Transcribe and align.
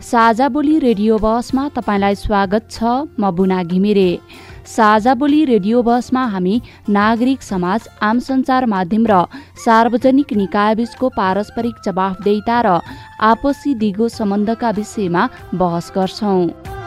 साझा 0.00 0.48
बोली 0.48 0.78
रेडियो 0.78 1.16
बसमा 1.18 1.66
तपाईँलाई 1.76 2.14
स्वागत 2.16 2.68
छ 2.70 2.84
म 3.20 3.30
बुना 3.36 3.62
घिमिरे। 3.64 4.18
साझा 4.66 5.14
बोली 5.14 5.44
रेडियो 5.44 5.82
बसमा 5.82 6.24
हामी 6.26 6.54
नागरिक 6.88 7.42
समाज 7.42 7.88
आम 8.00 8.18
सञ्चार 8.18 8.66
माध्यम 8.66 9.06
र 9.10 9.20
सार्वजनिक 9.64 10.32
निकायबीचको 10.40 11.08
पारस्परिक 11.12 11.84
जवाफदेहिता 11.84 12.60
र 12.66 12.80
आपसी 13.28 13.74
दिगो 13.76 14.08
सम्बन्धका 14.10 14.70
विषयमा 14.80 15.28
बहस 15.54 15.92
गर्छौं। 15.96 16.79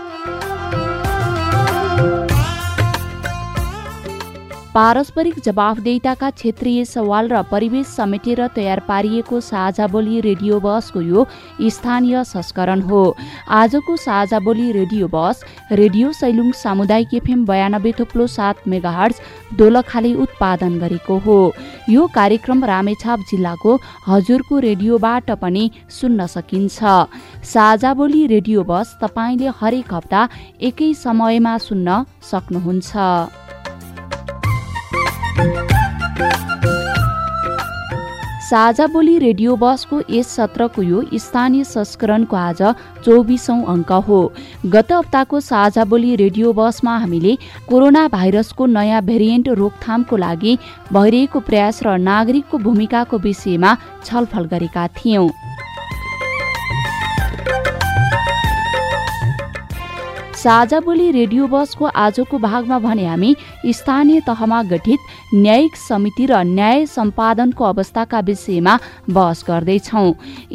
पारस्परिक 4.75 5.35
जवाफदेहिताका 5.45 6.29
क्षेत्रीय 6.31 6.83
सवाल 6.85 7.27
र 7.29 7.41
परिवेश 7.49 7.87
समेटेर 7.87 8.39
तयार 8.55 8.79
पारिएको 8.87 9.39
साझा 9.39 9.87
बोली 9.87 10.21
रेडियो 10.21 10.59
बसको 10.59 11.01
यो 11.03 11.25
स्थानीय 11.69 12.23
संस्करण 12.23 12.81
हो। 12.83 13.01
आजको 13.51 13.97
साझा 13.97 14.39
बोली 14.39 14.71
रेडियो 14.71 15.07
बस 15.07 15.43
रेडियो 15.73 16.11
सैलुङ 16.13 16.51
सामुदायिक 16.53 17.13
एफएम 17.13 17.45
बयानब्बे 17.45 17.91
थुप्लो 17.99 18.27
सात 18.29 18.67
मेगाहर्ज 18.67 19.21
दोलखाले 19.53 20.13
उत्पादन 20.25 20.79
गरेको 20.79 21.17
हो। 21.19 21.37
यो 21.89 22.07
कार्यक्रम 22.15 22.65
रामेछाप 22.65 23.29
जिल्लाको 23.29 23.79
हजुरको 24.07 24.59
रेडियोबाट 24.59 25.31
पनि 25.37 25.69
सुन्न 25.91 26.25
सकिन्छ। 26.27 26.77
साझा 27.45 27.93
बोली 27.93 28.25
रेडियो 28.27 28.63
बस 28.65 28.97
तपाईँले 29.03 29.53
हरेक 29.61 29.93
हप्ता 29.93 30.27
एकै 30.63 30.93
समयमा 30.97 31.57
सुन्न 31.61 32.03
सक्नुहुन्छ। 32.31 33.52
साझा 38.43 38.85
बोली 38.87 39.17
रेडियो 39.19 39.55
बसको 39.55 39.99
यस 40.09 40.27
सत्रको 40.35 40.81
यो 40.81 41.01
स्थानीय 41.17 41.63
संस्करणको 41.63 42.35
आज 42.35 42.61
चौबिसौं 43.05 43.61
अङ्क 43.73 43.91
हो। 44.07 44.19
गत 44.75 44.91
हप्ताको 44.91 45.39
साझा 45.39 45.83
बोली 45.85 46.15
रेडियो 46.15 46.53
बसमा 46.53 46.97
हामीले 46.97 47.33
कोरोना 47.69 48.07
भाइरसको 48.07 48.65
नयाँ 48.65 49.01
भेरिएन्ट 49.05 49.49
रोकथामको 49.61 50.17
लागि 50.17 50.57
भइरहेको 50.93 51.39
प्रयास 51.49 51.83
र 51.83 51.97
नागरिकको 52.09 52.57
भूमिकाको 52.67 53.17
विषयमा 53.17 53.71
छलफल 54.05 54.45
गरेका 54.53 54.87
थियौं। 54.99 55.27
साझा 60.43 60.79
बोली 60.79 61.09
रेडियो 61.11 61.45
बसको 61.47 61.85
आजको 61.87 62.37
भागमा 62.37 62.77
भने 62.79 63.05
हामी 63.05 63.35
स्थानीय 63.67 64.19
तहमा 64.21 64.61
गठित 64.63 64.99
न्यायिक 65.33 65.75
समिति 65.77 66.25
र 66.25 66.41
न्याय 66.45 66.85
सम्पादनको 66.85 67.63
अवस्थाका 67.65 68.19
विषयमा 68.21 68.77
बहस 69.09 69.43
गर्दैछौ। 69.47 70.03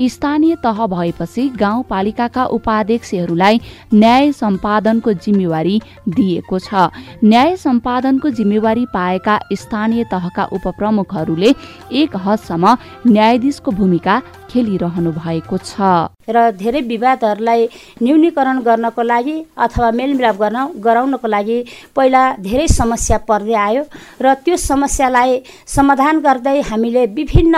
स्थानीय 0.09 0.57
तह 0.65 0.87
भएपछि 0.87 1.49
गाउँपालिकाका 1.57 2.45
उपाध्यक्षहरूलाई 2.59 3.61
न्याय 3.95 4.33
सम्पादनको 4.35 5.13
जिम्मेवारी 5.15 5.81
दिएको 6.11 6.59
छ। 6.59 6.91
न्याय 7.25 7.57
सम्पादनको 7.57 8.31
जिम्मेवारी 8.37 8.85
पाएका 8.93 9.39
स्थानीय 9.55 10.05
तहका 10.13 10.45
उपप्रमुखहरूले 10.53 11.55
एक 11.95 12.17
हदसम्म 12.19 12.77
न्यायाधीशको 13.07 13.71
भूमिका 13.73 14.21
खेलिरहनु 14.51 15.13
भएको 15.15 15.59
छ। 15.59 16.18
र 16.29 16.51
धेरै 16.53 16.81
विवादहरूलाई 16.89 17.67
न्यूनीकरण 18.03 18.59
गर्नको 18.61 19.03
लागि 19.03 19.37
अथवा 19.59 19.91
मेलमिलाप 19.91 20.37
गर्न 20.39 20.59
गराउनको 20.85 21.29
लागि 21.29 21.59
पहिला 21.97 22.23
धेरै 22.41 22.67
समस्या 22.71 23.19
पर्दै 23.29 23.55
आयो 23.59 23.83
र 24.21 24.35
त्यो 24.45 24.57
समस्यालाई 24.63 25.39
समाधान 25.69 26.21
गर्दै 26.21 26.61
हामीले 26.71 27.05
विभिन्न 27.17 27.57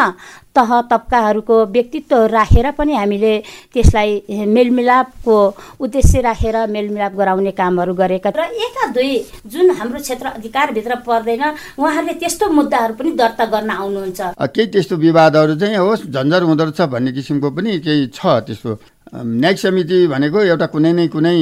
तह 0.56 0.70
तब्काहरूको 0.90 1.56
व्यक्तित्व 1.66 2.24
राखेर 2.26 2.70
पनि 2.78 2.94
हामीले 2.94 3.32
त्यसलाई 3.72 4.44
मेलमिलापको 4.46 5.36
उद्देश्य 5.80 6.20
राखेर 6.20 6.56
मेलमिलाप 6.66 7.14
गराउने 7.16 7.52
कामहरू 7.60 7.94
गरेका 7.94 8.30
र 8.34 8.40
एका 8.66 8.86
दुई 8.92 9.12
जुन 9.46 9.70
हाम्रो 9.78 10.00
क्षेत्र 10.00 10.26
अधिकारभित्र 10.38 10.94
पर्दैन 11.06 11.42
उहाँहरूले 11.78 12.14
त्यस्तो 12.20 12.48
मुद्दाहरू 12.50 12.94
पनि 12.94 13.10
दर्ता 13.14 13.44
गर्न 13.54 13.70
आउनुहुन्छ। 13.70 14.20
केही 14.50 14.66
त्यस्तो 14.74 14.96
विवादहरू 14.96 15.54
चाहिँ 15.60 15.76
होस् 15.76 16.06
झन्झर 16.10 16.42
हुँदो 16.42 16.64
रहेछ 16.64 16.80
भन्ने 16.90 17.12
किसिमको 17.12 17.50
पनि 17.50 17.78
केही 17.86 18.06
छ 18.10 18.20
त्यस्तो। 18.46 18.70
न्यायिक 19.14 19.58
समिति 19.58 20.06
भनेको 20.06 20.38
एउटा 20.50 20.66
कुनै 20.74 20.92
न 20.92 21.06
कुनै 21.14 21.38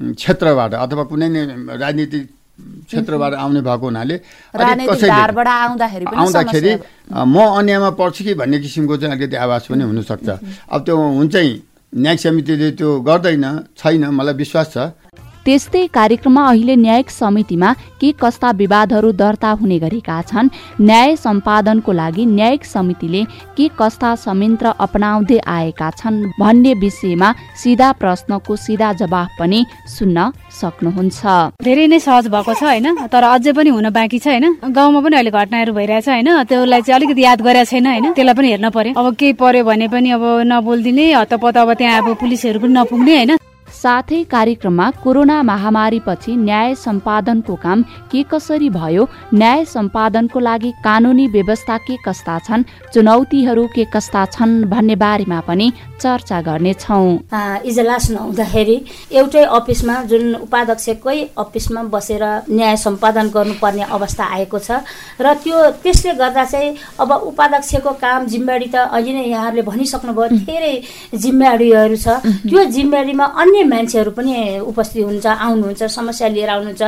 क्षेत्रबाट 0.00 0.72
अथवा 0.74 1.04
कुनै 1.10 1.28
नै 1.28 1.42
राजनीतिक 1.76 2.24
क्षेत्रबाट 2.58 3.32
आउने 3.34 3.60
भएको 3.60 3.86
हुनाले 3.86 4.16
आउँदाखेरि 6.14 6.72
म 7.12 7.36
अन्यमा 7.58 7.90
पर्छु 7.98 8.24
कि 8.24 8.34
भन्ने 8.34 8.58
किसिमको 8.62 8.94
चाहिँ 8.96 9.14
अलिकति 9.16 9.36
आवाज 9.36 9.62
पनि 9.68 9.84
हुनसक्छ। 9.84 10.28
अब 10.70 10.80
त्यो 10.86 10.96
हुन्छ 10.96 11.34
न्यायिक 11.94 12.20
समितिले 12.20 12.70
त्यो 12.78 12.88
गर्दैन 13.06 13.44
छैन 13.78 14.04
मलाई 14.10 14.34
विश्वास 14.34 14.66
छ। 14.74 14.76
त्यस्तै 15.46 15.86
कार्यक्रममा 15.94 16.42
अहिले 16.50 16.74
न्यायिक 16.76 17.10
समितिमा 17.10 17.70
के 18.00 18.10
कस्ता 18.20 18.50
विवादहरू 18.60 19.10
दर्ता 19.12 19.50
हुने 19.60 19.78
गरेका 19.78 20.16
छन् 20.30 20.48
न्याय 20.80 21.16
सम्पादनको 21.16 21.92
लागि 21.92 22.24
न्यायिक 22.26 22.64
समितिले 22.64 23.22
के 23.56 23.66
कस्ता 23.80 24.14
संयन्त्र 24.24 24.72
अपनाउँदै 24.86 25.38
आएका 25.56 25.90
छन् 26.00 26.16
भन्ने 26.40 26.72
विषयमा 26.80 27.28
सिधा 27.62 27.88
प्रश्नको 28.00 28.56
सिधा 28.56 28.92
जवाफ 29.00 29.28
पनि 29.40 29.60
सुन्न 29.96 30.18
सक्नुहुन्छ। 30.60 31.22
धेरै 31.60 31.86
नै 31.92 31.98
सहज 32.00 32.32
भएको 32.32 32.52
छ 32.54 32.62
होइन? 32.64 32.88
तर 33.12 33.22
अझै 33.34 33.52
पनि 33.52 33.70
हुन 33.76 33.88
बाँकी 33.92 34.18
छ 34.24 34.26
होइन? 34.32 34.72
गाउँमा 34.72 35.00
पनि 35.04 35.14
अहिले 35.16 35.30
घटनाहरू 35.30 35.72
भइरहेछ 35.76 36.08
होइन? 36.08 36.28
त्यसलाई 36.48 36.82
चाहिँ 36.82 36.96
अलिकति 36.98 37.22
याद 37.22 37.40
गरेको 37.44 37.70
छैन 37.70 37.86
होइन? 37.86 38.06
त्यसलाई 38.16 38.34
पनि 38.34 38.48
हेर्न 38.48 38.68
पर्यो। 38.72 38.92
अब 38.96 39.06
केही 39.20 39.32
पर्यो 39.36 39.64
भने 39.64 39.86
पनि 39.92 40.08
अब 40.16 40.24
नबोलिदिने 40.48 41.06
हतपत 41.12 41.56
अब 41.62 41.72
त्यहाँ 41.76 42.00
अब 42.00 42.08
पुलिसहरू 42.16 42.58
पनि 42.64 42.72
नपुग्ने 42.80 43.16
होइन? 43.16 43.32
साथै 43.74 44.22
कार्यक्रममा 44.30 44.90
कोरोना 45.02 45.42
महामारीपछि 45.42 46.36
न्याय 46.38 46.74
सम्पादनको 46.76 47.54
काम 47.64 47.82
के 48.10 48.22
कसरी 48.30 48.68
भयो 48.70 49.08
न्याय 49.34 49.64
सम्पादनको 49.66 50.40
लागि 50.40 50.70
कानुनी 50.84 51.26
व्यवस्था 51.34 51.76
के 51.86 51.96
कस्ता 52.06 52.38
छन् 52.46 52.62
चुनौतीहरू 52.94 53.66
के 53.74 53.84
कस्ता 53.94 54.24
छन् 54.34 54.54
भन्ने 54.70 54.96
बारेमा 54.96 55.40
पनि 55.48 55.72
चर्चा 56.00 56.40
गर्नेछौ। 56.46 57.02
इजलास 57.64 58.10
नहुँदाखेरि 58.10 58.76
एउटै 59.12 59.44
अफिसमा 59.58 59.94
जुन 60.10 60.34
उपाध्यक्षकै 60.36 61.18
अफिसमा 61.38 61.82
बसेर 61.94 62.24
न्याय 62.50 62.76
सम्पादन 62.76 63.28
गर्नुपर्ने 63.34 63.82
अवस्था 63.96 64.24
आएको 64.36 64.58
छ 64.58 64.70
र 65.20 65.34
त्यो 65.42 65.58
त्यसले 65.82 66.12
गर्दा 66.14 66.44
चाहिँ 66.44 66.74
अब 67.00 67.12
उपाध्यक्षको 67.30 67.92
काम 68.04 68.26
जिम्मेवारी 68.32 68.68
त 68.74 68.76
अघि 68.96 69.12
नै 69.12 69.24
यहाँहरूले 69.24 69.62
भनिसक्नुभयो 69.70 70.28
धेरै 70.44 70.74
जिम्मेवारीहरू 71.24 71.96
छ। 71.96 72.08
त्यो 72.48 72.64
जिम्मेवारीमा 72.76 73.24
अन्य 73.42 73.62
मान्छेहरू 73.66 74.10
पनि 74.10 74.58
उपस्थित 74.60 75.04
हुन्छ 75.04 75.26
आउनुहुन्छ 75.26 75.82
समस्या 75.82 76.28
लिएर 76.28 76.50
आउनुहुन्छ। 76.50 76.82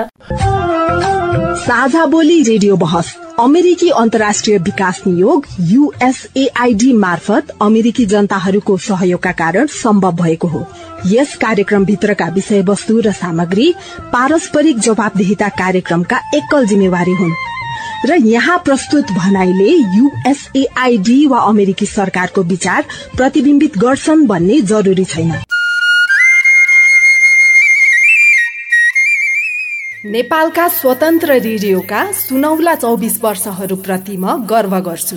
साझा 1.58 2.04
बोली 2.06 2.42
रेडियो 2.42 2.76
बहस। 2.76 3.16
अमेरिकी 3.40 3.88
अन्तर्राष्ट्रिय 3.90 4.58
विकास 4.58 5.02
नियोग 5.06 5.46
युएसएआईडी 5.60 6.92
मार्फत 6.92 7.56
अमेरिकी 7.62 8.06
जनताहरूको 8.06 8.76
सहयोगका 8.76 9.32
कारण 9.32 9.66
सम्भव 9.66 10.12
भएको 10.12 10.48
हो। 10.48 10.64
यस 11.06 11.36
कार्यक्रमभित्रका 11.36 12.28
विषयवस्तु 12.28 13.00
र 13.00 13.12
सामग्री 13.12 13.74
पारस्परिक 14.12 14.78
जवाबदेहिता 14.78 15.48
कार्यक्रमका 15.48 16.20
एकल 16.34 16.66
जिम्मेवारी 16.66 17.14
हुन्। 17.14 17.34
र 18.06 18.14
यहाँ 18.26 18.58
प्रस्तुत 18.64 19.12
भनाइले 19.12 19.70
युएसएआईडी 19.96 21.26
वा 21.26 21.38
अमेरिकी 21.40 21.86
सरकारको 21.86 22.42
विचार 22.42 22.84
प्रतिविम्बित 23.16 23.78
गर्छन् 23.78 24.26
भन्ने 24.26 24.60
जरुरी 24.60 25.04
छैन। 25.04 25.32
नेपालका 30.06 30.66
स्वतन्त्र 30.68 31.36
रेडियोका 31.44 32.00
सुनौला 32.14 32.74
चौबिस 32.74 33.14
वर्षहरूप्रति 33.22 34.16
म 34.16 34.34
गर्व 34.46 34.78
गर्छु। 34.88 35.16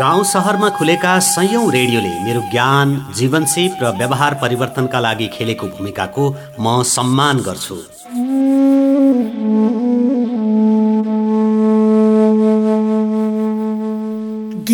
गाउँ 0.00 0.24
सहरमा 0.24 0.68
खुलेका 0.78 1.18
सयौं 1.28 1.64
रेडियोले 1.72 2.12
मेरो 2.24 2.40
ज्ञान 2.50 2.94
जीवनसेप 3.16 3.78
र 3.82 3.96
व्यवहार 3.98 4.34
परिवर्तनका 4.42 5.00
लागि 5.00 5.28
खेलेको 5.34 5.66
भूमिकाको 5.66 6.24
म 6.60 6.82
सम्मान 6.92 7.40
गर्छु। 7.48 7.76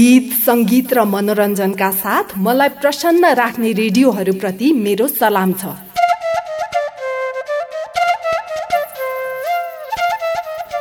गीत 0.02 0.30
सङ्गीत 0.44 0.92
र 0.96 1.02
मनोरञ्जनका 1.06 1.88
साथ 1.96 2.30
मलाई 2.44 2.70
प्रसन्न 2.82 3.28
राख्ने 3.40 3.70
रेडियोहरूप्रति 3.80 4.68
मेरो 4.84 5.06
सलाम 5.10 5.50
छ। 5.60 5.62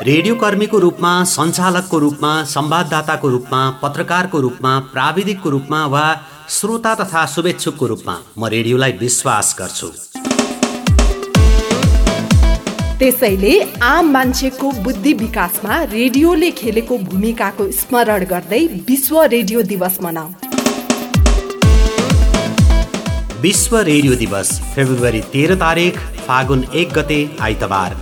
रेडियो 0.09 0.35
कर्मीको 0.43 0.79
रूपमा 0.85 1.11
सञ्चालकको 1.33 1.99
रूपमा 2.05 2.31
संवाददाताको 2.53 3.29
रूपमा 3.35 3.61
पत्रकारको 3.83 4.39
रूपमा 4.45 4.71
प्राविधिकको 4.93 5.49
रूपमा 5.49 5.85
वा 5.93 6.05
श्रोता 6.57 6.95
तथा 7.01 7.25
शुभेच्छुकको 7.35 7.87
रूपमा 7.93 8.15
म 8.37 8.51
रेडियोलाई 8.55 8.97
विश्वास 9.03 9.55
गर्छु। 9.59 9.91
त्यसैले 13.01 13.53
आम 13.83 14.09
मान्छेको 14.13 14.71
बुद्धि 14.83 15.13
विकासमा 15.13 15.77
रेडियोले 15.83 16.49
खेलेको 16.51 16.97
भूमिकाको 17.05 17.65
स्मरण 17.71 18.25
गर्दै 18.25 18.59
विश्व 18.89 19.21
रेडियो 19.25 19.61
दिवस 19.71 19.97
मनाऊ। 20.03 20.29
विश्व 23.41 23.77
रेडियो 23.89 24.15
दिवस 24.15 24.51
फेब्रुअरी 24.75 25.21
तेह्र 25.33 25.55
तारिक 25.65 25.97
फागुन 26.27 26.63
एक 26.75 26.93
गते 26.93 27.19
आइतबार। 27.41 27.95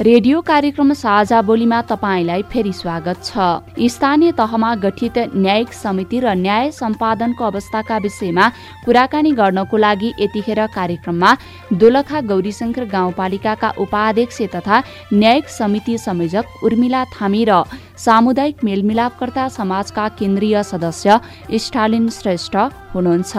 रेडियो 0.00 0.40
कार्यक्रम 0.42 0.92
साझा 0.92 1.40
बोलीमा 1.42 1.80
तपाईँलाई 1.88 2.42
फेरि 2.52 2.72
स्वागत 2.72 3.18
छ। 3.24 3.86
स्थानीय 3.88 4.32
तहमा 4.34 4.74
गठित 4.76 5.18
न्यायिक 5.36 5.72
समिति 5.72 6.20
र 6.20 6.32
न्याय 6.34 6.70
सम्पादनको 6.74 7.44
अवस्थाका 7.44 7.98
विषयमा 8.02 8.48
कुराकानी 8.84 9.30
गर्नको 9.32 9.76
लागि 9.76 10.12
यतिखेर 10.20 10.66
कार्यक्रममा 10.74 11.30
दोलखा 11.78 12.20
गौरीशङ्कर 12.26 12.84
गाउँपालिकाका 12.90 13.70
उपाध्यक्ष 13.78 14.42
तथा 14.54 14.82
न्यायिक 15.14 15.48
समिति 15.50 15.98
संयोजक 16.00 16.64
उर्मिला 16.64 17.04
थामी 17.14 17.44
र 17.48 17.62
सामुदायिक 17.96 18.64
मेलमिलापकर्ता 18.64 19.48
समाजका 19.48 20.08
केन्द्रीय 20.18 20.62
सदस्य 20.64 21.20
स्टालिन 21.54 22.08
श्रेष्ठ 22.10 22.56
हुनुहुन्छ। 22.94 23.34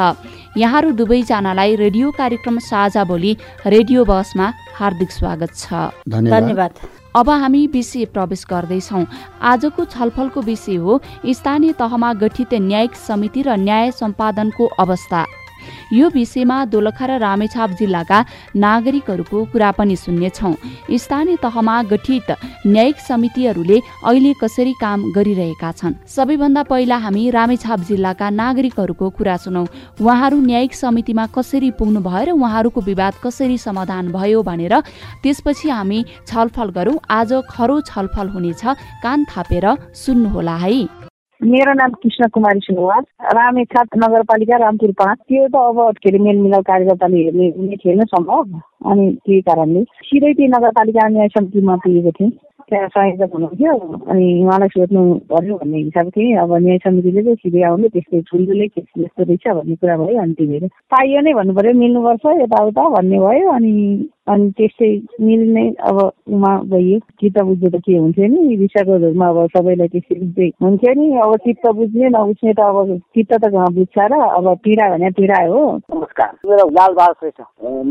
यहाँहरू 0.57 0.91
दुवैजनालाई 0.91 1.75
रेडियो 1.75 2.11
कार्यक्रम 2.11 2.59
साझा 2.59 3.03
बोली 3.03 3.31
रेडियो 3.67 4.03
बसमा 4.05 4.51
हार्दिक 4.75 5.11
स्वागत 5.11 5.51
छ। 5.55 5.91
धन्यवाद। 6.09 6.73
अब 7.15 7.29
हामी 7.29 7.65
विषय 7.67 8.05
प्रवेश 8.05 8.45
गर्दैछौ। 8.49 9.03
आजको 9.43 9.85
छलफलको 9.85 10.41
विषय 10.41 10.75
हो 10.75 10.99
स्थानीय 11.29 11.73
तहमा 11.73 12.13
गठित 12.13 12.53
न्यायिक 12.61 12.95
समिति 12.97 13.41
र 13.41 13.55
न्याय 13.57 13.91
सम्पादनको 13.91 14.65
अवस्था। 14.79 15.25
यो 15.93 16.09
विषयमा 16.09 16.57
दोलखा 16.65 17.05
र 17.05 17.11
रामेछाप 17.19 17.69
जिल्लाका 17.79 18.19
नागरिकहरूको 18.55 19.43
कुरा 19.51 19.71
पनि 19.71 19.95
सुन्नेछौ। 19.95 20.53
स्थानीय 20.95 21.35
तहमा 21.43 21.75
गठित 21.83 22.31
न्यायिक 22.67 22.97
समितिहरूले 22.99 23.77
अहिले 24.03 24.33
कसरी 24.41 24.73
काम 24.81 24.99
गरिरहेका 25.11 25.71
छन्? 25.71 25.93
सबैभन्दा 26.07 26.63
पहिला 26.63 26.97
हामी 26.97 27.29
रामेछाप 27.29 27.79
जिल्लाका 27.87 28.29
नागरिकहरूको 28.31 29.09
कुरा 29.09 29.37
सुनौ। 29.37 29.65
उहाँहरू 30.01 30.37
न्यायिक 30.41 30.73
समितिमा 30.75 31.25
कसरी 31.35 31.71
पुग्नु 31.71 31.99
भयो 32.01 32.25
र 32.25 32.31
उहाँहरूको 32.31 32.81
विवाद 32.81 33.13
कसरी 33.23 33.57
समाधान 33.57 34.11
भयो 34.11 34.41
भनेर 34.43 34.73
त्यसपछि 35.23 35.69
हामी 35.69 35.99
छलफल 36.27 36.69
गरौँ। 36.77 36.97
आज 37.09 37.33
खरो 37.49 37.81
छलफल 37.81 38.27
हुनेछ। 38.29 38.63
कान 39.03 39.25
थापेर 39.25 39.65
सुन्नुहोला 39.95 40.55
है। 40.57 41.04
मेरो 41.43 41.73
नाम 41.73 41.91
कृष्ण 42.03 42.27
कुमारी 42.33 42.59
सुनवास 42.63 43.03
रामेछाप 43.35 43.87
नगरपालिका 43.97 44.57
रामपुर 44.57 44.91
पाँच। 44.99 45.17
त्यो 45.27 45.47
त 45.51 45.55
अब 45.55 45.97
के 45.99 46.09
अरे 46.09 46.19
मेलमिलाप 46.23 46.63
कार्यकर्ताले 46.63 47.23
हेर्ने 47.23 47.47
हुने 47.57 47.75
थिएन 47.75 48.03
सम्भव। 48.07 48.43
अनि 48.91 49.05
त्यही 49.19 49.41
कारणले 49.43 49.83
सिधै 49.83 50.31
त्यो 50.31 50.47
नगरपालिका 50.55 51.07
न्याय 51.11 51.27
समितिमा 51.35 51.75
पुगेको 51.83 52.11
थिएँ। 52.19 52.31
त्यहाँ 52.71 52.87
संयोजक 52.87 53.33
हुनुहुन्थ्यो। 53.35 53.75
अनि 54.11 54.25
उहाँलाई 54.43 54.69
सोध्नु 54.79 55.01
पर्यो 55.27 55.55
भन्ने 55.59 55.77
हिसाब 55.77 56.09
थिएँ 56.15 56.37
अब 56.39 56.53
न्याय 56.55 56.77
समितिले 56.87 57.21
चाहिँ 57.23 57.35
सिधै 57.43 57.61
आउनु 57.67 57.87
त्यस्तै 57.93 58.21
ठुल्ठुलै 58.31 58.67
केस 58.71 58.87
जस्तो 59.03 59.23
रहेछ 59.27 59.45
भन्ने 59.59 59.75
कुरा 59.75 59.97
भयो। 59.99 60.17
अनि 60.23 60.33
त्यो 60.39 60.67
पाइयो 60.95 61.19
नै 61.19 61.33
भन्नु 61.35 61.53
पर्यो। 61.59 61.73
मिल्नुपर्छ 61.83 62.25
यताउता 62.41 62.89
भन्ने 62.95 63.19
भयो। 63.27 63.49
अनि 63.59 63.73
अनि 64.27 64.49
त्यस्तै 64.57 64.89
मिल्ने 65.21 65.63
अब 65.85 65.97
उमा 66.33 66.51
गइयो 66.69 66.99
चित्त 67.21 67.37
बुझ्यो 67.45 67.69
त 67.69 67.81
के 67.85 67.97
हुन्थ्यो 67.97 68.27
नि? 68.27 68.67
झोलमा 68.75 69.27
अब 69.29 69.37
सबैलाई 69.55 69.87
त्यसरी 69.87 70.27
चाहिँ 70.33 70.51
हुन्थ्यो 70.63 70.93
नि? 70.99 71.07
अब 71.23 71.35
चित्त 71.45 71.67
बुझ्ने 71.77 72.09
नबुझ्ने 72.15 72.53
त 72.53 72.59
अब 72.59 72.97
चित्त 73.15 73.33
त 73.43 73.45
बुझ्छ 73.75 73.97
र? 73.97 74.13
अब 74.37 74.47
पीडा 74.65 74.89
भने 74.91 75.09
पीडा 75.17 75.39
हो। 75.45 75.61
नमस्कार 75.93 76.31
मेरो 76.49 76.65
बाल 76.73 77.13
श्रेष्ठ। 77.19 77.41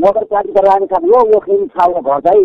नगरपालिका 0.03 0.61
रानीखाप 0.67 1.05
हो 1.05 1.21
यो 1.31 1.39
खेल 1.47 1.67
ठाउँको 1.79 2.01
घर 2.03 2.21
चाहिँ 2.27 2.43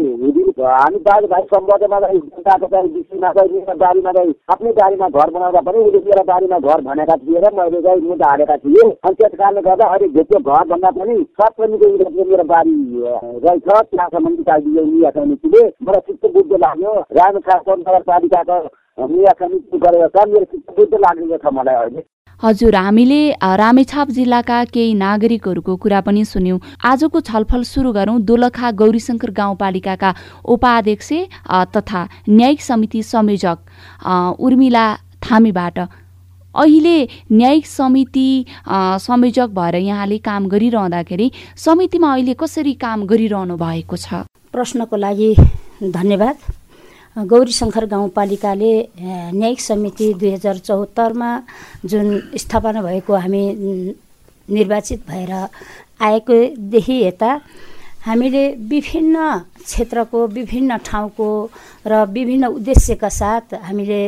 हामी 0.60 1.00
दाजुभाइ 1.10 1.44
सम्बन्धमा 1.54 2.00
जनताको 2.00 2.68
चाहिँ 2.68 2.90
विषयमा 2.94 3.32
चाहिँ 3.34 3.62
बारीमा 3.80 4.12
चाहिँ 4.12 4.34
आफ्नै 4.54 4.72
बारीमा 4.82 5.08
घर 5.10 5.30
बनाउँदा 5.34 5.62
पनि 5.66 5.84
उसले 5.90 6.00
मेरो 6.10 6.24
बारीमा 6.30 6.60
घर 6.60 6.82
भनेका 6.88 7.16
थिए 7.26 7.40
र 7.42 7.54
मैले 7.58 7.82
चाहिँ 7.82 8.02
मुद्दा 8.10 8.30
हालेका 8.30 8.58
थिएँ। 8.64 8.90
अनि 8.90 9.16
त्यस 9.20 9.34
कारणले 9.40 9.62
गर्दा 9.68 9.86
अहिले 9.98 10.24
त्यो 10.30 10.40
घर 10.40 10.64
भन्दा 10.72 10.90
पनि 11.00 11.16
सप्तमीको 11.42 11.86
मेरो 12.30 12.46
बारी 12.54 12.76
रहेछ। 13.50 13.79
त्यहाँसम्म 13.82 14.30
निकालिदियो 14.30 14.86
मिया 14.86 15.10
समितिले 15.18 15.64
मलाई 15.88 16.02
चित्त 16.08 16.26
बुझ्दो 16.34 16.58
लाग्यो। 16.58 16.94
रामेछाप 17.18 17.70
नगरपालिकाको 17.70 18.58
मिया 19.08 19.34
समिति 19.40 19.78
गरेको 19.80 20.08
छ 20.16 20.28
मेरो 20.30 20.46
चित्त 20.46 20.70
बुझ्दो 20.78 20.98
लागेको 20.98 21.38
छ 21.38 21.54
मलाई 21.54 21.76
अहिले। 21.76 22.04
हजुर 22.44 22.76
हामीले 22.76 23.22
रामेछाप 23.60 24.08
जिल्लाका 24.18 24.58
केही 24.74 24.94
नागरिकहरूको 24.96 25.76
कुरा 25.76 26.02
पनि 26.02 26.24
सुन्यौँ। 26.26 26.60
आजको 26.86 27.20
छलफल 27.22 27.64
सुरु 27.68 27.92
गरौँ 27.92 28.20
दोलखा 28.24 28.72
गौरीशङ्कर 28.82 29.32
गाउँपालिकाका 29.40 30.14
उपाध्यक्ष 30.48 31.12
तथा 31.76 32.08
न्यायिक 32.30 32.62
समिति 32.62 33.04
संयोजक 33.04 33.58
उर्मिला 34.40 34.86
थामीबाट। 35.22 35.80
अहिले 36.56 36.98
न्यायिक 37.32 37.66
समिति 37.68 38.46
संयोजक 39.06 39.50
भएर 39.54 39.76
यहाँले 39.76 40.18
काम 40.26 40.48
गरिरहँदाखेरि 40.50 41.32
समितिमा 41.66 42.14
अहिले 42.14 42.34
कसरी 42.34 42.74
काम 42.82 43.06
गरिरहनु 43.06 43.58
भएको 43.58 43.98
छ? 43.98 44.26
प्रश्नको 44.54 44.96
लागि 44.98 45.36
धन्यवाद। 45.94 46.38
गौरी 47.30 47.52
शङ्कर 47.52 47.86
गाउँपालिकाले 47.86 48.74
न्यायिक 49.38 49.60
समिति 49.62 50.14
दुई 50.20 50.32
हजार 50.32 50.58
चौहत्तरमा 50.58 51.30
जुन 51.86 52.08
स्थापना 52.38 52.82
भएको 52.82 53.16
हामी 53.16 53.44
निर्वाचित 54.50 55.00
भएर 55.10 55.32
आएकोदेखि 56.02 56.98
यता 57.04 57.32
हामीले 58.06 58.44
विभिन्न 58.70 59.16
क्षेत्रको 59.64 60.28
विभिन्न 60.28 60.78
ठाउँको 60.86 61.30
र 61.88 62.06
विभिन्न 62.10 62.46
उद्देश्यका 62.58 63.10
साथ 63.10 63.54
हामीले 63.68 64.02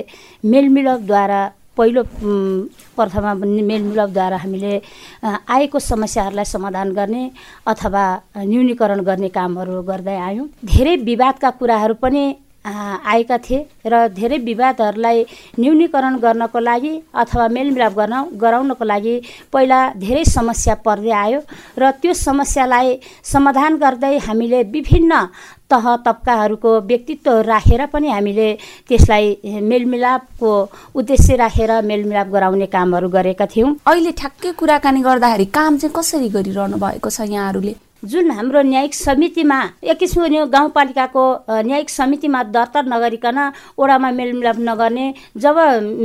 मेलमिलापद्वारा 0.44 1.42
पहिलो 1.82 2.04
प्रथममा 2.96 3.34
मेलमिलापद्वारा 3.42 4.38
हामीले 4.38 4.74
आएको 5.26 5.80
समस्याहरूलाई 5.82 6.46
समाधान 6.46 6.92
गर्ने 6.94 7.24
अथवा 7.68 8.04
न्यूनीकरण 8.38 9.00
गर्ने 9.10 9.30
कामहरू 9.34 9.82
गर्दै 9.90 10.18
आयौँ। 10.30 10.48
धेरै 10.62 10.96
विवादका 11.10 11.50
कुराहरू 11.60 11.96
पनि 11.98 12.24
आएका 12.66 13.38
थिए 13.38 13.90
र 13.90 14.08
धेरै 14.14 14.38
विवादहरूलाई 14.38 15.24
न्यूनीकरण 15.60 16.16
गर्नको 16.26 16.60
लागि 16.60 16.94
अथवा 17.22 17.48
मेलमिलाप 17.58 17.94
गर्न 17.98 18.16
गराउनको 18.42 18.86
लागि 18.86 19.16
पहिला 19.54 19.80
धेरै 19.98 20.24
समस्या 20.26 20.76
पर्दै 20.86 21.12
आयो 21.24 21.40
र 21.80 21.92
त्यो 22.02 22.14
समस्यालाई 22.14 23.00
समाधान 23.34 23.78
गर्दै 23.84 24.18
हामीले 24.28 24.62
विभिन्न 24.76 25.26
तह 25.72 25.86
तब्काहरूको 26.06 26.72
व्यक्तित्व 26.86 27.42
राखेर 27.50 27.86
पनि 27.94 28.10
हामीले 28.12 28.48
त्यसलाई 28.90 29.60
मेलमिलापको 29.72 30.52
उद्देश्य 30.96 31.36
राखेर 31.44 31.72
मेलमिलाप 31.82 32.28
गराउने 32.30 32.66
कामहरू 32.76 33.10
गरेका 33.10 33.46
थियौँ। 33.56 33.76
अहिले 33.88 34.12
ठ्याक्कै 34.22 34.52
कुराकानी 34.60 35.02
गर्दाखेरि 35.02 35.46
काम 35.58 35.78
चाहिँ 35.78 35.96
कसरी 35.96 36.30
गरिरहनु 36.30 36.78
भएको 36.78 37.10
छ 37.10 37.22
यहाँहरूले? 37.26 37.76
जुन 38.04 38.32
हाम्रो 38.32 38.62
न्यायिक 38.62 38.94
समितिमा 38.96 39.58
एक 39.84 39.98
किसिमको 39.98 40.46
गाउँपालिकाको 40.50 41.24
न्यायिक 41.62 41.90
समितिमा 41.90 42.42
दर्ता 42.50 42.82
नगरिकन 42.84 43.38
ओडामा 43.78 44.10
मेलमिलाप 44.12 44.58
नगर्ने 44.60 45.14
जब 45.38 45.58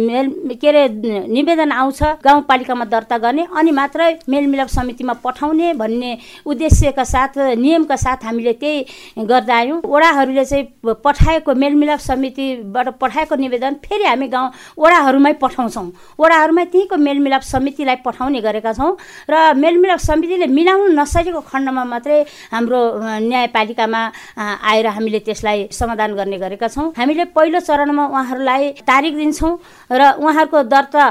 मेल 0.04 0.28
के 0.60 0.68
अरे 0.68 0.88
निवेदन 1.32 1.72
आउँछ 1.72 2.02
गाउँपालिकामा 2.24 2.84
दर्ता 2.84 3.18
गर्ने 3.18 3.46
अनि 3.48 3.70
मात्रै 3.70 4.12
मेलमिलाप 4.28 4.68
समितिमा 4.68 5.12
पठाउने 5.24 5.72
भन्ने 5.72 6.12
उद्देश्यका 6.44 7.04
साथ 7.06 7.38
नियमका 7.56 7.96
साथ 7.96 8.24
हामीले 8.24 8.52
त्यही 8.52 9.24
गर्दा 9.24 9.56
आयौँ। 9.56 9.80
ओडाहरूले 9.80 10.44
चाहिँ 10.44 10.66
पठाएको 10.84 11.54
मेलमिलाप 11.54 12.00
समितिबाट 12.00 12.88
पठाएको 13.00 13.34
निवेदन 13.36 13.74
फेरि 13.80 14.04
हामी 14.04 14.28
गाउँ 14.28 14.50
ओडाहरूमै 14.76 15.32
पठाउँछौँ। 15.40 15.88
ओडाहरूमा 16.20 16.64
त्यहीँको 16.76 16.96
मेलमिलाप 17.08 17.42
समितिलाई 17.42 17.96
पठाउने 18.04 18.40
गरेका 18.44 18.72
छौँ। 18.72 18.92
र 19.30 19.54
मेलमिलाप 19.56 19.98
समितिले 19.98 20.46
मिलाउन 20.52 21.00
नसकेको 21.00 21.40
खण्डमा 21.40 21.84
मात्रै 21.86 22.18
हाम्रो 22.52 22.80
न्यायपालिकामा 23.22 24.02
आएर 24.36 24.86
हामीले 24.86 25.20
त्यसलाई 25.26 25.58
समाधान 25.70 26.14
गर्ने 26.14 26.38
गरेका 26.38 26.68
छौँ। 26.68 26.92
हामीले 26.96 27.24
पहिलो 27.36 27.60
चरणमा 27.60 28.04
उहाँहरूलाई 28.06 28.62
तारिक 28.86 29.14
दिन्छौँ 29.16 29.52
र 29.90 30.02
उहाँहरूको 30.18 30.62
दर्ता 30.66 31.04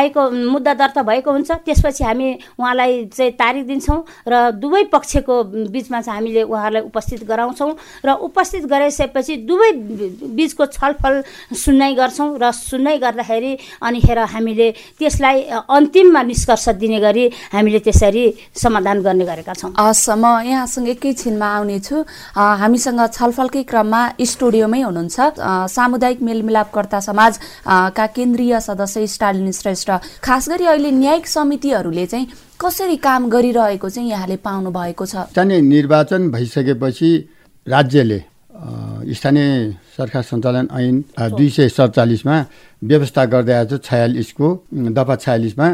आएको 0.00 0.20
मुद्दा 0.30 0.72
दर्ता 0.74 1.02
भएको 1.02 1.30
हुन्छ। 1.30 1.50
त्यसपछि 1.64 2.04
हामी 2.04 2.28
उहाँलाई 2.58 2.92
चाहिँ 3.14 3.32
तारिक 3.36 3.66
दिन्छौँ 3.66 3.98
र 4.28 4.34
दुवै 4.56 4.82
पक्षको 4.92 5.34
बिचमा 5.70 6.00
चाहिँ 6.00 6.18
हामीले 6.18 6.42
उहाँहरूलाई 6.42 6.82
उपस्थित 6.88 7.24
गराउँछौँ 7.24 7.72
र 8.04 8.10
उपस्थित 8.24 8.64
गराइसकेपछि 8.66 9.36
दुवै 9.48 9.70
बिचको 10.34 10.66
छलफल 10.66 11.22
सुन्नाइ 11.54 11.94
गर्छौँ 11.94 12.28
र 12.38 12.50
सुन्नाइ 12.52 12.98
गर्दाखेरि 12.98 13.52
अनिखेर 13.82 14.18
हामीले 14.34 14.70
त्यसलाई 14.98 15.36
अन्तिममा 15.68 16.22
निष्कर्ष 16.22 16.68
दिने 16.80 16.98
गरी 17.00 17.24
हामीले 17.52 17.78
त्यसरी 17.80 18.24
समाधान 18.54 19.02
गर्ने 19.02 19.24
गरेका 19.24 19.52
छौँ। 19.52 19.72
हस् 19.78 20.08
म 20.14 20.24
यहाँसँग 20.46 20.88
एकैछिनमा 20.88 21.48
आउनेछु 21.58 21.96
हामीसँग 22.34 23.00
छलफलकै 23.12 23.62
क्रममा 23.70 24.00
स्टुडियोमै 24.22 24.80
हुनुहुन्छ। 24.82 25.18
सामुदायिक 25.70 26.22
मेलमिलापकर्ता 26.22 27.00
समाजका 27.00 28.06
केन्द्रीय 28.16 28.60
सदस्य 28.60 29.06
स्टालिन 29.06 29.50
श्रेष्ठ। 29.52 29.90
खास 30.22 30.48
गरी 30.48 30.64
अहिले 30.64 30.90
न्यायिक 30.90 31.26
समितिहरूले 31.26 32.06
चाहिँ 32.06 32.26
कसरी 32.60 32.96
काम 32.96 33.28
गरिरहेको 33.28 33.88
चाहिँ 33.88 34.08
यहाँले 34.10 34.36
पाउनु 34.40 34.70
भएको 34.70 35.04
छ? 35.06 35.14
स्थानीय 35.30 35.60
निर्वाचन 35.60 36.30
भइसकेपछि 36.30 37.10
राज्यले 37.66 38.20
स्थानीय 39.04 39.48
सरकार 39.96 40.22
सञ्चालन 40.22 40.68
ऐन 40.72 40.94
दुई 41.36 41.48
सय 41.50 41.68
सडचालिसमा 41.68 42.36
व्यवस्था 42.82 43.24
गर्दै 43.24 43.52
आएको 43.52 43.76
छ 43.76 43.84
छयालिसको 43.84 44.48
दफा 44.96 45.14
छयालिसमा 45.16 45.68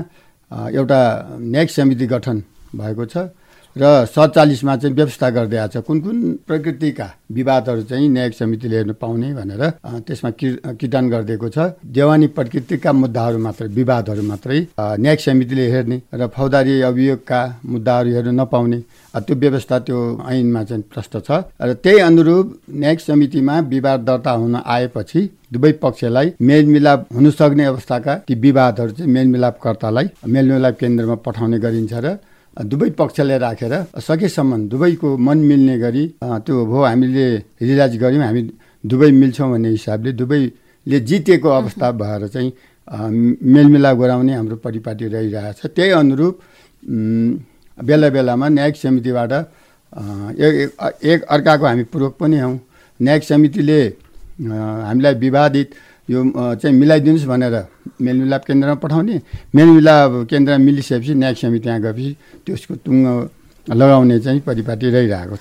एउटा 0.50 1.00
न्यायिक 1.38 1.70
समिति 1.70 2.06
गठन 2.06 2.42
भएको 2.74 3.04
छ। 3.04 3.16
र 3.76 4.04
सडचालिसमा 4.10 4.76
चाहिँ 4.76 4.94
व्यवस्था 4.96 5.28
गर्दै 5.30 5.56
आएको 5.56 5.80
छ। 5.80 5.84
कुन 5.86 6.00
कुन 6.00 6.16
प्रकृतिका 6.46 7.06
विवादहरू 7.32 7.82
चाहिँ 7.86 8.08
न्यायिक 8.08 8.34
समितिले 8.34 8.76
हेर्नु 8.76 8.94
पाउने 8.98 9.28
भनेर 9.34 9.62
त्यसमा 10.06 10.30
किटान 10.74 11.04
गरिदिएको 11.10 11.48
छ। 11.48 11.58
देवानी 11.86 12.26
प्रकृतिका 12.34 12.92
मुद्दाहरू 12.92 13.38
मात्रै 13.38 13.68
विवादहरू 13.78 14.22
मात्रै 14.22 14.58
न्यायिक 14.98 15.20
समितिले 15.20 15.64
हेर्ने 15.70 15.98
र 16.14 16.26
फौजदारी 16.34 16.80
अभियोगका 16.90 17.40
मुद्दाहरू 17.64 18.10
हेर्नु 18.10 18.32
नपाउने। 18.40 18.78
त्यो 19.14 19.34
व्यवस्था 19.36 19.78
त्यो 19.86 19.98
ऐनमा 20.28 20.62
चाहिँ 20.64 20.82
प्रष्ट 20.90 21.14
छ। 21.26 21.30
र 21.60 21.72
त्यही 21.78 21.98
अनुरूप 22.00 22.46
न्यायिक 22.70 23.00
समितिमा 23.00 23.58
विवाद 23.70 24.00
दर्ता 24.00 24.30
हुन 24.30 24.54
आएपछि 24.66 25.20
दुवै 25.52 25.72
पक्षलाई 25.82 26.32
मेलमिलाप 26.40 27.06
हुन 27.14 27.30
सक्ने 27.30 27.64
अवस्थाका 27.64 28.14
ती 28.26 28.34
विवादहरू 28.34 28.90
चाहिँ 28.92 29.12
मेलमिलापकर्तालाई 29.12 30.06
मेलमिलाप 30.26 30.74
केन्द्रमा 30.80 31.14
पठाउने 31.26 31.58
गरिन्छ 31.58 31.94
र 31.94 32.18
दुवै 32.56 32.90
पक्षलाई 32.98 33.38
राखेर 33.38 33.74
सकेसम्म 33.98 34.68
दुवैको 34.68 35.08
मन 35.16 35.38
मिल्ने 35.50 35.76
गरी 35.78 36.04
त्यो 36.44 36.54
हो 36.66 36.78
हामीले 36.84 37.26
रिलाइज 37.62 37.94
गऱ्यौँ 38.02 38.24
हामी 38.24 38.42
दुवै 38.84 39.10
मिल्छौँ 39.12 39.50
भन्ने 39.50 39.68
हिसाबले 39.70 40.10
दुवैले 40.18 40.98
जितेको 41.00 41.48
अवस्था 41.50 41.86
भएर 42.00 42.26
चाहिँ 42.26 42.50
मेलमिलाप 43.54 43.96
गराउने 43.96 44.34
हाम्रो 44.34 44.56
परिपाटी 44.66 45.06
रहिरहेछ। 45.14 45.60
त्यही 45.76 45.90
अनुरूप 45.94 46.34
बेला 47.78 48.08
बेलामा 48.10 48.46
न्यायिक 48.48 48.76
समितिबाट 48.76 49.32
एक 51.02 51.20
अर्काको 51.30 51.64
हामी 51.66 51.84
पूर्वक 51.86 52.14
पनि 52.20 52.38
हौँ। 52.40 52.56
न्यायिक 53.00 53.24
समितिले 53.24 53.80
हामीलाई 54.42 55.14
विवादित 55.14 55.68
यो 56.10 56.20
चाहिँ 56.58 56.74
मिलाइदिनुहोस् 56.76 57.26
भनेर। 57.30 57.56
मेलमिलाप 58.02 58.42
केन्द्रमा 58.44 58.74
पठाउने। 58.82 59.16
मेलमिलाप 59.54 60.10
केन्द्रमा 60.30 60.64
मिलिसकेपछि 60.64 61.14
न्यायिक 61.14 61.38
समिति 61.38 61.62
त्यहाँ 61.64 61.80
गएपछि 61.80 62.10
त्यसको 62.46 62.74
टुङ्ग 62.84 63.06
लगाउने 63.66 64.18
चाहिँ 64.18 64.40
परिपाटी 64.40 64.90
रहिरहेको 64.90 65.36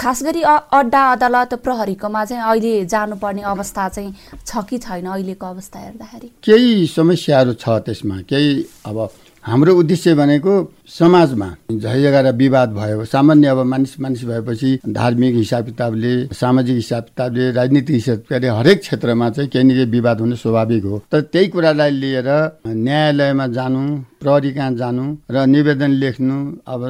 खास 0.00 0.22
गरी 0.26 0.42
अड्डा 0.42 1.02
अदालत 1.12 1.54
प्रहरीकोमा 1.62 2.24
चाहिँ 2.24 2.42
अहिले 2.42 2.84
जानुपर्ने 2.90 3.42
अवस्था 3.44 3.88
चाहिँ 3.88 4.14
छ 4.46 4.64
कि 4.68 4.78
छैन 4.78 5.06
अहिलेको 5.06 5.46
अवस्था 5.46 5.78
हेर्दाखेरि? 5.78 6.28
केही 6.42 6.86
समस्याहरू 6.88 7.52
छ 7.54 7.68
त्यसमा। 7.86 8.16
केही 8.26 8.50
अब 8.86 8.98
हाम्रो 9.44 9.72
उद्देश्य 9.78 10.14
भनेको 10.14 10.52
समाजमा 10.88 11.46
झैजगा 11.72 12.20
र 12.20 12.32
विवाद 12.34 12.68
भयो। 12.72 13.04
सामान्य 13.04 13.48
अब 13.48 13.58
मानिस 13.62 14.00
मानिस 14.00 14.24
भएपछि 14.24 14.78
धार्मिक 14.88 15.34
हिसाब 15.34 15.64
किताबले 15.64 16.12
सामाजिक 16.32 16.76
हिसाब 16.76 17.02
किताबले 17.04 17.50
राजनीतिक 17.52 17.94
हिसाब 17.94 18.18
किताबले 18.18 18.48
हरेक 18.48 18.80
क्षेत्रमा 18.80 19.28
चाहिँ 19.30 19.50
केही 19.50 19.64
न 19.64 19.68
केही 19.68 19.84
विवाद 19.90 20.20
हुनु 20.20 20.36
स्वाभाविक 20.36 20.84
हो। 20.84 21.02
तर 21.12 21.20
त्यही 21.28 21.48
कुरालाई 21.48 21.90
लिएर 21.90 22.28
न्यायालयमा 22.66 23.46
जानु 23.52 23.82
प्रहरी 24.18 24.52
कहाँ 24.52 24.74
जानु 24.74 25.04
र 25.30 25.44
निवेदन 25.46 25.90
लेख्नु 26.02 26.36
अब 26.66 26.82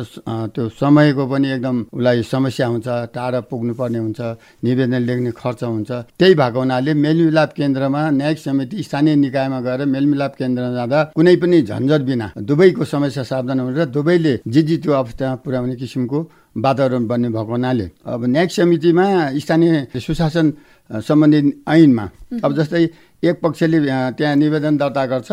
त्यो 0.54 0.68
समयको 0.78 1.26
पनि 1.26 1.50
एकदम 1.52 1.76
उसलाई 1.92 2.22
समस्या 2.22 2.66
हुन्छ 2.66 2.88
टाढा 3.14 3.40
पुग्नु 3.50 3.74
पर्ने 3.74 3.98
हुन्छ 3.98 4.20
निवेदन 4.64 4.94
लेख्ने 5.02 5.30
खर्च 5.36 5.64
हुन्छ। 5.64 5.90
त्यही 6.18 6.34
भएको 6.34 6.58
हुनाले 6.58 6.94
मेलमिलाप 6.94 7.52
केन्द्रमा 7.52 8.00
न्यायिक 8.10 8.38
समिति 8.38 8.82
स्थानीय 8.82 9.16
निकायमा 9.16 9.60
गएर 9.60 9.84
मेलमिलाप 9.84 10.34
केन्द्रमा 10.38 10.72
जाँदा 10.74 11.02
कुनै 11.16 11.36
पनि 11.36 11.62
झन्झट 11.62 12.00
बिना 12.08 12.32
दुवैको 12.38 12.84
समस्या 12.86 13.22
सावधान 13.24 13.60
हुने 13.60 13.76
र 13.78 13.86
दुवैले 13.88 14.34
जे 14.46 14.62
जे 14.62 14.76
त्यो 14.78 14.92
अवस्थामा 14.92 15.34
पुर्याउने 15.44 15.76
किसिमको 15.76 16.18
वातावरण 16.56 17.06
बन्ने 17.06 17.28
भएको 17.28 17.50
हुनाले। 17.50 17.86
अब 18.06 18.24
न्यायिक 18.26 18.50
समितिमा 18.52 19.04
स्थानीय 19.38 19.86
सुशासन 19.96 20.46
सम्बन्धी 20.90 21.40
ऐनमा 21.68 22.04
अब 22.44 22.50
जस्तै 22.56 22.84
एक 23.22 23.40
पक्षले 23.42 23.78
त्यहाँ 24.16 24.34
निवेदन 24.36 24.76
दर्ता 24.76 25.04
गर्छ 25.06 25.30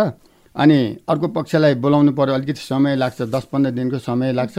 अनि 0.56 0.78
अर्को 1.10 1.28
पक्षलाई 1.36 1.74
बोलाउनु 1.84 2.12
पर्यो 2.14 2.34
अलिकति 2.34 2.62
समय 2.62 2.96
लाग्छ 2.96 3.22
दस 3.34 3.48
पन्ध्र 3.52 3.72
दिनको 3.72 3.98
समय 4.00 4.32
लाग्छ 4.34 4.58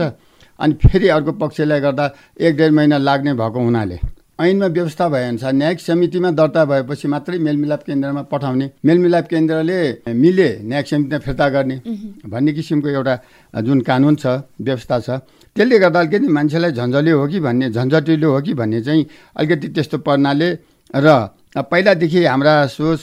अनि 0.59 0.73
फेरि 0.81 1.07
अर्को 1.07 1.31
पक्षलाई 1.41 1.79
गर्दा 1.79 2.05
एक 2.39 2.57
डेढ 2.57 2.71
महिना 2.71 2.97
लाग्ने 2.97 3.33
भएको 3.33 3.59
हुनाले। 3.59 3.99
ऐनमा 4.39 4.65
व्यवस्था 4.67 5.07
भएअनुसार 5.09 5.53
न्यायिक 5.53 5.79
समितिमा 5.79 6.29
दर्ता 6.31 6.63
भएपछि 6.65 7.07
मात्रै 7.07 7.37
मेलमिलाप 7.39 7.83
केन्द्रमा 7.83 8.21
पठाउने 8.31 8.69
मेलमिलाप 8.85 9.27
केन्द्रले 9.27 9.79
मिले 10.15 10.49
न्यायिक 10.61 10.87
समितिमा 10.87 11.19
फिर्ता 11.19 11.47
गर्ने 11.49 11.77
भन्ने 12.25 12.53
किसिमको 12.53 12.89
एउटा 12.89 13.15
जुन 13.61 13.81
कानुन 13.81 14.15
छ 14.15 14.37
व्यवस्था 14.61 14.99
छ 14.99 15.09
त्यसले 15.55 15.79
गर्दा 15.79 15.99
अलिकति 15.99 16.27
मान्छेलाई 16.29 16.71
झन्झले 16.73 17.11
हो 17.11 17.25
कि 17.27 17.39
भन्ने 17.39 17.69
झन्झटिलो 17.71 18.33
हो 18.33 18.41
कि 18.41 18.53
भन्ने 18.53 18.81
चाहिँ 18.81 19.05
अलिकति 19.35 19.67
त्यस्तो 19.69 19.97
पर्नाले 20.05 20.49
र 20.93 21.17
पहिलादेखि 21.57 22.23
हाम्रा 22.25 22.55
सोच 22.69 23.01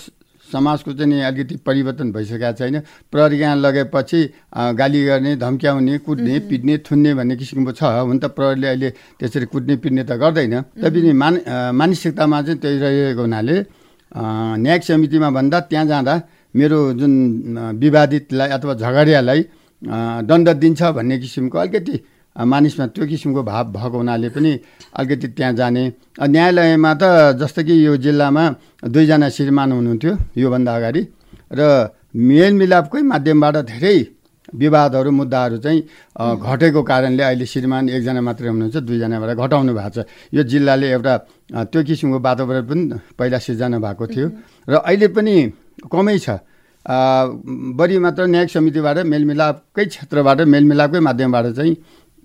समाजको 0.55 0.93
चाहिँ 0.95 1.23
अलिकति 1.27 1.55
परिवर्तन 1.67 2.13
भइसकेको 2.15 2.53
छैन। 2.55 2.77
प्रहरी 3.11 3.37
यहाँ 3.39 3.57
लगेपछि 3.59 4.21
गाली 4.79 5.01
गर्ने 5.05 5.33
धम्क्याउने 5.37 5.95
कुट्ने 6.07 6.35
पिट्ने 6.49 6.75
थुन्ने 6.87 7.11
भन्ने 7.19 7.35
किसिमको 7.37 7.73
छ। 7.75 7.83
हुन 7.83 8.19
त 8.19 8.31
प्रहरीले 8.31 8.69
अहिले 8.69 8.91
त्यसरी 9.19 9.47
कुट्ने 9.51 9.75
पिट्ने 9.83 10.03
त 10.07 10.13
गर्दैन। 10.15 10.55
तैपनि 10.79 11.13
मान 11.13 11.35
मानसिकतामा 11.75 12.39
चाहिँ 12.43 12.59
त्यही 12.63 12.79
रहेको 12.79 13.23
हुनाले 13.23 13.57
न्यायिक 14.63 14.83
समितिमा 14.85 15.29
भन्दा 15.35 15.59
त्यहाँ 15.67 15.87
जाँदा 15.87 16.15
मेरो 16.55 16.79
जुन 16.95 17.13
विवादितलाई 17.83 18.49
अथवा 18.55 18.75
झगडियालाई 18.79 19.41
दण्ड 20.23 20.49
दिन्छ 20.63 20.83
भन्ने 20.95 21.19
किसिमको 21.19 21.59
अलिकति 21.59 21.95
मानिसमा 22.37 22.87
त्यो 22.91 23.05
किसिमको 23.07 23.43
भाव 23.43 23.65
भएको 23.73 23.97
हुनाले 23.97 24.29
पनि 24.35 24.53
अलिकति 24.99 25.29
त्यहाँ 25.39 25.53
जाने। 25.55 25.83
न्यायालयमा 26.19 26.93
त 26.95 27.39
जस्तो 27.39 27.63
कि 27.63 27.75
यो 27.87 27.97
जिल्लामा 27.97 28.45
दुईजना 28.91 29.29
श्रीमान 29.31 29.69
हुनुहुन्थ्यो 29.73 30.13
योभन्दा 30.37 30.73
अगाडि। 30.75 31.03
र 31.55 31.61
मेलमिलापकै 32.15 33.03
माध्यमबाट 33.03 33.57
धेरै 33.71 33.97
विवादहरू 34.55 35.11
मुद्दाहरू 35.11 35.57
चाहिँ 35.59 35.81
घटेको 36.39 36.81
कारणले 36.83 37.23
अहिले 37.23 37.47
श्रीमान 37.47 37.89
एकजना 37.91 38.21
मात्रै 38.21 38.49
हुनुहुन्छ 38.49 38.77
दुईजनाबाट 38.87 39.31
घटाउनु 39.35 39.73
भएको 39.75 39.91
छ। 39.95 40.07
यो 40.35 40.43
जिल्लाले 40.43 40.87
एउटा 40.91 41.15
त्यो 41.71 41.81
किसिमको 41.83 42.19
वातावरण 42.19 42.63
पनि 42.67 42.83
पहिला 43.19 43.39
सिर्जना 43.39 43.79
भएको 43.79 44.05
थियो। 44.11 44.27
र 44.69 44.75
अहिले 44.83 45.09
पनि 45.11 45.35
कमै 45.91 46.19
छ। 46.19 46.29
बढी 46.85 47.97
मात्र 47.99 48.23
न्यायिक 48.29 48.51
समितिबाट 48.53 48.99
मेलमिलापकै 49.09 49.85
क्षेत्रबाट 49.89 50.39
मेलमिलापकै 50.45 51.01
माध्यमबाट 51.01 51.47
चाहिँ 51.57 51.75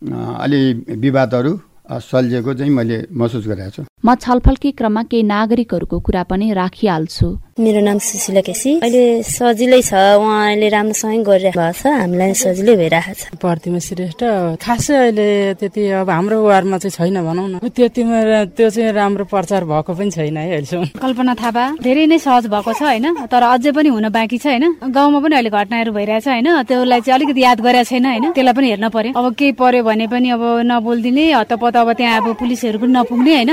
अलि 0.02 0.60
विवादहरू 0.98 1.52
सल्झेको 1.92 2.54
चाहिँ 2.54 2.72
मैले 2.72 2.98
महसुस 3.12 3.48
गरेको 3.48 3.70
छु। 3.72 3.84
म 4.06 4.16
छलफलकै 4.16 4.72
क्रममा 4.78 5.04
केही 5.12 5.24
नागरिकहरूको 5.24 6.00
कुरा 6.00 6.24
पनि 6.30 6.54
राखिहाल्छु। 6.54 7.28
मेरो 7.60 7.82
नाम 7.84 7.98
सुशीला 8.00 8.42
केसी। 8.48 8.72
अहिले 8.80 9.04
सजिलै 9.28 9.82
छ 9.84 9.92
उहाँले 10.16 10.68
राम्रोसँगै 10.72 11.24
गरिरहेको 11.28 11.60
भएको 11.60 11.76
छ 11.76 11.92
हामीलाई 11.92 12.32
सजिलै 12.40 12.76
भइरहेको 12.80 13.14
छ। 13.20 13.36
प्रतिमा 13.36 13.80
श्रेष्ठ। 13.84 14.22
खासै 14.64 14.96
अहिले 14.96 15.28
त्यति 15.60 15.82
अब 16.00 16.08
हाम्रो 16.08 16.38
वार्डमा 16.40 16.78
चाहिँ 16.80 16.96
छैन 16.96 17.20
भनौँ 17.20 17.48
न। 17.52 17.56
त्यतिमा 17.68 18.56
त्यो 18.56 18.70
चाहिँ 18.72 18.96
राम्रो 18.96 19.26
प्रचार 19.28 19.68
भएको 19.68 19.92
पनि 19.92 20.12
छैन 20.16 20.38
है 20.40 20.48
अहिलेसम्म। 20.56 21.04
कल्पना 21.04 21.34
थापा 21.36 21.64
धेरै 21.84 22.06
नै 22.08 22.18
सहज 22.24 22.48
भएको 22.48 22.72
छ 22.72 22.82
होइन? 22.88 23.28
तर 23.28 23.44
अझै 23.44 23.72
पनि 23.76 23.90
हुन 23.92 24.08
बाँकी 24.08 24.38
छ 24.40 24.46
होइन? 24.56 24.66
गाउँमा 24.96 25.20
पनि 25.20 25.36
अहिले 25.36 25.52
घटनाहरू 25.52 25.92
भइरहेछ 25.92 26.28
होइन? 26.32 26.48
त्यसलाई 26.64 27.02
चाहिँ 27.04 27.16
अलिकति 27.20 27.42
याद 27.44 27.60
गरेको 27.60 27.90
छैन 27.92 28.06
होइन? 28.08 28.26
त्यसलाई 28.32 28.56
पनि 28.56 28.68
हेर्न 28.72 28.88
पर्यो। 28.88 29.12
अब 29.20 29.26
केही 29.36 29.52
पर्यो 29.60 29.84
भने 29.84 30.08
पनि 30.08 30.28
अब 30.32 30.44
नबोलिदिने 30.64 31.24
हतपत 31.44 31.76
अब 31.76 31.90
त्यहाँ 31.92 32.24
अब 32.24 32.40
पुलिसहरू 32.40 32.80
पनि 32.80 32.94
नपुग्ने 32.96 33.36
होइन? 33.36 33.52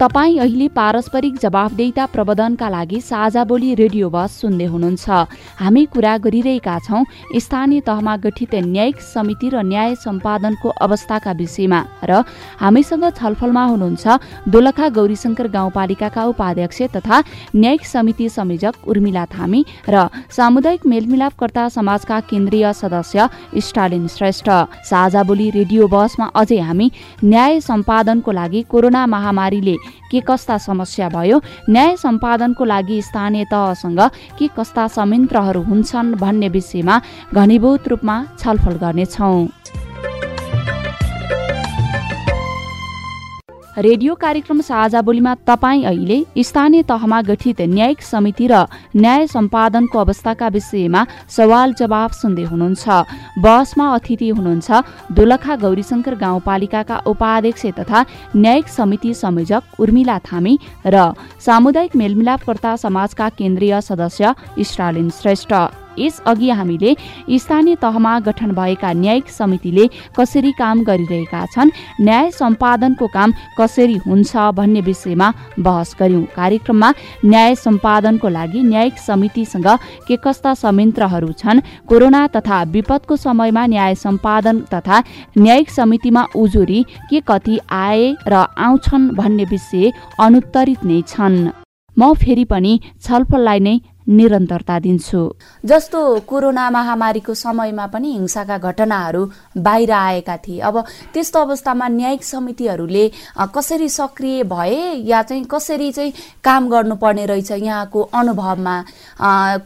तपाईँ 0.00 0.38
अहिले 0.40 0.66
पारस्परिक 0.72 1.34
जवाफदेहिता 1.38 2.04
प्रबन्धनका 2.08 2.68
लागि 2.68 3.00
साझा 3.02 3.42
बोली 3.44 3.74
रेडियो 3.76 4.08
बस 4.10 4.40
सुन्दै 4.40 4.64
हुनुहुन्छ। 4.72 5.08
हामी 5.60 5.84
कुरा 5.92 6.16
गरिरहेका 6.24 6.76
छौँ 6.80 7.04
स्थानीय 7.36 7.80
तहमा 7.84 8.16
गठित 8.24 8.54
न्यायिक 8.64 9.00
समिति 9.04 9.48
र 9.52 9.60
न्याय 9.62 9.94
सम्पादनको 10.00 10.68
अवस्थाका 10.80 11.32
विषयमा 11.36 11.80
र 12.08 12.24
हामीसँग 12.60 13.04
छलफलमा 13.12 13.64
हुनुहुन्छ 13.64 14.06
दोलखा 14.48 14.88
गौरीशङ्कर 14.96 15.48
गाउँपालिकाका 15.52 16.24
उपाध्यक्ष 16.32 16.80
तथा 16.96 17.20
न्यायिक 17.60 17.84
समिति 17.84 18.28
संयोजक 18.30 18.88
उर्मिला 18.88 19.24
थामी 19.36 19.60
र 19.84 20.08
सामुदायिक 20.32 20.86
मेलमिलापकर्ता 20.86 21.68
समाजका 21.76 22.20
केन्द्रीय 22.32 22.72
सदस्य 22.72 23.28
स्टालिन 23.68 24.08
श्रेष्ठ। 24.16 24.48
साझा 24.88 25.22
बोली 25.28 25.50
रेडियो 25.60 25.88
बसमा 25.92 26.32
अझै 26.40 26.60
हामी 26.62 26.90
न्याय 27.24 27.60
सम्पादनको 27.60 28.32
लागि 28.32 28.62
कोरोना 28.72 29.06
महामारीले 29.06 29.76
के 30.10 30.20
कस्ता 30.20 30.58
समस्या 30.58 31.08
भयो? 31.08 31.40
न्याय 31.70 31.96
सम्पादनको 31.96 32.64
लागि 32.64 33.02
स्थानीय 33.02 33.44
तहसँग 33.44 34.00
के 34.38 34.48
कस्ता 34.56 34.86
संयन्त्रहरू 34.88 35.62
हुन्छन् 35.62 36.14
भन्ने 36.14 36.48
विषयमा 36.48 37.00
घनीभूत 37.34 37.88
रूपमा 37.88 38.16
छलफल 38.38 38.74
गर्नेछौँ। 38.76 39.48
रेडियो 43.80 44.14
कार्यक्रम 44.14 44.60
साझा 44.60 45.00
बोलीमा 45.02 45.34
तपाईँ 45.48 45.84
अहिले 45.86 46.42
स्थानीय 46.44 46.82
तहमा 46.84 47.20
गठित 47.22 47.60
न्यायिक 47.64 48.02
समिति 48.02 48.46
र 48.52 48.64
न्याय 48.96 49.26
सम्पादनको 49.26 49.98
अवस्थाका 49.98 50.48
विषयमा 50.56 51.06
सवाल 51.36 51.72
जवाब 51.80 52.10
सुन्दै 52.12 52.44
हुनुहुन्छ। 52.44 52.84
बहसमा 53.40 53.86
अतिथि 53.94 54.28
हुनुहुन्छ 54.28 54.68
दोलखा 55.16 55.56
गौरीशङ्कर 55.64 56.14
गाउँपालिकाका 56.20 57.02
उपाध्यक्ष 57.08 57.66
तथा 57.80 58.04
न्यायिक 58.36 58.68
समिति 58.68 59.14
संयोजक 59.16 59.80
उर्मिला 59.80 60.18
थामी 60.28 60.58
र 60.86 61.12
सामुदायिक 61.40 61.96
मेलमिलापकर्ता 61.96 62.76
समाजका 62.84 63.28
केन्द्रीय 63.40 63.80
सदस्य 63.80 64.34
स्टालिन 64.60 65.08
श्रेष्ठ। 65.20 65.79
यसअघि 65.98 66.50
हामीले 66.50 66.94
स्थानीय 67.38 67.74
तहमा 67.82 68.18
गठन 68.26 68.50
भएका 68.54 68.92
न्यायिक 68.92 69.28
समितिले 69.30 69.86
कसरी 70.18 70.52
काम 70.58 70.82
गरिरहेका 70.88 71.44
छन् 71.54 71.70
न्याय 72.00 72.30
सम्पादनको 72.30 73.06
काम 73.16 73.32
कसरी 73.58 73.96
हुन्छ 74.06 74.36
भन्ने 74.58 74.80
विषयमा 74.88 75.32
बहस 75.58 75.94
गर्यौं 76.00 76.22
कार्यक्रममा 76.36 76.92
न्याय 77.24 77.54
सम्पादनको 77.64 78.28
लागि 78.28 78.62
न्यायिक 78.62 78.98
समितिसँग 79.08 79.68
के 80.08 80.16
कस्ता 80.24 80.54
संयन्त्रहरू 80.64 81.32
छन् 81.40 81.60
कोरोना 81.88 82.26
तथा 82.36 82.62
विपदको 82.74 83.16
समयमा 83.26 83.66
न्याय 83.74 83.94
सम्पादन 84.04 84.60
तथा 84.74 85.02
न्यायिक 85.38 85.70
समितिमा 85.70 86.26
उजुरी 86.42 86.82
के 87.10 87.20
कति 87.28 87.58
आए 87.70 88.14
र 88.28 88.44
आउँछन् 88.66 89.10
भन्ने 89.16 89.44
विषय 89.50 89.92
अनुत्तरित 90.20 90.84
नै 90.84 91.00
छन्। 91.08 91.48
म 91.96 92.12
फेरि 92.14 92.44
पनि 92.50 92.72
छलफललाई 93.02 93.60
नै 93.60 93.78
निरन्तरता 94.10 94.78
दिन्छु। 94.78 95.22
जस्तो 95.64 96.00
कोरोना 96.26 96.64
महामारीको 96.70 97.34
समयमा 97.34 97.86
पनि 97.86 98.12
हिंसाका 98.12 98.58
घटनाहरू 98.58 99.22
बाहिर 99.56 99.92
आएका 99.92 100.36
थिए। 100.36 100.58
अब 100.60 100.84
त्यस्तो 101.14 101.38
अवस्थामा 101.40 101.88
न्यायिक 101.88 102.24
समितिहरूले 102.24 103.04
कसरी 103.54 103.88
सक्रिय 103.88 104.42
भए 104.44 104.82
या 105.06 105.22
चाहिँ 105.22 105.44
कसरी 105.46 105.90
चाहिँ 105.92 106.12
काम 106.44 106.68
गर्नुपर्ने 106.68 107.26
रहेछ 107.26 107.50
यहाँको 107.52 108.00
अनुभवमा? 108.02 108.76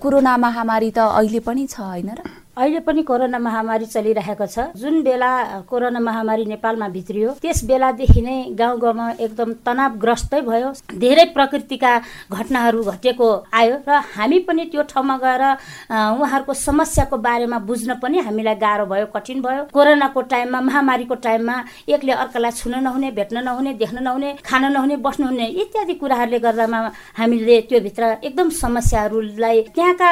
कोरोना 0.01 0.37
महामारी 0.37 0.91
त 0.91 0.99
अहिले 0.99 1.41
पनि 1.41 1.67
छ 1.67 1.81
होइन 1.81 2.11
र? 2.11 2.44
अहिले 2.57 2.81
पनि 2.87 3.03
कोरोना 3.03 3.39
महामारी 3.39 3.87
चलिरहेको 3.87 4.47
छ। 4.47 4.71
जुन 4.79 5.03
बेला 5.03 5.31
कोरोना 5.67 5.99
महामारी 5.99 6.45
नेपालमा 6.47 6.89
भित्रियो 6.89 7.31
त्यस 7.43 7.65
बेलादेखि 7.67 8.21
नै 8.23 8.55
गाउँ 8.55 8.79
गाउँमा 8.79 9.07
एकदम 9.19 9.53
तनावग्रस्तै 9.67 10.41
भयो। 10.47 10.71
धेरै 10.95 11.25
प्रकृतिका 11.35 11.93
घटनाहरू 12.31 12.83
घटेको 12.95 13.29
आयो 13.51 13.75
र 13.83 13.91
हामी 14.15 14.39
पनि 14.47 14.65
त्यो 14.71 14.83
ठाउँमा 14.87 15.17
गएर 15.19 15.43
उहाँहरूको 15.91 16.55
समस्याको 16.55 17.17
बारेमा 17.19 17.59
बुझ्न 17.67 17.99
पनि 17.99 18.19
हामीलाई 18.23 18.55
गाह्रो 18.63 18.87
भयो 18.87 19.07
कठिन 19.11 19.43
भयो। 19.43 19.63
कोरोनाको 19.75 20.21
टाइममा 20.23 20.61
महामारीको 20.61 21.15
टाइममा 21.27 21.57
एकले 21.91 22.13
अर्कालाई 22.23 22.53
छुन 22.55 22.75
नहुने 22.87 23.11
भेट्न 23.19 23.43
नहुने 23.43 23.73
देख्न 23.83 23.99
नहुने 24.07 24.31
खान 24.47 24.71
नहुने 24.73 24.97
बस्नु 25.03 25.27
हुने 25.27 25.47
इत्यादि 25.59 25.95
कुराहरूले 25.99 26.39
गर्दामा 26.39 26.79
हामीले 27.19 27.61
त्योभित्र 27.67 28.03
एकदम 28.23 28.49
समस्याहरूलाई 28.63 29.61
त्यहाँका 29.75 30.11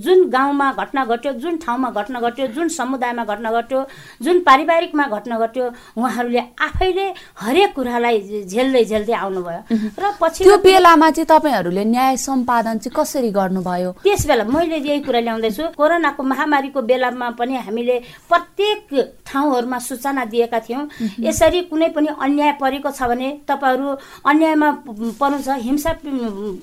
जुन 0.00 0.28
गाउँमा 0.32 0.72
घटना 0.80 1.04
घट्यो 1.04 1.32
जुन 1.44 1.56
ठाउँ 1.60 1.72
ठाउँमा 1.74 1.90
घटना 1.90 2.20
घट्यो 2.20 2.46
जुन 2.54 2.68
समुदायमा 2.68 3.24
घटना 3.24 3.50
घट्यो 3.50 3.80
जुन 4.22 4.38
पारिवारिकमा 4.46 5.06
घटना 5.10 5.38
घट्यो 5.38 5.64
उहाँहरूले 5.98 6.42
आफैले 6.62 7.06
हरेक 7.42 7.74
कुरालाई 7.74 8.46
झेल्दै 8.46 8.84
झेल्दै 8.84 9.12
आउनुभयो। 9.12 9.60
र 9.98 10.04
पछि 10.20 10.44
त्यो 10.44 10.56
बेलामा 10.62 11.10
चाहिँ 11.10 11.26
तपाईँहरूले 11.26 11.84
न्याय 11.84 12.16
सम्पादन 12.16 12.78
चाहिँ 12.78 12.94
कसरी 12.94 13.30
गर्नुभयो? 13.34 13.90
त्यस 14.06 14.26
बेला 14.26 14.44
मैले 14.46 14.78
यही 14.78 15.00
कुरा 15.02 15.20
ल्याउँदैछु। 15.20 15.64
कोरोनाको 15.74 16.22
महामारीको 16.22 16.80
बेलामा 16.82 17.30
पनि 17.38 17.54
हामीले 17.66 17.96
प्रत्येक 18.30 18.78
ठाउँहरूमा 19.26 19.78
सूचना 19.78 20.24
दिएका 20.30 20.58
थियौँ। 20.66 20.86
यसरी 21.26 21.60
कुनै 21.70 21.88
पनि 21.90 22.08
अन्याय 22.14 22.52
परेको 22.62 22.90
छ 22.94 23.02
भने 23.10 23.28
तपाईँहरू 23.50 23.86
अन्यायमा 24.30 24.70
पर्नु 25.18 25.38
छ 25.42 25.58
हिंसा 25.58 25.90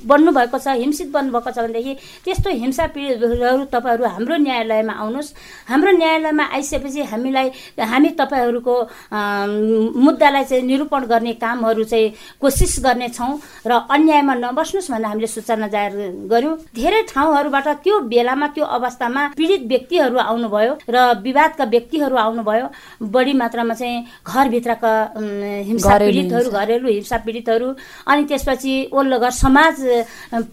बन्नु 0.07 0.31
भएको 0.31 0.57
छ 0.57 0.67
हिंसित 0.79 1.11
बन्नुभएको 1.11 1.51
छ 1.51 1.57
भनेदेखि 1.59 1.93
त्यस्तो 2.25 2.49
हिंसा 2.63 2.85
पीडितहरू 2.95 3.65
तपाईँहरू 3.73 4.05
हाम्रो 4.07 4.35
न्यायालयमा 4.37 4.93
आउनुहोस्। 5.01 5.33
हाम्रो 5.67 5.91
न्यायालयमा 5.97 6.45
आइसकेपछि 6.55 7.01
हामीलाई 7.11 7.47
हामी 7.81 8.09
तपाईँहरूको 8.21 8.75
मुद्दालाई 10.05 10.43
चाहिँ 10.45 10.63
निरूपण 10.63 11.01
गर्ने 11.11 11.33
कामहरू 11.41 11.83
चाहिँ 11.83 12.13
कोसिस 12.41 12.73
गर्नेछौँ 12.85 13.31
र 13.65 13.71
अन्यायमा 13.89 14.33
नबस्नुहोस् 14.45 14.91
भनेर 14.91 15.05
हामीले 15.11 15.27
सूचना 15.27 15.67
जाहेर 15.67 15.93
गऱ्यौँ 16.29 16.55
धेरै 16.75 17.01
ठाउँहरूबाट 17.11 17.67
त्यो 17.83 17.99
बेलामा 18.11 18.47
त्यो 18.55 18.65
अवस्थामा 18.77 19.21
पीडित 19.37 19.61
व्यक्तिहरू 19.67 20.17
आउनुभयो 20.19 20.73
र 20.89 20.97
विवादका 21.21 21.63
व्यक्तिहरू 21.65 22.15
आउनुभयो। 22.15 22.67
बढी 23.11 23.33
मात्रामा 23.33 23.73
चाहिँ 23.73 24.05
घरभित्रका 24.25 24.93
हिंसा 25.67 25.97
पीडितहरू 25.97 26.49
घरेलु 26.51 26.87
हिंसा 26.89 27.17
पीडितहरू 27.25 27.67
अनि 28.07 28.23
त्यसपछि 28.29 28.73
ओल्लो 28.91 29.17
घर 29.19 29.31
समाज 29.31 29.75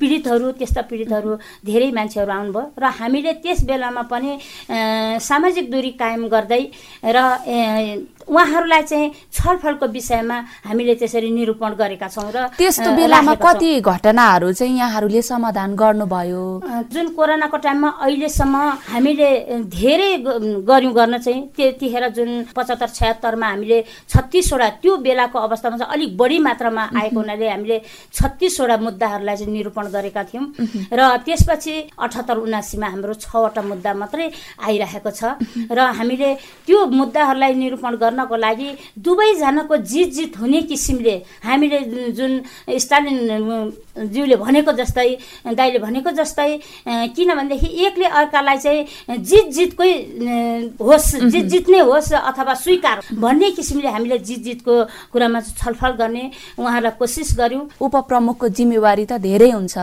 पीडितहरू 0.00 0.50
त्यस्ता 0.58 0.82
पीडितहरू 0.90 1.36
धेरै 1.66 1.90
मान्छेहरू 1.92 2.32
आउनुभयो। 2.32 2.64
र 2.78 2.84
हामीले 2.98 3.32
त्यस 3.42 3.64
बेलामा 3.68 4.02
पनि 4.12 4.37
सामाजिक 5.22 5.70
दूरी 5.70 5.90
कायम 6.00 6.26
गर्दै 6.28 6.62
र 7.06 7.24
उहाँहरूलाई 8.28 8.82
चाहिँ 8.82 9.12
छलफलको 9.32 9.86
विषयमा 9.88 10.36
हामीले 10.68 10.94
त्यसरी 11.00 11.30
निरूपण 11.30 11.72
गरेका 11.80 12.08
छौँ 12.08 12.30
र 12.34 12.46
त्यस्तो 12.58 12.90
बेलामा 12.96 13.34
कति 13.40 13.80
घटनाहरू 13.80 14.52
चाहिँ 14.52 14.78
यहाँहरूले 14.78 15.22
समाधान 15.22 15.74
गर्नुभयो? 15.74 16.44
जुन 16.92 17.06
कोरोनाको 17.16 17.56
टाइममा 17.56 17.88
अहिलेसम्म 18.04 18.56
हामीले 18.92 19.28
धेरै 19.72 20.12
गऱ्यौँ 20.68 20.94
गर्न 20.94 21.18
चाहिँ 21.18 21.40
त्यतिखेर 21.56 22.08
जुन 22.16 22.30
पचहत्तर 22.56 22.88
छयत्तरमा 22.98 23.46
हामीले 23.48 23.78
छत्तिसवटा 24.08 24.68
त्यो 24.82 24.96
बेलाको 25.06 25.38
अवस्थामा 25.38 25.76
चाहिँ 25.78 25.92
अलिक 25.92 26.16
बढी 26.16 26.38
मात्रामा 26.38 26.82
आएको 27.00 27.20
हुनाले 27.20 27.48
हामीले 27.48 27.80
छत्तिसवटा 28.12 28.76
मुद्दाहरूलाई 28.76 29.36
चाहिँ 29.36 29.52
निरूपण 29.52 29.86
गरेका 29.96 30.22
थियौँ। 30.28 30.46
र 30.92 31.00
त्यसपछि 31.24 31.74
अठहत्तर 31.98 32.36
उनासीमा 32.46 32.86
हाम्रो 32.88 33.14
छवटा 33.14 33.62
मुद्दा 33.62 33.92
मात्रै 33.94 34.30
आइरहेको 34.68 35.10
छ। 35.10 35.22
र 35.72 35.78
हामीले 35.98 36.30
त्यो 36.66 36.78
मुद्दाहरूलाई 36.86 37.54
निरूपण 37.54 37.96
गर्नको 38.18 38.36
लागि 38.36 38.68
दुवैजनाको 38.98 39.76
जित 39.76 40.12
जित 40.14 40.38
हुने 40.38 40.62
किसिमले 40.62 41.14
हामीले 41.44 41.78
जुन 42.18 42.42
स्टालिन 42.66 43.70
ज्यूले 44.10 44.36
भनेको 44.36 44.72
जस्तै 44.72 45.08
दाइले 45.54 45.78
भनेको 45.78 46.10
जस्तै 46.10 46.50
किनभनेदेखि 47.14 47.66
एकले 47.86 48.06
अर्कालाई 48.06 48.58
चाहिँ 48.58 49.18
जित 49.18 49.46
जितकै 49.54 49.92
होस् 50.82 51.14
जित 51.30 51.44
जित 51.46 51.68
नै 51.70 51.80
होस् 51.86 52.12
अथवा 52.12 52.54
स्वीकार 52.54 52.96
भन्ने 53.14 53.50
किसिमले 53.54 53.88
हामीले 53.88 54.18
जित 54.18 54.42
जितको 54.42 54.74
कुरामा 55.12 55.40
छलफल 55.40 55.92
गर्ने 55.98 56.24
उहाँलाई 56.58 56.92
कोसिस 56.98 57.36
गर्यौँ। 57.38 57.68
उपप्रमुखको 57.80 58.48
जिम्मेवारी 58.48 59.04
त 59.06 59.22
धेरै 59.22 59.50
हुन्छ। 59.50 59.78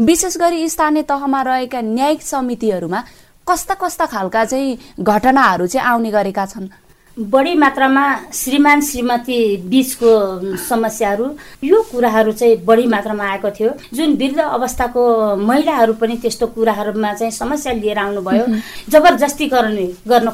विशेष 0.00 0.36
गरी 0.36 0.68
स्थानीय 0.68 1.02
तहमा 1.08 1.40
रहेका 1.42 1.80
न्यायिक 1.80 2.20
समितिहरूमा 2.22 3.00
कस्ता 3.46 3.74
कस्ता 3.74 4.06
खालका 4.06 4.44
चाहिँ 4.44 4.78
घटनाहरू 5.00 5.66
चाहिँ 5.66 5.86
आउने 5.86 6.10
गरेका 6.10 6.44
छन्? 6.46 6.68
बढी 7.18 7.54
मात्रामा 7.54 8.04
श्रीमान 8.34 8.80
श्रीमती 8.80 9.56
बिचको 9.66 10.56
समस्याहरू 10.56 11.24
यो 11.64 11.80
कुराहरू 11.90 12.32
चाहिँ 12.32 12.56
बढी 12.64 12.86
मात्रामा 12.86 13.24
आएको 13.30 13.50
थियो। 13.50 13.70
जुन 13.94 14.14
वृद्ध 14.14 14.38
अवस्थाको 14.38 15.02
महिलाहरू 15.36 15.92
पनि 16.00 16.16
त्यस्तो 16.22 16.46
कुराहरूमा 16.54 17.12
चाहिँ 17.14 17.32
समस्या 17.32 17.72
लिएर 17.72 17.98
आउनुभयो 17.98 18.46
जबरजस्ती 18.88 19.46
गर्ने 19.46 19.86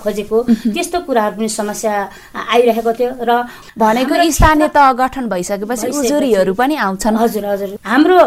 खोजेको 0.05 0.43
त्यस्तो 0.69 1.01
कुराहरू 1.09 1.37
पनि 1.37 1.49
समस्या 1.49 1.95
आइरहेको 2.37 2.93
थियो 2.93 3.11
र 3.25 3.43
भनेको 3.79 4.31
स्थानीय 4.31 4.69
तह 4.69 4.93
गठन 5.01 5.29
भइसकेपछि 5.33 5.87
उजुरीहरू 5.97 6.55
पनि 6.55 6.77
आउँछन्। 6.77 7.17
हजुर 7.17 7.45
हजुर। 7.47 7.77
हाम्रो 7.83 8.19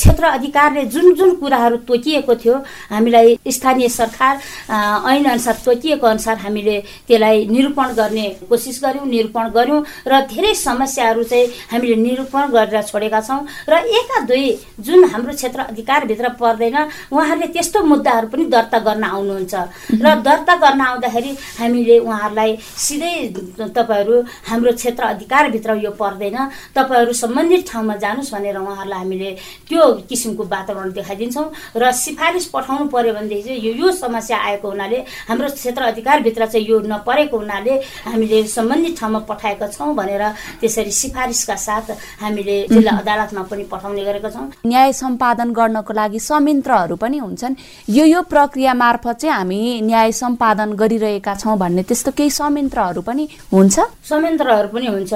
क्षेत्र 0.00 0.24
अधिकारले 0.24 0.84
जुन 0.88 1.14
जुन 1.14 1.34
कुराहरू 1.36 1.76
तोकिएको 1.84 2.34
थियो 2.34 2.56
हामीलाई 2.90 3.38
स्थानीय 3.46 3.88
सरकार 3.88 4.34
ऐन 4.72 5.24
अनुसार 5.24 5.56
तोकिएको 5.64 6.06
अनुसार 6.06 6.36
हामीले 6.48 6.76
त्यसलाई 7.08 7.46
निरूपण 7.46 7.73
निरूपण 7.74 7.94
गर्ने 7.94 8.28
कोसिस 8.48 8.80
गऱ्यौँ 8.84 9.06
निरूपण 9.06 9.48
गऱ्यौँ 9.50 9.82
र 10.06 10.20
धेरै 10.26 10.54
समस्याहरू 10.56 11.22
चाहिँ 11.24 11.46
हामीले 11.72 11.96
निरूपण 11.96 12.50
गरेर 12.50 12.82
छोडेका 12.84 13.20
छौँ 13.20 13.40
र 13.68 13.74
एका 13.90 14.20
दुई 14.26 14.46
जुन 14.80 15.04
हाम्रो 15.04 15.32
क्षेत्र 15.34 15.60
अधिकारभित्र 15.64 16.28
पर्दैन 16.40 16.76
उहाँहरूले 17.10 17.46
त्यस्तो 17.52 17.82
मुद्दाहरू 17.84 18.26
पनि 18.28 18.44
दर्ता 18.46 18.78
गर्न 18.78 19.04
आउनुहुन्छ। 19.04 19.54
र 19.94 20.14
दर्ता 20.22 20.54
गर्न 20.56 20.80
आउँदाखेरि 20.82 21.30
हामीले 21.58 21.98
उहाँहरूलाई 21.98 22.56
सिधै 22.78 23.14
तपाईँहरू 23.58 24.20
हाम्रो 24.48 24.72
क्षेत्र 24.72 25.02
अधिकारभित्र 25.04 25.74
यो 25.76 25.90
पर्दैन 25.92 26.38
तपाईँहरू 26.74 27.12
सम्बन्धित 27.14 27.66
ठाउँमा 27.68 27.96
जानुहोस् 27.96 28.32
भनेर 28.34 28.56
उहाँहरूलाई 28.56 28.98
हामीले 28.98 29.30
त्यो 29.68 29.82
किसिमको 30.08 30.44
वातावरण 30.46 30.92
देखाइदिन्छौँ 30.92 31.46
र 31.76 31.92
सिफारिस 31.94 32.46
पठाउनु 32.54 32.86
पर्यो 32.86 33.14
भनेदेखि 33.14 33.42
चाहिँ 33.44 33.60
यो 33.60 33.72
यो 33.80 33.92
समस्या 33.94 34.38
आएको 34.38 34.68
हुनाले 34.68 34.98
हाम्रो 35.28 35.48
क्षेत्र 35.50 35.82
अधिकारभित्र 35.84 36.46
चाहिँ 36.46 36.66
यो 36.66 36.80
नपरेको 36.84 37.36
हुनाले 37.36 37.63
हामीले 38.04 38.42
सम्बन्धित 38.46 38.98
ठाउँमा 38.98 39.18
पठाएका 39.30 39.66
छौँ 39.68 39.94
भनेर 39.94 40.22
त्यसरी 40.60 40.92
सिफारिसका 40.92 41.56
साथ 41.56 41.86
हामीले 42.20 42.56
जिल्ला 42.68 42.92
अदालतमा 43.00 43.42
पनि 43.50 43.64
पठाउने 43.72 44.04
गरेका 44.04 44.30
छौँ। 44.30 44.46
न्याय 44.66 44.92
सम्पादन 44.92 45.52
गर्नको 45.52 45.92
लागि 45.92 46.18
संयन्त्रहरू 46.20 46.96
पनि 46.96 47.18
हुन्छन्। 47.18 47.54
यो 47.88 48.04
यो 48.04 48.22
प्रक्रिया 48.22 48.74
मार्फत 48.74 49.16
चाहिँ 49.20 49.34
हामी 49.34 49.80
न्याय 49.82 50.12
सम्पादन 50.12 50.72
गरिरहेका 50.74 51.34
छौँ 51.34 51.56
भन्ने 51.58 51.82
त्यस्तो 51.82 52.10
केही 52.12 52.30
संयन्त्रहरू 52.30 53.00
पनि 53.02 53.28
हुन्छ? 53.52 53.76
संयन्त्रहरू 54.10 54.68
पनि 54.68 54.86
हुन्छ। 54.86 55.12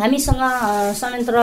हामीसँग 0.00 0.42
संयन्त्र 1.00 1.36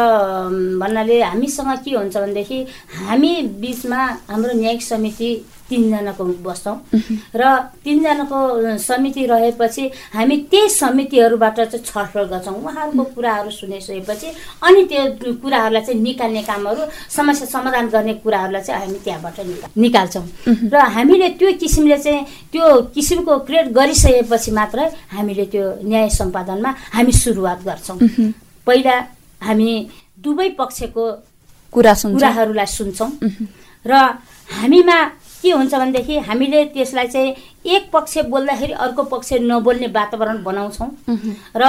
भन्नाले 0.81 1.21
हामीसँग 1.23 1.71
के 1.83 1.91
हुन्छ 1.95 2.17
भनेदेखि 2.17 2.59
हामी 3.07 3.31
बिचमा 3.61 4.01
हाम्रो 4.29 4.53
न्यायिक 4.53 4.81
समिति 4.83 5.29
तिनजनाको 5.69 6.23
बस्छौँ। 6.45 6.77
र 7.35 7.43
तिनजनाको 7.83 8.39
समिति 8.77 9.25
रहेपछि 9.25 9.83
हामी 10.13 10.35
त्यही 10.51 10.69
समितिहरूबाट 10.69 11.59
चाहिँ 11.59 11.85
छलफल 11.85 12.23
गर्छौँ। 12.31 12.53
उहाँहरूको 12.53 13.03
कुराहरू 13.15 13.49
सुनिसकेपछि 13.49 14.27
अनि 14.61 14.83
त्यो 14.85 15.33
कुराहरूलाई 15.41 15.81
चाहिँ 15.81 16.01
निकाल्ने 16.01 16.41
कामहरू 16.43 16.81
समस्या 17.09 17.47
समाधान 17.49 17.87
गर्ने 17.89 18.13
कुराहरूलाई 18.21 18.61
चाहिँ 18.61 18.85
हामी 18.85 18.99
त्यहाँबाट 19.05 19.37
निकाल्छौँ। 19.77 20.25
र 20.69 20.75
हामीले 20.95 21.29
त्यो 21.39 21.51
किसिमले 21.57 21.97
चाहिँ 21.97 22.25
त्यो 22.53 22.65
किसिमको 22.93 23.33
क्रिएट 23.47 23.67
गरिसकेपछि 23.73 24.51
मात्रै 24.51 24.85
हामीले 25.17 25.45
त्यो 25.49 25.65
न्याय 25.81 26.09
सम्पादनमा 26.13 26.71
हामी 26.93 27.11
सुरुवात 27.11 27.59
गर्छौँ। 27.65 27.97
पहिला 28.67 28.95
हामी 29.41 29.69
दुवै 30.23 30.49
पक्षको 30.59 31.03
कुरा 31.73 31.93
कुराहरूलाई 32.05 32.65
सुन्छौँ। 32.69 33.11
र 33.85 33.93
हामीमा 34.49 34.97
के 35.45 35.51
हुन्छ 35.51 35.73
भनेदेखि 35.75 36.17
हामीले 36.25 36.63
त्यसलाई 36.73 37.07
चाहिँ 37.07 37.35
एक 37.75 37.89
पक्ष 37.93 38.17
बोल्दाखेरि 38.33 38.73
अर्को 38.73 39.03
पक्ष 39.13 39.33
नबोल्ने 39.45 39.87
वातावरण 39.93 40.43
बनाउँछौँ। 40.43 40.89
र 41.55 41.63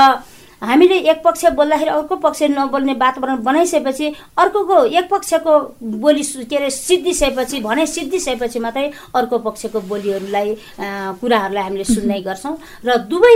हामीले 0.62 0.98
एक 1.10 1.22
पक्ष 1.24 1.44
बोल्दाखेरि 1.52 1.90
अर्को 1.90 2.16
पक्ष 2.16 2.42
नबोल्ने 2.50 2.92
वातावरण 2.96 3.42
बनाइसकेपछि 3.44 4.06
अर्कोको 4.38 4.84
एक 4.88 5.08
पक्षको 5.10 5.52
बोली 6.00 6.22
के 6.48 6.56
अरे 6.56 6.70
सिद्धिसकेपछि 6.70 7.60
भनाइ 7.60 7.86
सिद्धिसकेपछि 7.86 8.58
मात्रै 8.58 8.90
अर्को 9.14 9.38
पक्षको 9.38 9.80
बोलीहरूलाई 9.80 10.56
कुराहरूलाई 11.20 11.62
हामीले 11.62 11.84
सुन्ने 11.84 12.20
गर्छौँ। 12.20 12.56
र 12.84 12.96
दुवै 13.04 13.34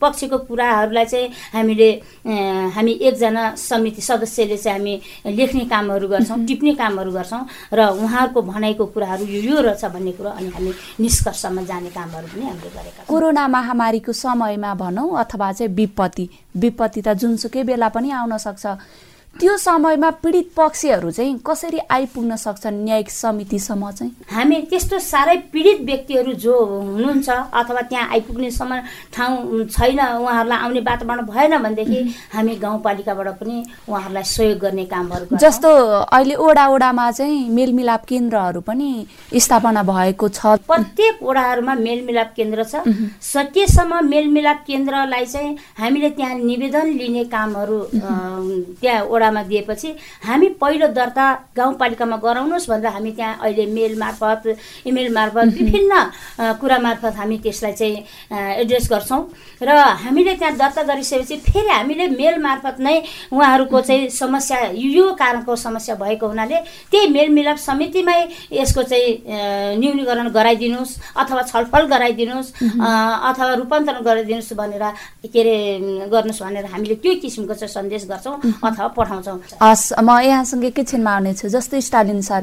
पक्षको 0.00 0.38
कुराहरूलाई 0.46 1.04
चाहिँ 1.04 1.28
हामीले 1.52 1.90
हामी 2.22 2.92
एकजना 3.10 3.44
समिति 3.58 4.02
सदस्यले 4.02 4.56
चाहिँ 4.56 4.78
हामी 4.78 5.34
लेख्ने 5.34 5.64
कामहरू 5.66 6.08
गर्छौँ 6.08 6.38
टिप्ने 6.46 6.74
कामहरू 6.74 7.10
गर्छौँ। 7.12 7.42
र 7.74 7.80
उहाँहरूको 7.90 8.42
भनाइको 8.42 8.86
कुराहरू 8.94 9.24
यो 9.26 9.40
यो 9.50 9.60
रहेछ 9.60 9.84
भन्ने 9.84 10.12
कुरो 10.14 10.30
अनि 10.30 10.48
हामी 10.54 10.72
निष्कर्षमा 11.00 11.62
जाने 11.62 11.90
कामहरू 11.90 12.26
पनि 12.32 12.46
हामीले 12.46 12.70
गरेका 12.70 13.04
कोरोना 13.10 13.48
महामारीको 13.48 14.12
समयमा 14.12 14.74
भनौँ 14.74 15.10
अथवा 15.20 15.52
चाहिँ 15.52 15.74
विपत्ति 15.74 16.28
विपत्ति 16.54 17.00
त 17.02 17.08
जुनसुकै 17.20 17.62
बेला 17.64 17.88
पनि 17.88 18.10
आउन 18.10 18.36
सक्छ। 18.38 18.64
त्यो 19.40 19.56
समयमा 19.56 20.08
पीडित 20.22 20.48
पक्षहरू 20.56 21.10
चाहिँ 21.10 21.38
कसरी 21.46 21.78
आइपुग्न 21.90 22.36
सक्छन् 22.36 22.82
न्यायिक 22.84 23.10
समितिसम्म 23.10 23.90
चाहिँ? 23.90 24.12
हामी 24.30 24.56
त्यस्तो 24.70 24.98
साह्रै 24.98 25.36
पीडित 25.52 25.80
व्यक्तिहरू 25.88 26.32
जो 26.36 26.54
हुनुहुन्छ 26.64 27.28
अथवा 27.30 27.80
त्यहाँ 27.90 28.08
आइपुग्ने 28.12 28.50
समय 28.50 28.82
ठाउँ 29.14 29.64
छैन 29.72 29.98
उहाँहरूलाई 29.98 30.58
आउने 30.58 30.80
वातावरण 30.80 31.24
भएन 31.26 31.56
भनेदेखि 31.62 32.00
हामी 32.34 32.56
गाउँपालिकाबाट 32.62 33.28
पनि 33.40 33.56
उहाँहरूलाई 33.88 34.24
सहयोग 34.34 34.58
गर्ने 34.58 34.84
कामहरू 34.92 35.36
जस्तो 35.40 35.70
अहिले 36.12 36.34
ओडा 36.36 36.66
ओडामा 36.68 37.10
चाहिँ 37.10 37.48
मेलमिलाप 37.56 38.04
केन्द्रहरू 38.08 38.60
पनि 38.68 38.90
स्थापना 39.40 39.82
भएको 39.82 40.28
छ। 40.28 40.60
प्रत्येक 40.68 41.22
ओडाहरूमा 41.24 41.74
मेलमिलाप 41.80 42.32
केन्द्र 42.36 42.64
छ। 42.64 42.84
सकेसम्म 43.32 44.04
मेलमिलाप 44.12 44.62
केन्द्रलाई 44.68 45.26
चाहिँ 45.26 45.56
हामीले 45.80 46.10
त्यहाँ 46.20 46.38
निवेदन 46.38 46.86
लिने 47.00 47.24
कामहरू 47.32 47.78
त्यहाँ 47.92 49.02
वडामा 49.22 49.42
दिएपछि 49.46 49.88
हामी 50.26 50.48
पहिलो 50.58 50.86
दर्ता 50.98 51.26
गाउँपालिकामा 51.56 52.16
गराउनुहोस् 52.26 52.68
भनेर 52.70 52.90
हामी 52.90 53.10
त्यहाँ 53.12 53.38
अहिले 53.38 53.66
मेल 53.70 53.94
मार्फत 53.98 54.42
इमेल 54.86 55.12
मार्फत 55.14 55.46
विभिन्न 55.54 55.92
कुरा 56.60 56.78
मार्फत 56.78 57.14
हामी 57.16 57.38
त्यसलाई 57.38 57.72
चाहिँ 57.72 57.96
एड्रेस 58.62 58.88
गर्छौँ। 58.90 59.22
र 59.62 59.70
हामीले 60.02 60.34
त्यहाँ 60.34 60.56
दर्ता 60.58 60.82
गरिसकेपछि 60.82 61.36
फेरि 61.46 61.70
हामीले 61.70 62.06
मेल 62.18 62.36
मार्फत 62.42 62.76
नै 62.80 62.96
उहाँहरूको 63.30 63.80
चाहिँ 63.80 64.08
समस्या 64.10 64.58
यो 64.74 65.12
कारणको 65.14 65.56
समस्या 65.56 65.94
भएको 66.02 66.26
हुनाले 66.26 66.58
त्यही 66.90 67.06
मेलमिलाप 67.14 67.58
समितिमै 67.62 68.18
यसको 68.52 68.82
चाहिँ 68.82 69.78
न्यूनीकरण 69.78 70.28
गराइदिनुहोस् 70.34 70.98
अथवा 71.14 71.42
छलफल 71.52 71.86
गराइदिनुहोस् 71.94 72.52
अथवा 73.30 73.54
रूपान्तरण 73.54 74.02
गराइदिनुहोस् 74.02 74.52
भनेर 74.58 74.84
के 75.30 75.40
अरे 75.40 75.56
गर्नुहोस् 76.10 76.42
भनेर 76.42 76.66
हामीले 76.74 76.94
त्यो 77.02 77.14
किसिमको 77.22 77.54
चाहिँ 77.54 77.72
सन्देश 77.72 78.06
गर्छौँ 78.10 78.36
अथवा 78.66 78.86
पठाउँछौँ 78.98 79.11
हस् 79.62 79.92
म 80.00 80.18
यहाँसँग 80.20 80.64
एकैछिनमा 80.64 81.12
आउनेछु 81.12 81.48
जस्तै 81.48 81.80
स्टालिन 81.80 82.20
सर 82.22 82.42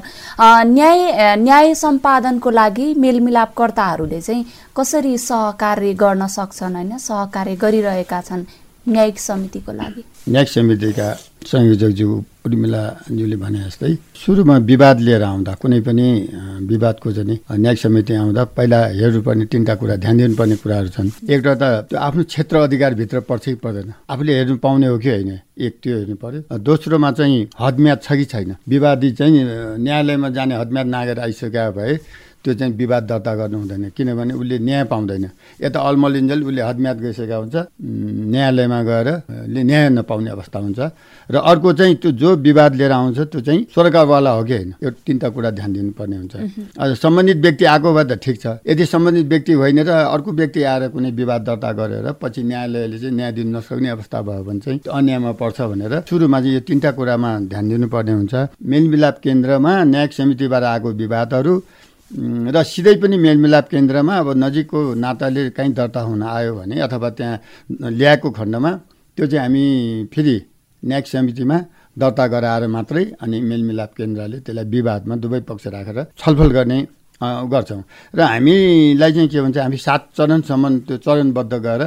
न्याय 0.75 1.35
न्याय 1.37 1.73
सम्पादनको 1.75 2.49
लागि 2.49 2.87
मेलमिलापकर्ताहरूले 3.03 4.21
चाहिँ 4.21 4.45
कसरी 4.77 5.17
सहकार्य 5.17 5.93
गर्न 5.93 6.27
सक्छन् 6.37 6.75
होइन? 6.75 6.97
सहकार्य 6.97 7.55
गरिरहेका 7.55 8.21
छन्। 8.21 8.43
न्यायिक 8.89 9.17
समितिको 9.19 9.71
लागि। 9.71 10.01
न्यायिक 10.29 10.49
समितिका 10.49 11.07
संयोजकज्यू 11.45 12.09
उर्मिलाज्यूले 12.45 13.35
भने 13.35 13.59
जस्तै 13.63 13.93
सुरुमा 14.15 14.55
विवाद 14.69 14.97
लिएर 14.99 15.23
आउँदा 15.23 15.53
कुनै 15.61 15.79
पनि 15.87 16.07
विवादको 16.71 17.11
चाहिँ 17.11 17.37
न्यायिक 17.59 17.79
समिति 17.79 18.13
आउँदा 18.13 18.43
पहिला 18.57 18.79
हेर्नुपर्ने 18.99 19.45
तिनवटा 19.51 19.75
कुरा 19.79 19.95
ध्यान 20.03 20.17
दिनुपर्ने 20.17 20.55
कुराहरू 20.63 20.89
छन्। 20.95 21.09
एउटा 21.29 21.53
त 21.55 21.63
त्यो 21.89 21.99
आफ्नो 21.99 22.23
क्षेत्र 22.23 22.55
अधिकारभित्र 22.67 23.19
पर्छ 23.29 23.45
कि 23.45 23.55
पर्दैन। 23.63 23.93
आफूले 24.09 24.31
हेर्नु 24.37 24.57
पाउने 24.57 24.87
हो 24.87 24.97
कि 24.97 25.09
होइन? 25.09 25.31
एक 25.59 25.73
त्यो 25.83 25.95
हेर्नु 25.97 26.15
पर्यो। 26.23 26.57
दोस्रोमा 26.59 27.11
चाहिँ 27.11 27.47
हदम्याद 27.59 27.99
छ 28.03 28.07
कि 28.19 28.25
छैन? 28.25 28.55
विवादी 28.67 29.11
चाहिँ 29.11 29.39
न्यायालयमा 29.83 30.29
जाने 30.35 30.55
हदम्याद 30.55 30.87
नागेर 30.87 31.19
आइसकेका 31.19 31.69
भए 31.71 31.93
त्यो 32.39 32.53
चाहिँ 32.55 32.73
विवाद 32.73 33.03
दर्ता 33.03 33.33
गर्नु 33.35 33.57
हुँदैन। 33.59 33.83
किनभने 33.91 34.33
उसले 34.33 34.57
न्याय 34.59 34.83
पाउँदैन। 34.87 35.25
यता 35.59 35.79
अलमलिन्जेल 35.79 36.39
उसले 36.43 36.61
हदम्याद 36.61 36.97
गइसकेका 37.03 37.35
हुन्छ। 37.35 37.55
न्यायालयमा 38.31 38.79
गएर 38.83 39.07
न्याय 39.59 39.89
नपाउने 39.89 40.29
अवस्था 40.31 40.59
हुन्छ। 40.59 40.79
र 41.29 41.35
अर्को 41.35 41.69
चाहिँ 41.73 41.95
त्यो 41.99 42.11
जो 42.15 42.29
विवाद 42.39 42.75
लिएर 42.75 42.91
आउँछ 42.91 43.19
त्यो 43.19 43.41
चाहिँ 43.41 43.61
सरकारवाला 43.75 44.31
हो 44.31 44.43
कि 44.43 44.53
होइन? 44.55 44.73
यो 44.83 44.89
तिनवटा 45.03 45.29
कुरा 45.29 45.49
ध्यान 45.51 45.71
दिनुपर्ने 45.73 46.15
हुन्छ। 46.15 46.35
सम्बन्धित 46.79 47.37
व्यक्ति 47.37 47.65
आएको 47.65 47.93
भए 47.93 48.03
त 48.07 48.19
ठिक 48.23 48.37
छ। 48.39 48.45
यदि 48.63 48.85
सम्बन्धित 48.87 49.25
व्यक्ति 49.27 49.53
होइन 49.53 49.79
र 49.83 49.89
अर्को 49.89 50.31
व्यक्ति 50.31 50.63
आएर 50.63 50.87
कुनै 50.95 51.11
विवाद 51.11 51.41
दर्ता 51.43 51.71
गरेर 51.75 52.07
पछि 52.23 52.43
न्यायालयले 52.43 52.97
चाहिँ 52.99 53.15
न्याय 53.15 53.31
दिनु 53.35 53.51
नसक्ने 53.57 53.89
अवस्था 53.89 54.21
भयो 54.21 54.43
भने 54.47 54.59
चाहिँ 54.63 54.79
अन्यायमा 54.87 55.31
पर्छ 55.35 55.61
भनेर 55.61 55.93
सुरुमा 56.09 56.39
चाहिँ 56.39 56.53
यो 56.55 56.61
तिनवटा 56.63 56.91
कुरामा 56.95 57.29
ध्यान 57.51 57.65
दिनुपर्ने 57.69 58.11
हुन्छ। 58.11 58.33
मेलमिलाप 58.63 59.15
केन्द्रमा 59.19 59.71
न्यायिक 59.83 60.11
समितिबाट 60.13 60.63
आएको 60.63 60.89
विवादहरू 61.03 61.53
र 62.09 62.57
सिधै 62.65 62.95
पनि 63.01 63.17
मेलमिलाप 63.21 63.65
केन्द्रमा 63.69 64.13
अब 64.17 64.29
नजिकको 64.43 64.79
नाताले 64.97 65.41
कहीँ 65.53 65.73
दर्ता 65.77 66.01
हुन 66.01 66.23
आयो 66.25 66.53
भने 66.57 66.75
अथवा 66.81 67.09
त्यहाँ 67.17 67.37
ल्याएको 67.93 68.29
खण्डमा 68.33 68.71
त्यो 69.17 69.25
चाहिँ 69.29 69.41
हामी 69.45 69.63
फेरि 70.13 70.35
न्यायिक 70.83 71.05
समितिमा 71.07 71.57
दर्ता 72.01 72.25
गराएर 72.33 72.63
मात्रै 72.67 73.03
अनि 73.21 73.37
मेलमिलाप 73.49 73.91
केन्द्रले 73.93 74.37
त्यसलाई 74.41 74.65
विवादमा 74.73 75.15
दुवै 75.21 75.41
पक्ष 75.49 75.65
राखेर 75.69 75.99
छलफल 76.17 76.49
गर्ने 76.57 76.79
गर्छौँ। 77.21 77.81
र 78.15 78.19
हामीलाई 78.25 79.11
चाहिँ 79.13 79.29
के 79.29 79.39
भन्छ 79.41 79.57
हामी 79.59 79.77
सात 79.77 80.01
चरणसम्म 80.17 80.65
त्यो 80.87 80.97
चरणबद्ध 81.05 81.53
गरेर 81.65 81.81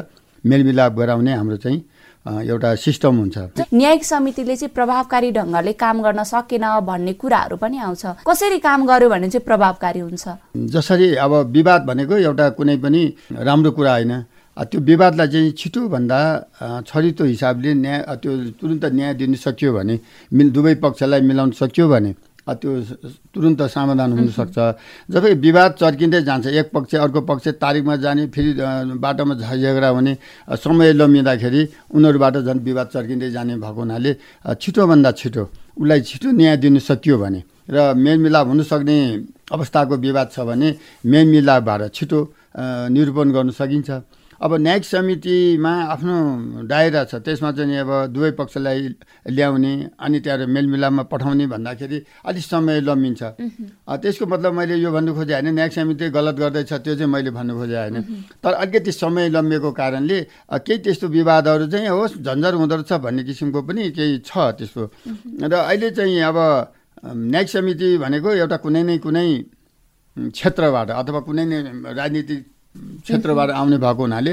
मेलमिलाप 0.44 0.92
गराउने 1.00 1.32
हाम्रो 1.34 1.56
चाहिँ 1.64 1.80
एउटा 2.26 2.74
सिस्टम 2.78 3.16
हुन्छ। 3.18 3.38
न्यायिक 3.74 4.04
समितिले 4.04 4.56
चाहिँ 4.56 4.72
प्रभावकारी 4.74 5.30
ढङ्गले 5.32 5.72
काम 5.74 6.02
गर्न 6.02 6.22
सकेन 6.22 6.64
भन्ने 6.86 7.12
कुराहरू 7.18 7.56
पनि 7.58 7.78
आउँछ। 7.78 8.04
कसरी 8.22 8.58
काम 8.62 8.86
गर्यो 8.86 9.08
भने 9.10 9.28
चाहिँ 9.30 9.44
प्रभावकारी 9.44 10.00
हुन्छ? 10.00 10.24
जसरी 10.54 11.14
अब 11.18 11.32
विवाद 11.50 11.82
भनेको 11.82 12.16
एउटा 12.16 12.48
कुनै 12.54 12.76
पनि 12.78 13.02
राम्रो 13.42 13.70
कुरा 13.74 13.92
होइन। 13.92 14.12
त्यो 14.56 14.80
विवादलाई 14.80 15.28
चाहिँ 15.32 15.50
छिटोभन्दा 15.58 16.18
छरितो 16.86 17.24
हिसाबले 17.24 17.74
न्याय 17.74 17.98
त्यो 18.22 18.32
तुरन्त 18.60 18.84
न्याय 18.84 19.14
दिन 19.16 19.34
सकियो 19.34 19.72
भने 19.72 19.98
मिल 20.32 20.50
दुवै 20.52 20.74
पक्षलाई 20.78 21.20
मिलाउन 21.24 21.50
सकियो 21.56 21.88
भने 21.88 22.14
त्यो 22.42 22.70
तुरुन्त 23.30 23.62
समाधान 23.70 24.10
हुनसक्छ। 24.12 24.56
जब 25.08 25.24
विवाद 25.38 25.70
चर्किँदै 25.78 26.20
जान्छ 26.26 26.46
एक 26.50 26.70
पक्ष 26.74 26.94
अर्को 26.98 27.20
पक्ष 27.22 27.48
तारिकमा 27.62 27.96
जाने 28.02 28.26
फेरि 28.34 28.50
बाटोमा 28.98 29.34
झगडा 29.38 29.88
हुने 29.88 30.12
समय 30.58 30.92
लम्बिँदाखेरि 30.98 31.62
उनीहरूबाट 31.94 32.36
झन् 32.42 32.60
विवाद 32.66 32.86
चर्किँदै 32.94 33.30
जाने 33.30 33.54
भएको 33.62 33.80
हुनाले 33.80 34.12
छिटोभन्दा 34.58 35.10
छिटो 35.12 35.42
उसलाई 35.78 36.00
छिटो 36.02 36.28
न्याय 36.34 36.56
दिनु 36.58 36.80
सकियो 36.82 37.16
भने 37.18 37.40
र 37.70 37.94
मेलमिलाप 37.94 38.46
हुनसक्ने 38.48 38.96
अवस्थाको 39.54 39.94
विवाद 39.96 40.28
छ 40.34 40.42
भने 40.42 40.68
मेलमिलापबाट 41.06 41.80
छिटो 41.94 42.18
निरूपण 42.90 43.26
गर्नु 43.32 43.52
सकिन्छ। 43.54 43.90
अब 44.42 44.52
न्यायिक 44.58 44.84
समितिमा 44.84 45.72
आफ्नो 45.94 46.14
दायरा 46.66 47.02
छ। 47.06 47.22
त्यसमा 47.22 47.50
चाहिँ 47.54 47.78
अब 47.78 47.90
दुवै 48.10 48.30
पक्षलाई 48.34 48.80
ल्याउने 49.30 49.72
अनि 49.94 50.18
त्यहाँ 50.18 50.46
मेलमिलापमा 50.50 51.02
पठाउने 51.06 51.46
भन्दाखेरि 51.46 51.98
अलिक 52.26 52.44
समय 52.44 52.80
लम्बिन्छ 52.82 53.22
त्यसको 54.02 54.24
मतलब 54.26 54.52
मैले 54.52 54.74
यो 54.82 54.90
भन्नु 54.90 55.14
खोजेँ 55.14 55.34
होइन 55.38 55.54
न्यायिक 55.54 55.72
समिति 55.72 56.10
गलत 56.10 56.34
गर्दैछ 56.42 56.72
त्यो 56.74 56.94
चाहिँ 56.98 57.06
मैले 57.06 57.30
भन्नु 57.30 57.54
खोजेँ 57.54 57.78
होइन। 57.78 57.96
तर 58.42 58.52
अलिकति 58.58 58.92
समय 58.92 59.28
लम्बिएको 59.30 59.70
कारणले 59.72 60.18
केही 60.58 60.78
त्यस्तो 60.82 61.06
विवादहरू 61.08 61.66
चाहिँ 61.70 61.88
होस् 61.88 62.18
झन्झर 62.18 62.54
हुँदो 62.58 62.74
रहेछ 62.82 62.92
भन्ने 62.98 63.22
किसिमको 63.22 63.62
पनि 63.62 63.90
केही 63.94 64.18
छ 64.26 64.58
त्यस्तो। 64.58 64.82
र 65.38 65.54
अहिले 65.54 65.90
चाहिँ 65.94 66.18
अब 66.18 66.38
न्यायिक 67.30 67.48
समिति 67.48 67.88
भनेको 67.98 68.28
एउटा 68.42 68.56
कुनै 68.58 68.82
न 68.82 68.98
कुनै 68.98 69.26
क्षेत्रबाट 70.34 70.88
अथवा 70.90 71.20
कुनै 71.26 71.44
नै 71.46 71.58
राजनीतिक 71.94 72.40
क्षेत्रबाट 72.72 73.50
आउने 73.50 73.76
भएको 73.78 74.02
हुनाले 74.02 74.32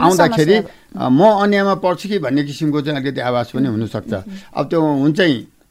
आउँदाखेरि 0.00 0.56
म 0.96 1.20
अन्यमा 1.44 1.74
पर्छु 1.84 2.08
कि 2.08 2.18
भन्ने 2.18 2.42
किसिमको 2.48 2.80
चाहिँ 2.80 2.96
अलिकति 2.96 3.20
आवाज 3.20 3.46
पनि 3.54 3.68
हुनसक्छ। 3.68 4.12
अब 4.56 4.64
त्यो 4.70 4.80
हुन्छ 4.80 5.20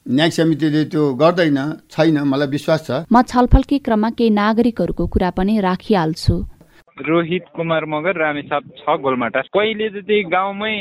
न्यायिक 0.10 0.34
समितिले 0.34 0.84
त्यो 0.94 1.04
गर्दैन 1.22 1.60
छैन 1.92 2.18
मलाई 2.24 2.48
विश्वास 2.48 2.80
छ। 2.88 2.90
म 3.12 3.22
छलफलकै 3.22 3.78
क्रममा 3.86 4.10
केही 4.18 4.30
नागरिकहरूको 4.30 5.04
कुरा 5.06 5.30
पनि 5.38 5.60
राखिहाल्छु। 5.60 6.36
रोहित 7.00 7.46
कुमार 7.56 7.86
मगर 7.86 8.18
रामेसाप 8.18 8.64
छ 8.78 8.96
गोलमाटा। 9.00 9.42
पहिले 9.54 9.90
त 9.90 10.12
गाउँमै 10.28 10.76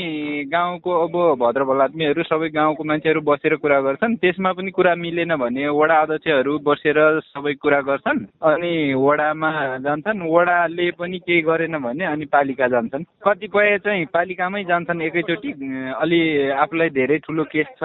गाउँको 0.50 0.90
अब 0.98 1.14
भद्र 1.38 1.64
भलात्मीहरू 1.64 2.22
सबै 2.22 2.48
गाउँको 2.50 2.84
मान्छेहरू 2.84 3.20
बसेर 3.22 3.54
कुरा 3.56 3.80
गर्छन् 3.80 4.16
त्यसमा 4.18 4.52
पनि 4.52 4.70
कुरा 4.70 4.94
मिलेन 4.94 5.34
भने 5.36 5.68
वडा 5.70 5.96
अध्यक्षहरू 6.02 6.58
बसेर 6.66 6.98
सबै 7.22 7.54
कुरा 7.62 7.80
गर्छन् 7.80 8.24
अनि 8.42 8.72
वडामा 8.98 9.50
जान्छन् 9.78 10.26
वडाले 10.26 10.90
पनि 10.98 11.18
केही 11.18 11.40
गरेन 11.42 11.78
भने 11.78 12.04
अनि 12.04 12.24
पालिका 12.26 12.66
जान्छन्। 12.68 13.06
कतिपय 13.22 13.78
चाहिँ 13.84 14.04
पालिकामै 14.10 14.64
जान्छन् 14.64 15.02
एकैचोटि 15.02 15.50
अलि 15.94 16.20
आफूलाई 16.58 16.90
धेरै 16.90 17.18
ठुलो 17.26 17.44
केस 17.46 17.68
छ 17.78 17.84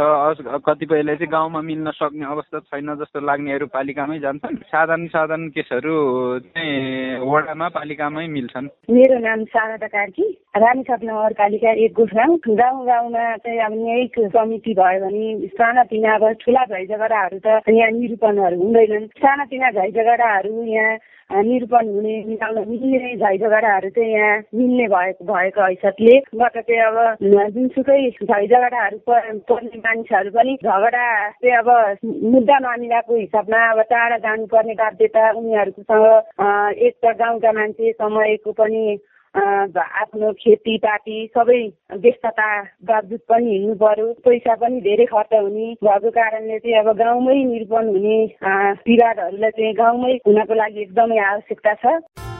कतिपयलाई 0.65 1.15
चाहिँ 1.15 1.31
गाउँमा 1.31 1.61
मिल्न 1.61 1.91
सक्ने 1.91 2.25
अवस्था 2.25 2.59
छैन 2.71 2.95
जस्तो 2.97 3.19
लाग्नेहरू 3.21 3.67
पालिकामै 3.69 4.19
जान्छन्। 4.19 4.57
साधारण 4.73 5.07
साधारण 5.07 5.47
केसहरू 5.53 5.93
चाहिँ 6.49 7.21
वडामा 7.21 7.67
पालिकामै 7.69 8.22
गाउँमै 8.23 8.31
मिल्छन्। 8.31 8.67
मेरो 8.89 9.17
नाम 9.19 9.43
शारदा 9.45 9.87
कार्की। 9.87 10.23
रानीछाप 10.55 11.01
नगरपालिका 11.03 11.71
एक 11.75 11.93
गाउँ। 11.93 12.37
गाउँ 12.55 12.85
गाउँमा 12.85 13.23
चाहिँ 13.43 13.59
अब 13.59 13.73
न्यायिक 13.75 14.15
समिति 14.31 14.73
भयो 14.73 14.99
भने 15.03 15.47
सानातिना 15.49 16.15
अब 16.15 16.23
ठुला 16.39 16.63
झै 16.65 16.85
झगडाहरू 16.87 17.37
त 17.43 17.47
यहाँ 17.67 17.91
निरूपणहरू 17.91 18.57
हुँदैनन्। 18.63 19.07
सानातिना 19.19 19.69
झै 19.71 19.89
झगडाहरू 19.91 20.53
यहाँ 20.63 20.97
निरूपण 21.31 21.87
हुने 21.87 22.15
मिलाउन 22.25 22.67
मिल्ने 22.69 23.15
झै 23.15 23.37
झगडाहरू 23.37 23.89
चाहिँ 23.89 24.11
यहाँ 24.11 24.37
मिल्ने 24.53 24.87
भएको 24.87 25.25
भएको 25.25 25.61
हैसियतले 25.61 26.17
बाट 26.35 26.57
चाहिँ 26.59 26.81
अब 26.81 26.97
जुनसुकै 27.49 27.99
झै 28.09 28.45
झगडाहरू 28.47 28.97
पर्ने 29.07 29.79
मानिसहरू 29.79 30.31
पनि 30.31 30.55
झगडा 30.55 31.07
चाहिँ 31.31 31.55
अब 31.57 31.69
मुद्दा 32.25 32.59
मामिलाको 32.59 33.15
हिसाबमा 33.15 33.63
अब 33.71 33.81
टाढा 33.89 34.17
जानुपर्ने 34.19 34.73
बाध्यता 34.75 35.29
उनीहरूकोसँग 35.31 36.77
एक 36.79 36.95
त 37.05 37.15
गाउँका 37.17 37.51
मान्छे 37.51 37.91
समयको 37.93 38.51
पनि 38.53 38.83
आफ्नो 39.35 40.31
खेतीपाती 40.39 41.15
सबै 41.37 41.61
व्यस्तता 42.01 42.49
बावजुद 42.89 43.19
पनि 43.29 43.49
हिँड्नु 43.51 43.75
पर्यो। 43.75 44.11
पैसा 44.25 44.55
पनि 44.61 44.81
धेरै 44.81 45.05
खर्च 45.05 45.33
हुने 45.33 45.73
भएको 45.83 46.09
कारणले 46.17 46.59
चाहिँ 46.59 46.77
अब 46.79 46.91
गाउँमै 46.97 47.37
निरूपण 47.43 47.87
हुने 47.95 48.17
विवादहरूलाई 48.89 49.51
चाहिँ 49.57 49.73
गाउँमै 49.73 50.13
हुनको 50.27 50.53
लागि 50.53 50.81
एकदमै 50.81 51.17
आवश्यकता 51.31 51.73
छ। 51.73 52.32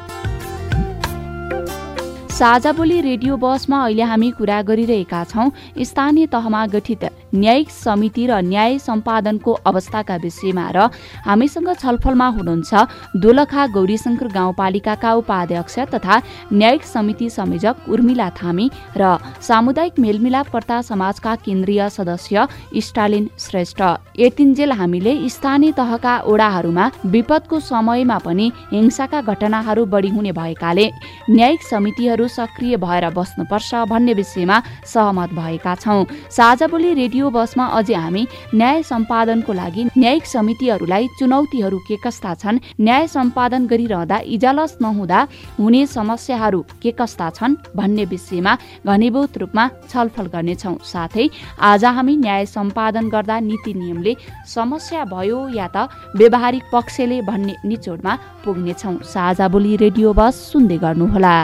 साझा 2.44 2.72
बोली 2.76 3.00
रेडियो 3.02 3.36
बसमा 3.40 3.78
अहिले 3.84 4.04
हामी 4.04 4.30
कुरा 4.36 4.62
गरिरहेका 4.68 5.24
छौँ। 5.24 5.52
स्थानीय 5.80 6.26
तहमा 6.28 6.66
गठित 6.68 7.04
न्यायिक 7.34 7.70
समिति 7.72 8.26
र 8.28 8.40
न्याय 8.44 8.78
सम्पादनको 8.80 9.52
अवस्थाका 9.64 10.16
विषयमा 10.24 10.66
र 10.76 10.90
हामीसँग 11.24 11.70
छलफलमा 11.74 12.28
हुनुहुन्छ 12.28 12.74
दोलखा 13.16 13.68
गौरीशङ्कर 13.76 14.28
गाउँपालिकाका 14.34 15.14
उपाध्यक्ष 15.14 15.80
तथा 15.94 16.22
न्यायिक 16.54 16.84
समिति 16.86 17.30
संयोजक 17.30 17.88
उर्मिला 17.90 18.30
थामी 18.36 18.70
र 18.98 19.16
सामुदायिक 19.42 20.00
मेलमिलापकर्ता 20.00 20.82
समाजका 20.82 21.36
केन्द्रीय 21.48 21.90
सदस्य 21.90 22.48
स्टालिन 22.84 23.30
श्रेष्ठ। 23.40 23.82
यतिन्जेल 24.20 24.72
हामीले 24.74 25.14
स्थानीय 25.30 25.72
तहका 25.80 26.20
ओडाहरूमा 26.28 26.92
विपदको 27.08 27.60
समयमा 27.72 28.18
पनि 28.28 28.52
हिंसाका 28.74 29.22
घटनाहरू 29.24 29.86
बढी 29.96 30.10
हुने 30.10 30.32
भएकाले 30.34 30.90
न्यायिक 31.30 31.64
समितिहरू 31.72 32.32
सक्रिय 32.36 32.78
भएर 32.78 33.10
बस्नुपर्छ 33.12 33.76
भन्ने 33.90 34.14
विषयमा 34.14 34.58
सहमत 34.86 35.34
भएका 35.34 35.76
छौँ। 35.76 36.06
साझा 36.32 36.68
बोली 36.68 36.94
रेडियो 36.94 37.30
बसमा 37.30 37.66
अझै 37.80 37.94
हामी 37.96 38.24
न्याय 38.54 38.82
सम्पादनको 38.84 39.54
लागि 39.54 39.84
न्यायिक 39.98 40.26
समितिहरूलाई 40.26 41.08
चुनौतीहरू 41.20 41.80
के 41.88 41.98
कस्ता 42.04 42.34
छन् 42.36 42.60
न्याय 42.82 43.08
सम्पादन 43.08 43.66
गरिरहँदा 43.68 44.18
इजालस 44.36 44.78
नहुँदा 44.82 45.20
हुने 45.60 45.86
समस्याहरू 45.88 46.62
के 46.82 46.92
कस्ता 47.00 47.30
छन् 47.30 47.56
भन्ने 47.76 48.06
विषयमा 48.06 48.58
घनीभूत 48.86 49.38
रूपमा 49.38 49.68
छलफल 49.90 50.28
गर्नेछौ। 50.34 50.76
साथै 50.84 51.30
आज 51.62 51.86
हामी 51.88 52.16
न्याय 52.18 52.46
सम्पादन 52.48 53.10
गर्दा 53.10 53.40
नीति 53.40 53.74
नियमले 53.74 54.16
समस्या 54.48 55.04
भयो 55.06 55.40
या 55.56 55.68
त 55.76 55.90
व्यवहारिक 56.16 56.64
पक्षले 56.74 57.22
भन्ने 57.22 57.56
निचोडमा 57.66 58.14
पुग्नेछौ। 58.46 58.94
साझा 59.06 59.48
बोली 59.48 59.76
रेडियो 59.78 60.14
बस 60.14 60.36
सुन्दै 60.52 60.78
गर्नुहोला। 60.78 61.36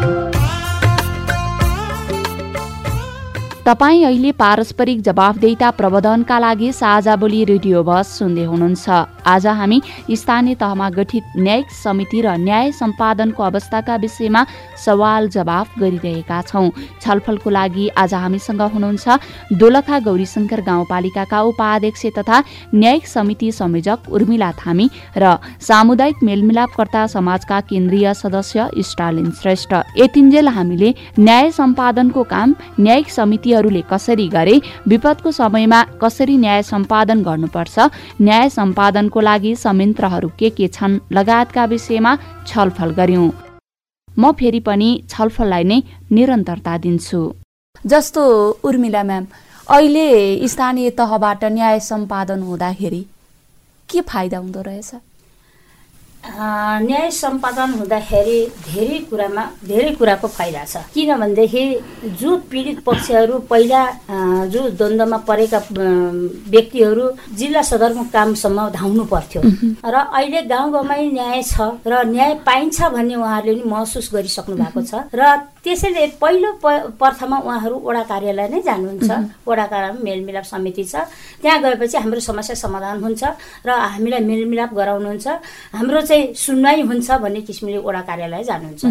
Música 0.00 0.35
तपाईँ 3.66 4.04
अहिले 4.04 4.30
पारस्परिक 4.38 5.00
जवाफदेता 5.02 5.70
प्रबन्धनका 5.74 6.38
लागि 6.38 6.70
साझा 6.72 7.14
बोली 7.18 7.42
रेडियो 7.44 7.82
बस 7.82 8.08
सुन्दै 8.18 8.44
हुनुहुन्छ। 8.46 8.86
आज 9.26 9.46
हामी 9.58 9.80
स्थानीय 10.12 10.54
तहमा 10.54 10.90
गठित 10.94 11.24
न्यायिक 11.36 11.70
समिति 11.74 12.20
र 12.22 12.34
न्याय 12.38 12.70
सम्पादनको 12.72 13.42
अवस्थाका 13.42 13.96
विषयमा 13.98 14.44
सवाल 14.78 15.28
जवाफ 15.28 15.78
गरिरहेका 15.78 16.40
छौँ। 16.42 16.70
छलफलको 17.02 17.50
लागि 17.50 17.88
आज 17.98 18.14
हामीसँग 18.14 18.62
हुनुहुन्छ 18.62 19.58
दोलखा 19.58 19.98
गौरीशङ्कर 20.06 20.60
गाउँपालिकाका 20.62 21.40
उपाध्यक्ष 21.50 22.06
तथा 22.18 22.42
न्यायिक 22.74 23.06
समिति 23.08 23.50
संयोजक 23.50 24.08
उर्मिला 24.14 24.52
थामी 24.62 24.88
र 25.18 25.34
सामुदायिक 25.58 26.22
मेलमिलापकर्ता 26.22 27.06
समाजका 27.16 27.60
केन्द्रीय 27.66 28.14
सदस्य 28.14 28.70
स्टालिन 28.86 29.30
श्रेष्ठ। 29.42 29.74
यतिन्जेल 29.98 30.48
हामीले 30.54 30.94
न्याय 31.18 31.50
सम्पादनको 31.50 32.22
काम 32.30 32.54
न्यायिक 32.80 33.10
समिति 33.10 33.54
व्यक्तिहरूले 33.56 33.82
कसरी 33.90 34.28
गरे 34.28 34.60
विपदको 34.88 35.30
समयमा 35.32 35.80
कसरी 36.02 36.36
न्याय 36.36 36.62
सम्पादन 36.62 37.22
गर्नुपर्छ 37.22 37.76
न्याय 38.20 38.48
सम्पादनको 38.50 39.20
लागि 39.20 39.54
संयन्त्रहरू 39.56 40.28
के 40.38 40.50
के 40.50 40.68
छन् 40.68 40.98
लगायतका 41.12 41.64
विषयमा 41.64 42.12
छलफल 42.46 42.90
गर्यौं। 43.00 43.30
म 44.08 44.32
फेरि 44.32 44.60
पनि 44.60 44.88
छलफललाई 45.08 45.64
नै 45.64 45.78
निरन्तरता 46.12 46.76
दिन्छु। 46.84 47.20
जस्तो 47.92 48.22
उर्मिला 48.64 49.02
म्याम 49.02 49.24
अहिले 49.68 50.06
स्थानीय 50.48 50.90
तहबाट 51.00 51.44
न्याय 51.56 51.80
सम्पादन 51.80 52.40
हुँदाखेरि 52.42 53.02
के 53.88 54.00
फाइदा 54.00 54.38
हुँदो 54.38 54.60
रहेछ? 54.68 54.90
न्याय 56.26 57.10
सम्पादन 57.10 57.70
हुँदाखेरि 57.78 58.38
धेरै 58.66 58.98
कुरामा 59.10 59.44
धेरै 59.64 59.90
कुराको 59.98 60.26
फाइदा 60.28 60.64
छ। 60.64 60.76
किनभनेदेखि 60.94 61.64
जो 62.20 62.30
पीडित 62.50 62.78
पक्षहरू 62.86 63.38
पहिला 63.50 63.82
जो 64.52 64.60
द्वन्द्वमा 64.78 65.18
परेका 65.28 65.58
व्यक्तिहरू 66.50 67.04
जिल्ला 67.38 67.62
सदरमुकामसम्म 67.62 68.68
धाउनु 68.76 69.04
पर्थ्यो। 69.12 69.40
र 69.86 69.94
अहिले 69.94 70.40
गाउँ 70.50 70.70
गाउँमै 70.72 71.02
न्याय 71.14 71.42
छ 71.42 71.78
र 71.86 72.02
न्याय 72.04 72.32
पाइन्छ 72.46 72.78
भन्ने 72.94 73.14
उहाँहरूले 73.14 73.60
पनि 73.62 73.70
महसुस 73.70 74.10
गरिसक्नु 74.14 74.54
भएको 74.56 74.80
छ। 74.82 74.92
र 75.14 75.22
त्यसैले 75.64 76.06
पहिलो 76.22 76.50
प्रथममा 76.62 77.38
उहाँहरू 77.42 77.76
वडा 77.86 78.02
कार्यालय 78.10 78.48
नै 78.54 78.60
जानुहुन्छ। 78.62 79.10
वडा 79.46 79.66
कार्यालय 79.66 79.98
मेलमिलाप 80.02 80.44
समिति 80.44 80.84
छ। 80.84 80.94
त्यहाँ 81.42 81.58
गएपछि 81.62 81.96
हाम्रो 81.98 82.20
समस्या 82.20 82.54
समाधान 82.54 82.96
हुन्छ 83.02 83.22
र 83.66 83.70
हामीलाई 83.70 84.22
मेलमिलाप 84.30 84.70
गराउनुहुन्छ। 84.74 85.26
हाम्रो 85.74 86.00
चाहिँ 86.06 86.15
चाहिँ 86.16 86.34
सुनवाई 86.34 86.80
हुन्छ 86.88 87.10
भन्ने 87.20 87.40
किसिमले 87.44 87.78
वडा 87.84 88.00
कार्यालय 88.08 88.42
जानुहुन्छ। 88.48 88.84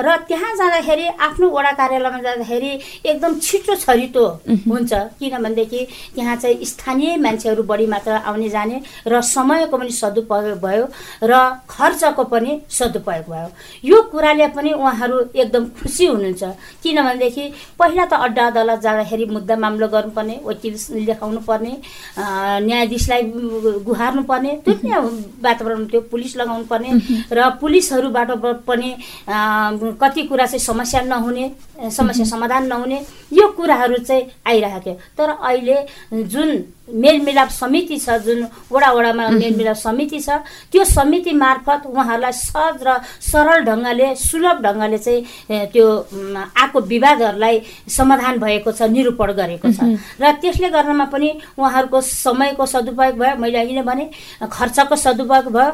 र 0.00 0.16
त्यहाँ 0.28 0.52
जाँदाखेरि 0.56 1.06
आफ्नो 1.28 1.46
वडा 1.50 1.72
कार्यालयमा 1.76 2.18
जाँदाखेरि 2.18 2.70
एकदम 3.04 3.38
छिटो 3.38 3.74
छरितो 3.76 4.24
हुन्छ। 4.48 4.92
किनभनेदेखि 5.20 5.80
त्यहाँ 6.14 6.36
चाहिँ 6.36 6.64
स्थानीय 6.64 7.16
मान्छेहरू 7.20 7.62
बढी 7.62 7.86
मात्र 7.86 8.12
आउने 8.24 8.48
जाने 8.48 8.80
र 9.06 9.20
समयको 9.20 9.76
पनि 9.76 9.90
सदुपयोग 9.92 10.58
भयो 10.64 10.84
र 11.22 11.32
खर्चको 11.68 12.24
पनि 12.32 12.60
सदुपयोग 12.70 13.24
भयो। 13.30 13.48
यो 13.84 14.02
कुराले 14.10 14.46
पनि 14.56 14.72
उहाँहरू 14.72 15.18
एकदम 15.36 15.64
खुसी 15.78 16.06
हुनुहुन्छ। 16.06 16.42
किनभनेदेखि 16.82 17.44
पहिला 17.78 18.04
त 18.06 18.12
अड्डा 18.26 18.46
अदालत 18.46 18.80
जाँदाखेरि 18.80 19.24
मुद्दा 19.36 19.56
मामलो 19.56 19.88
गर्नुपर्ने 19.88 20.40
वकिल 20.44 20.74
लेखाउनु 21.06 21.40
पर्ने 21.46 21.72
न्यायाधीशलाई 22.66 23.22
गुहार्नु 23.86 24.22
पर्ने 24.26 24.50
त्यो 24.64 25.00
वातावरण 25.44 25.86
थियो 25.86 26.00
पुलिस 26.10 26.36
लगाउनु 26.36 26.64
पर्ने 26.64 26.90
र 27.32 27.48
पुलिसहरूबाट 27.60 28.30
पनि 28.66 28.94
कति 30.00 30.22
कुरा 30.24 30.46
चाहिँ 30.46 30.60
समस्या 30.60 31.00
नहुने 31.04 31.50
समस्या 31.90 32.24
समाधान 32.26 32.66
नहुने 32.66 33.00
यो 33.32 33.48
कुराहरू 33.56 33.96
चाहिँ 33.98 34.26
आइरहेको 34.46 34.80
थियो 34.80 34.94
तर 35.18 35.30
अहिले 35.32 35.76
जुन 36.24 36.50
मेलमिलाप 36.88 37.48
समिति 37.50 37.98
छ 37.98 38.16
जुन 38.24 38.46
वडा 38.72 38.90
वडामा 38.92 39.28
मेलमिलाप 39.28 39.76
समिति 39.76 40.20
छ 40.20 40.38
त्यो 40.72 40.84
समिति 40.86 41.32
मार्फत 41.34 41.86
उहाँहरूलाई 41.86 42.32
सहज 42.32 42.82
र 42.86 42.98
सरल 43.20 43.64
ढङ्गले 43.66 44.14
सुलभ 44.14 44.62
ढङ्गले 44.62 44.98
चाहिँ 44.98 45.66
त्यो 45.72 45.86
आएको 46.62 46.80
विवादहरूलाई 46.92 47.62
समाधान 47.90 48.38
भएको 48.38 48.72
छ 48.72 48.82
निरूपण 48.94 49.32
गरेको 49.32 49.72
छ। 49.72 49.98
र 50.20 50.32
त्यसले 50.40 50.70
गर्नमा 50.70 51.04
पनि 51.10 51.28
उहाँहरूको 51.58 52.00
समयको 52.00 52.66
सदुपयोग 52.66 53.18
भयो। 53.18 53.36
मैले 53.42 53.58
अहिले 53.58 53.82
भने 53.82 54.04
खर्चको 54.46 54.96
सदुपयोग 54.96 55.46
भयो। 55.52 55.70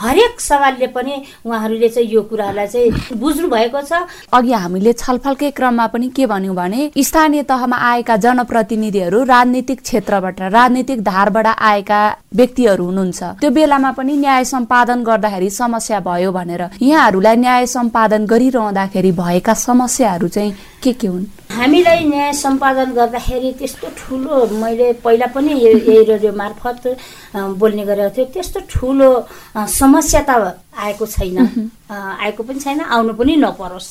हरेक 0.00 0.40
सवालले 0.40 0.86
पनि 0.92 1.14
उहाँहरूले 1.46 1.88
चाहिँ 1.88 2.08
यो 2.10 2.22
कुरालाई 2.30 2.66
चाहिँ 2.66 3.16
बुझ्नु 3.16 3.48
भएको 3.48 3.80
छ। 3.82 4.04
अघि 4.32 4.52
हामीले 4.52 4.92
छलफलकै 4.92 5.50
क्रममा 5.56 5.86
पनि 5.94 6.08
के 6.16 6.26
भन्यौँ 6.26 6.54
भने 6.54 6.90
स्थानीय 7.00 7.42
तहमा 7.48 7.76
आएका 7.90 8.16
जनप्रतिनिधिहरू 8.24 9.22
राजनीतिक 9.24 9.80
क्षेत्रबाट 9.80 10.40
राजनीतिक 10.52 11.02
धारबाट 11.02 11.46
आएका 11.46 12.00
व्यक्तिहरू 12.34 12.84
हुनुहुन्छ। 12.84 13.22
त्यो 13.40 13.50
बेलामा 13.50 13.90
पनि 13.96 14.16
न्याय 14.16 14.44
सम्पादन 14.44 15.02
गर्दाखेरि 15.04 15.50
समस्या 15.50 16.00
भयो 16.00 16.32
भनेर 16.32 16.62
यहाँहरूलाई 16.82 17.36
न्याय 17.36 17.66
सम्पादन 17.66 18.26
गरिरहँदाखेरि 18.26 19.12
भएका 19.12 19.54
समस्याहरू 19.54 20.28
चाहिँ 20.28 20.52
के 20.82 20.92
के 20.92 21.06
हुन्? 21.08 21.24
हामीलाई 21.50 22.04
न्याय 22.04 22.32
सम्पादन 22.32 22.92
गर्दाखेरि 22.92 23.52
त्यस्तो 23.58 23.88
ठुलो 23.98 24.46
मैले 24.60 24.92
पहिला 25.04 25.26
पनि 25.34 25.52
यही 25.54 26.02
रेडियो 26.04 26.32
मार्फत 26.32 26.82
बोल्ने 27.34 27.84
गरेको 27.86 28.10
थिएँ। 28.16 28.26
त्यस्तो 28.34 28.60
ठुलो 28.70 29.08
समस्या 29.54 30.20
त 30.28 30.30
आएको 30.76 31.06
छैन। 31.06 31.70
आएको 31.88 32.42
पनि 32.42 32.60
छैन 32.60 32.80
आउनु 32.84 33.12
पनि 33.16 33.36
नपरोस्। 33.40 33.88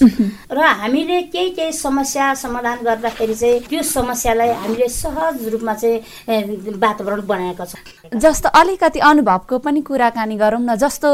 र 0.54 0.60
हामीले 0.62 1.22
केही 1.34 1.50
केही 1.58 1.72
समस्या 1.74 2.34
समाधान 2.38 2.78
गर्दाखेरि 2.86 3.36
चाहिँ 3.36 3.60
त्यो 3.65 3.82
समस्यालाई 3.82 4.50
हामीले 4.54 4.88
सहज 4.94 5.48
रूपमा 5.50 5.74
चाहिँ 5.74 6.78
वातावरण 6.78 7.22
बनाएको 7.26 7.65
छ। 7.65 7.74
जस्तो 8.13 8.50
अलिकति 8.54 9.00
अनुभवको 9.02 9.58
पनि 9.65 9.82
कुराकानी 9.82 10.36
गरौँ 10.38 10.62
न 10.62 10.76
जस्तो 10.78 11.10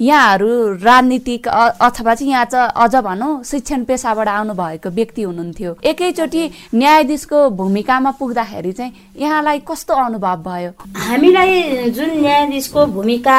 यहाँहरू 0.00 0.50
राजनीतिक 0.84 1.48
अथवा 1.48 2.14
चाहिँ 2.14 2.32
यहाँ 2.32 2.44
चाहिँ 2.44 2.68
अझ 2.84 2.94
भनौँ 3.00 3.42
शिक्षण 3.48 3.84
पेसाबाट 3.88 4.28
आउनुभएको 4.28 4.88
व्यक्ति 4.92 5.22
हुनुहुन्थ्यो। 5.22 5.72
एकैचोटि 5.84 6.42
न्यायाधीशको 6.74 7.38
भूमिकामा 7.56 8.10
पुग्दाखेरि 8.18 8.72
चाहिँ 8.72 8.92
यहाँलाई 9.20 9.58
कस्तो 9.68 9.94
अनुभव 9.94 10.36
भयो? 10.42 10.70
हामीलाई 10.96 11.90
जुन 11.92 12.10
न्यायाधीशको 12.20 12.86
भूमिका 12.96 13.36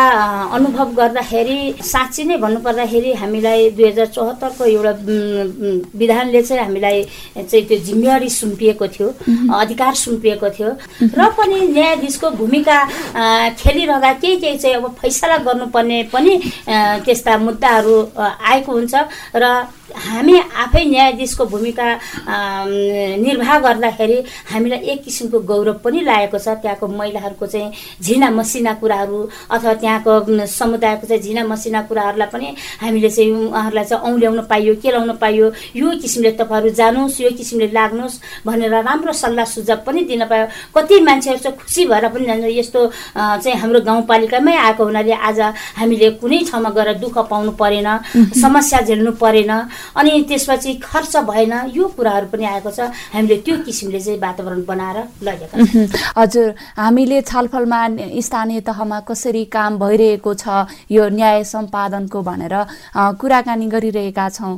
अनुभव 0.54 0.94
गर्दाखेरि 0.94 1.58
साँच्ची 1.82 2.24
नै 2.24 2.38
भन्नुपर्दाखेरि 2.38 3.14
हामीलाई 3.18 3.70
दुई 3.74 3.88
हजार 3.90 4.08
चौहत्तरको 4.08 4.64
एउटा 4.66 4.92
विधानले 5.98 6.42
चाहिँ 6.42 6.64
हामीलाई 6.64 7.04
चाहिँ 7.36 7.66
त्यो 7.66 7.78
जिम्मेवारी 7.82 8.30
सुम्पिएको 8.30 8.88
थियो 8.94 9.08
अधिकार 9.50 9.94
सुम्पिएको 10.06 10.50
थियो। 10.50 10.70
र 11.02 11.30
पनि 11.38 11.60
न्यायाधीशको 11.74 12.30
भूमिका 12.30 12.78
खेलिरहँदा 13.58 14.12
केही 14.22 14.38
केही 14.38 14.58
चाहिँ 14.58 14.76
अब 14.76 14.86
फैसला 15.02 15.38
गर्नुपर्ने 15.50 16.04
पनि 16.14 16.34
त्यस्ता 17.06 17.38
मुद्दाहरू 17.38 17.96
आएको 18.22 18.72
हुन्छ। 18.72 18.94
र 19.36 19.66
हामी 19.86 20.34
आफै 20.58 20.84
न्यायाधीशको 20.86 21.46
भूमिका 21.46 21.86
निर्वाह 23.22 23.58
गर्दाखेरि 23.60 24.18
हामीलाई 24.52 24.80
एक 24.92 25.04
किसिमको 25.04 25.40
गौरव 25.46 25.78
पनि 25.86 26.02
लागेको 26.02 26.38
छ। 26.38 26.48
त्यहाँको 26.58 26.88
महिलाहरूको 26.90 27.46
चाहिँ 27.46 27.72
झिना 28.02 28.30
मसिना 28.34 28.74
कुराहरू 28.82 29.20
अथवा 29.52 29.74
त्यहाँको 29.82 30.14
समुदायको 30.50 31.08
चाहिँ 31.08 31.22
झिना 31.22 31.44
मसिना 31.46 31.82
कुराहरूलाई 31.86 32.30
पनि 32.34 32.48
हामीले 32.82 33.10
चाहिँ 33.10 33.32
उहाँहरूलाई 33.32 33.86
चाहिँ 33.86 34.04
औँल्याउन 34.10 34.42
पाइयो 34.50 34.74
केलाउन 34.82 35.12
पाइयो। 35.22 35.46
यो 35.76 35.90
किसिमले 36.02 36.32
तपाईँहरू 36.42 36.70
जानुहोस् 36.74 37.22
यो 37.22 37.30
किसिमले 37.38 37.68
लाग्नुहोस् 37.70 38.20
भनेर 38.46 38.74
राम्रो 38.90 39.14
सल्लाह 39.14 39.46
सुझाव 39.46 39.80
पनि 39.86 40.02
दिन 40.10 40.26
पायो। 40.26 40.46
कति 40.74 41.00
मान्छेहरू 41.06 41.40
चाहिँ 41.46 41.58
खुसी 41.62 41.86
भएर 41.86 42.08
पनि 42.10 42.26
जान्छ 42.26 42.46
यस्तो 42.58 42.80
चाहिँ 43.16 43.58
हाम्रो 43.62 43.80
गाउँपालिकामै 43.86 44.56
आएको 44.66 44.84
हुनाले 44.84 45.14
आज 45.14 45.40
हामीले 45.78 46.10
कुनै 46.18 46.40
ठाउँमा 46.50 46.70
गएर 46.74 46.94
दुःख 46.98 47.18
पाउनु 47.30 47.52
परेन 47.54 47.90
समस्या 48.34 48.82
झेल्नु 48.82 49.12
परेन। 49.22 49.54
अनि 49.96 50.22
त्यसपछि 50.30 50.74
खर्च 50.84 51.16
भएन 51.26 51.54
यो 51.76 51.88
कुराहरू 51.98 52.28
पनि 52.32 52.46
आएको 52.46 52.72
छ। 52.72 52.80
हामीले 53.14 53.38
त्यो 53.46 53.58
किसिमले 53.66 54.00
चाहिँ 54.00 54.20
वातावरण 54.20 54.64
बनाएर 54.66 54.98
लगेका 55.24 55.56
हजुर 56.18 56.54
हामीले 56.78 57.22
छलफलमा 57.24 57.82
स्थानीय 58.22 58.60
तहमा 58.68 59.00
कसरी 59.10 59.44
काम 59.52 59.78
भइरहेको 59.80 60.34
छ 60.36 60.66
यो 60.92 61.08
न्याय 61.10 61.44
सम्पादनको 61.46 62.22
भनेर 62.22 62.56
कुराकानी 63.20 63.68
गरिरहेका 63.68 64.30
छौँ। 64.30 64.58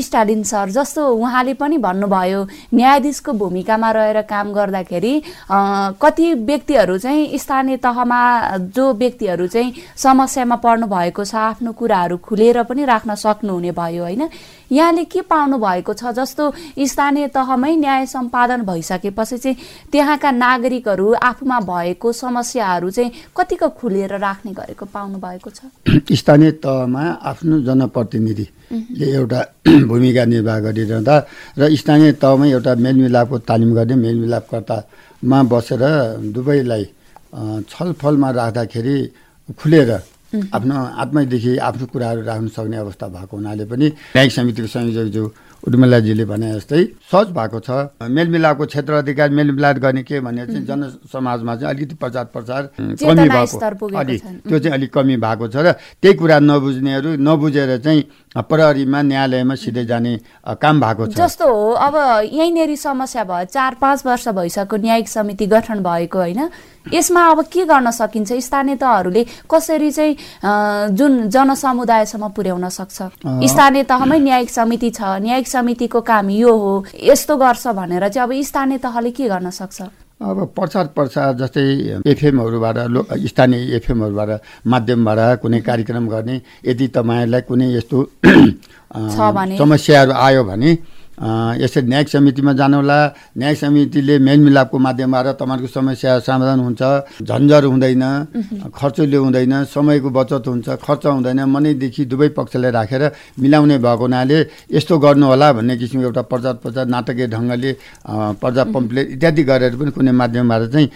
स्टालिन 0.00 0.42
सर 0.44 0.70
जस्तो 0.70 1.02
उहाँले 1.14 1.54
पनि 1.54 1.78
भन्नुभयो 1.78 2.40
न्यायाधीशको 2.74 3.32
भूमिकामा 3.32 3.90
रहेर 3.90 4.20
काम 4.24 4.52
गर्दाखेरि 4.52 5.14
कति 6.02 6.32
व्यक्तिहरू 6.44 6.98
चाहिँ 6.98 7.38
स्थानीय 7.38 7.76
तहमा 7.84 8.20
जो 8.74 8.92
व्यक्तिहरू 8.94 9.46
चाहिँ 9.46 9.74
समस्यामा 9.96 10.56
पर्नु 10.64 10.86
भएको 10.86 11.24
छ 11.24 11.34
आफ्नो 11.34 11.72
कुराहरू 11.72 12.16
खुलेर 12.18 12.62
पनि 12.64 12.84
राख्न 12.84 13.14
सक्नुहुने 13.14 13.70
भयो 13.72 14.02
होइन? 14.04 14.22
यहाँले 14.72 15.04
के 15.04 15.20
पाउनु 15.22 15.58
भएको 15.58 15.92
छ? 15.94 16.12
जस्तो 16.12 16.52
स्थानीय 16.80 17.28
तहमै 17.28 17.74
न्याय 17.76 18.06
सम्पादन 18.06 18.62
भइसकेपछि 18.64 19.38
चाहिँ 19.38 19.56
त्यहाँका 19.92 20.30
नागरिकहरू 20.30 21.12
आफूमा 21.22 21.58
भएको 21.62 22.12
समस्याहरू 22.14 22.90
चाहिँ 22.90 23.10
कतिको 23.36 23.68
खुलेर 23.78 24.16
राख्ने 24.18 24.52
गरेको 24.52 24.84
पाउनु 24.86 25.18
भएको 25.18 25.50
छ? 25.50 25.68
स्थानीय 26.12 26.50
तहमा 26.64 27.02
आफ्नो 27.22 27.60
जनप्रतिनिधिले 27.68 29.06
एउटा 29.10 29.40
भूमिका 29.90 30.24
निर्वाह 30.24 30.58
गरिरहँदा 30.66 31.16
र 31.58 31.74
स्थानीय 31.76 32.12
तहमै 32.18 32.48
एउटा 32.50 32.74
मेलमिलापको 32.74 33.38
तालिम 33.48 33.74
गर्ने 33.74 33.94
मेलमिलापकर्तामा 33.96 35.42
बसेर 35.52 35.84
दुवैलाई 36.32 36.84
छलफलमा 37.70 38.30
राख्दाखेरि 38.30 38.96
खुलेर 39.58 39.90
आफ्नो 40.54 40.74
आत्मैदेखि 40.74 41.56
आफ्नो 41.58 41.86
कुराहरू 41.92 42.22
राख्न 42.22 42.48
सक्ने 42.50 42.76
अवस्था 42.76 43.06
भएको 43.08 43.36
हुनाले 43.36 43.64
पनि 43.64 43.86
न्यायिक 44.14 44.32
समितिको 44.32 44.68
संयोजक 44.68 45.08
जो 45.14 45.24
उर्मिलाजीले 45.64 46.24
भने 46.28 46.52
जस्तै 46.54 46.82
सहज 47.08 47.28
भएको 47.32 47.58
छ। 47.64 47.70
मेलमिलापको 48.04 48.64
क्षेत्र 48.68 48.92
अधिकार 49.00 49.28
मेलमिलाप 49.32 49.76
गर्ने 49.80 50.02
के 50.04 50.20
भने 50.20 50.46
चाहिँ 50.46 50.64
जनसमाजमा 50.66 51.54
चाहिँ 51.56 51.74
अलिकति 51.74 51.94
प्रचार 51.96 52.24
प्रसार 52.34 52.62
कमी 52.76 53.28
भएको। 53.28 53.86
अलि 53.96 54.16
त्यो 54.44 54.58
चाहिँ 54.58 54.74
अलिक 54.76 54.92
कमी 54.92 55.16
भएको 55.16 55.48
छ 55.48 55.56
र 55.56 55.72
त्यही 56.04 56.14
कुरा 56.20 56.38
नबुझ्नेहरू 56.44 57.10
नबुझेर 57.16 57.78
चाहिँ 57.80 58.02
प्रहरीमा 58.36 59.00
न्यायालयमा 59.02 59.54
सिधै 59.54 59.84
जाने 59.88 60.12
काम 60.60 60.80
भएको 60.80 61.06
छ। 61.06 61.16
जस्तो 61.16 61.48
हो। 61.48 61.70
अब 61.80 61.94
यहीँनेरि 62.28 62.76
समस्या 62.76 63.24
भयो। 63.24 63.44
चार 63.48 63.72
पाँच 63.80 64.06
वर्ष 64.06 64.28
भइसक्यो 64.36 64.76
न्यायिक 64.84 65.08
समिति 65.08 65.46
गठन 65.46 65.80
भएको 65.80 66.18
होइन? 66.18 66.40
यसमा 66.92 67.22
अब 67.30 67.40
के 67.52 67.64
गर्न 67.64 67.90
सकिन्छ? 67.90 68.32
स्थानीय 68.44 68.76
तहहरूले 68.76 69.24
कसरी 69.50 69.90
चाहिँ 69.90 70.16
जुन 70.92 71.12
जनसमुदायसम्म 71.28 72.28
पुर्याउन 72.36 72.68
सक्छ? 72.68 72.98
स्थानीय 73.24 73.82
तहमै 73.88 74.18
न्यायिक 74.18 74.50
समिति 74.50 74.90
छ। 74.90 75.00
न्यायिक 75.24 75.48
समितिको 75.48 76.00
काम 76.00 76.30
यो 76.30 76.52
हो। 76.52 76.84
यस्तो 77.02 77.36
गर्छ 77.36 77.66
भनेर 77.72 78.08
चाहिँ 78.08 78.28
अब 78.28 78.42
स्थानीय 78.44 78.78
तहले 78.78 79.10
के 79.10 79.28
गर्न 79.28 79.50
सक्छ? 79.50 79.82
अब 80.22 80.38
प्रचार 80.56 80.86
प्रसार 80.94 81.32
जस्तै 81.36 81.62
एफएमहरूबाट 82.06 82.76
स्थानीय 83.28 83.74
एफएमहरूबाट 83.76 84.30
माध्यमबाट 84.66 85.40
कुनै 85.42 85.60
कार्यक्रम 85.60 86.06
गर्ने 86.08 86.40
यदि 86.64 86.86
तपाईँहरूलाई 86.96 87.40
कुनै 87.50 87.66
यस्तो 87.74 87.98
समस्याहरू 89.58 90.12
आयो 90.14 90.44
भने 90.44 90.70
यसरी 91.14 91.86
न्यायिक 91.86 92.08
समितिमा 92.08 92.52
जानुहोला। 92.52 92.98
न्यायिक 93.38 93.58
समितिले 93.58 94.14
मेलमिलापको 94.18 94.78
माध्यमबाट 94.78 95.26
तपाईँहरूको 95.38 95.70
समस्या 95.70 96.12
समाधान 96.26 96.58
हुन्छ। 96.60 96.82
झन्झर 97.22 97.64
हुँदैन 97.64 98.04
खर्चले 98.74 99.16
हुँदैन 99.16 99.54
समयको 99.70 100.10
बचत 100.10 100.44
हुन्छ 100.46 100.68
खर्च 100.82 101.04
हुँदैन। 101.06 101.40
मनैदेखि 101.44 102.04
दुवै 102.10 102.28
पक्षलाई 102.34 102.70
राखेर 102.70 103.02
मिलाउने 103.38 103.76
भएको 103.78 104.04
हुनाले 104.04 104.38
यस्तो 104.74 104.94
गर्नुहोला 104.98 105.52
भन्ने 105.54 105.74
किसिमको 105.78 106.06
एउटा 106.06 106.22
प्रचार 106.26 106.54
प्रचार 106.62 106.86
नाटकीय 106.86 107.26
ढङ्गले 107.30 107.70
प्रजा 108.42 108.64
पम्पलेट 108.74 109.06
इत्यादि 109.14 109.42
गरेर 109.44 109.76
पनि 109.76 109.90
कुनै 109.94 110.12
माध्यमबाट 110.12 110.62
चाहिँ 110.72 110.88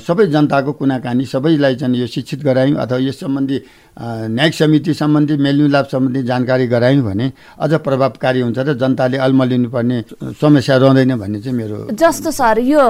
सबै 0.00 0.26
जनताको 0.32 0.72
कुनाकानी 0.72 1.24
सबैलाई 1.26 1.74
चाहिँ 1.76 2.00
यो 2.00 2.06
शिक्षित 2.06 2.40
गरायौँ 2.42 2.76
अथवा 2.80 2.98
यस 2.98 3.20
सम्बन्धी 3.20 3.56
न्यायिक 4.00 4.54
समिति 4.54 4.92
सम्बन्धी 4.94 5.36
मेलमिलाप 5.36 5.86
सम्बन्धी 5.92 6.22
जानकारी 6.24 6.66
गरायौँ 6.66 7.04
भने 7.04 7.26
अझ 7.60 7.72
प्रभावकारी 7.84 8.40
हुन्छ 8.40 8.58
र 8.58 8.72
जनताले 8.80 9.18
अल्मलिनुपर्ने 9.18 9.98
समस्या 10.40 10.76
रहँदैन 10.76 11.16
भन्ने 11.20 11.40
चाहिँ 11.40 11.56
मेरो 11.56 11.76
जस्तो 11.92 12.30
सर 12.32 12.58
यो 12.64 12.80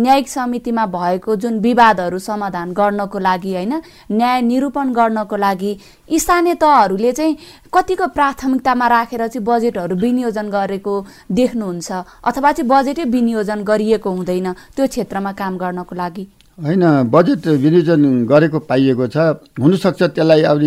न्यायिक 0.00 0.28
समितिमा 0.28 0.86
भएको 0.96 1.36
जुन 1.36 1.58
विवादहरू 1.60 2.18
समाधान 2.18 2.72
गर्नको 2.72 3.18
लागि 3.18 3.52
होइन 3.54 3.74
न्याय 4.12 4.40
निरूपण 4.42 4.92
गर्नको 4.92 5.36
लागि 5.36 5.72
स्थानीय 6.18 6.54
तहहरूले 6.56 7.12
चाहिँ 7.12 7.36
कतिको 7.74 8.06
प्राथमिकतामा 8.16 8.86
राखेर 8.88 9.26
चाहिँ 9.26 9.44
बजेटहरू 9.44 9.96
विनियोजन 9.96 10.48
गरेको 10.50 10.94
देख्नुहुन्छ 11.32 11.92
अथवा 12.24 12.52
चाहिँ 12.52 12.68
बजेटै 12.70 13.04
विनियोजन 13.12 13.62
गरिएको 13.64 14.10
हुँदैन 14.10 14.52
त्यो 14.76 14.86
क्षेत्रमा 14.86 15.32
काम 15.32 15.56
गर्नको 15.58 15.94
लागि? 15.94 16.26
होइन 16.54 17.10
बजेट 17.10 17.46
विनियोजन 17.58 18.02
गरेको 18.30 18.58
पाइएको 18.70 19.06
छ। 19.10 19.16
हुनसक्छ 19.58 20.02
त्यसलाई 20.14 20.42
अब 20.46 20.58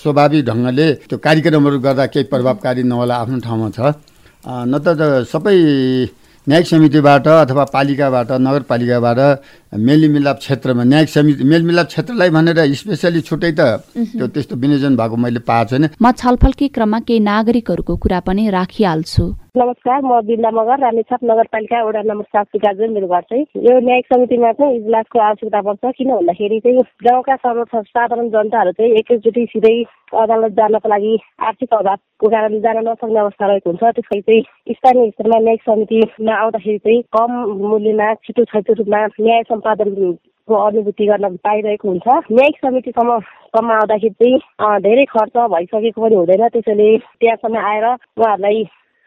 स्वाभाविक 0.00 0.44
ढङ्गले 0.48 0.86
त्यो 1.08 1.18
कार्यक्रमहरू 1.20 1.78
गर्दा 1.78 2.06
केही 2.08 2.24
प्रभावकारी 2.32 2.82
नहोला 2.88 3.14
आफ्नो 3.20 3.38
ठाउँमा 3.44 3.68
छ। 3.76 3.78
नत्र 4.72 4.90
त 4.96 5.02
सबै 5.28 5.56
न्यायिक 6.46 6.66
समितिबाट 6.66 7.26
अथवा 7.28 7.64
पालिकाबाट 7.68 8.30
नगरपालिकाबाट 8.40 9.20
मेलमिलाप 9.76 10.38
क्षेत्रमा 10.40 10.84
न्यायिक 10.88 11.08
समिति 11.12 11.44
मेलमिलाप 11.44 11.86
क्षेत्रलाई 11.92 12.30
भनेर 12.32 12.58
स्पेसली 12.80 13.20
छुट्टै 13.20 13.52
त 13.52 13.60
त्यो 14.16 14.26
त्यस्तो 14.32 14.56
विनियोजन 14.56 14.96
भएको 14.96 15.16
मैले 15.20 15.40
पाएको 15.44 15.68
छैन। 15.68 15.84
म 16.00 16.06
छलफलकै 16.16 16.68
क्रममा 16.72 16.98
केही 17.04 17.20
नागरिकहरूको 17.20 17.94
कुरा 18.00 18.20
पनि 18.24 18.48
राखिहाल्छु। 18.56 19.24
नमस्कार 19.56 20.00
म 20.04 20.18
बिन्दा 20.26 20.50
मगर 20.54 20.78
रामेछाप 20.80 21.20
नगरपालिका 21.26 21.82
वडा 21.84 22.00
नम्बर 22.06 22.24
सात 22.24 22.46
सिकाजुन 22.46 22.92
मेरो 22.94 23.06
घर 23.06 23.20
चाहिँ 23.30 23.44
यो 23.66 23.78
न्यायिक 23.82 24.06
समितिमा 24.06 24.52
चाहिँ 24.52 24.76
इजलासको 24.76 25.18
आवश्यकता 25.18 25.60
पर्छ 25.66 25.90
किन 25.98 26.10
भन्दाखेरि 26.10 26.58
चाहिँ 26.66 26.82
गाउँका 27.04 27.36
साधारण 27.36 28.28
जनताहरू 28.30 28.72
चाहिँ 28.78 28.92
एकैचोटि 29.02 29.44
सिधै 29.50 29.74
अदालत 30.22 30.52
जानको 30.54 30.88
लागि 30.88 31.16
आर्थिक 31.50 31.74
अभावको 31.74 32.28
कारणले 32.30 32.60
जान 32.60 32.78
नसक्ने 32.88 33.20
अवस्था 33.20 33.46
रहेको 33.50 33.70
हुन्छ। 33.70 33.82
त्यसै 33.98 34.20
चाहिँ 34.22 34.74
स्थानीय 34.78 35.10
स्तरमा 35.10 35.38
न्यायिक 35.42 35.62
समितिमा 35.66 36.34
आउँदाखेरि 36.38 36.78
चाहिँ 36.78 37.02
कम 37.18 37.30
मूल्यमा 37.66 38.14
छिटो 38.22 38.44
छैटो 38.54 38.72
रूपमा 38.78 39.06
न्याय 39.20 39.42
सम्पादनको 39.50 40.54
अनुभूति 40.66 41.06
गर्न 41.06 41.36
पाइरहेको 41.46 41.88
हुन्छ। 41.88 42.06
न्यायिक 42.38 42.66
समितिसम्म 42.66 43.18
सम्म 43.54 43.70
आउँदाखेरि 43.82 44.14
चाहिँ 44.22 44.80
धेरै 44.86 45.04
खर्च 45.14 45.36
भइसकेको 45.54 46.02
पनि 46.02 46.14
हुँदैन। 46.14 46.48
त्यसैले 46.54 46.96
त्यहाँसम्म 46.98 47.66
आएर 47.70 47.86
उहाँहरूलाई 47.86 48.62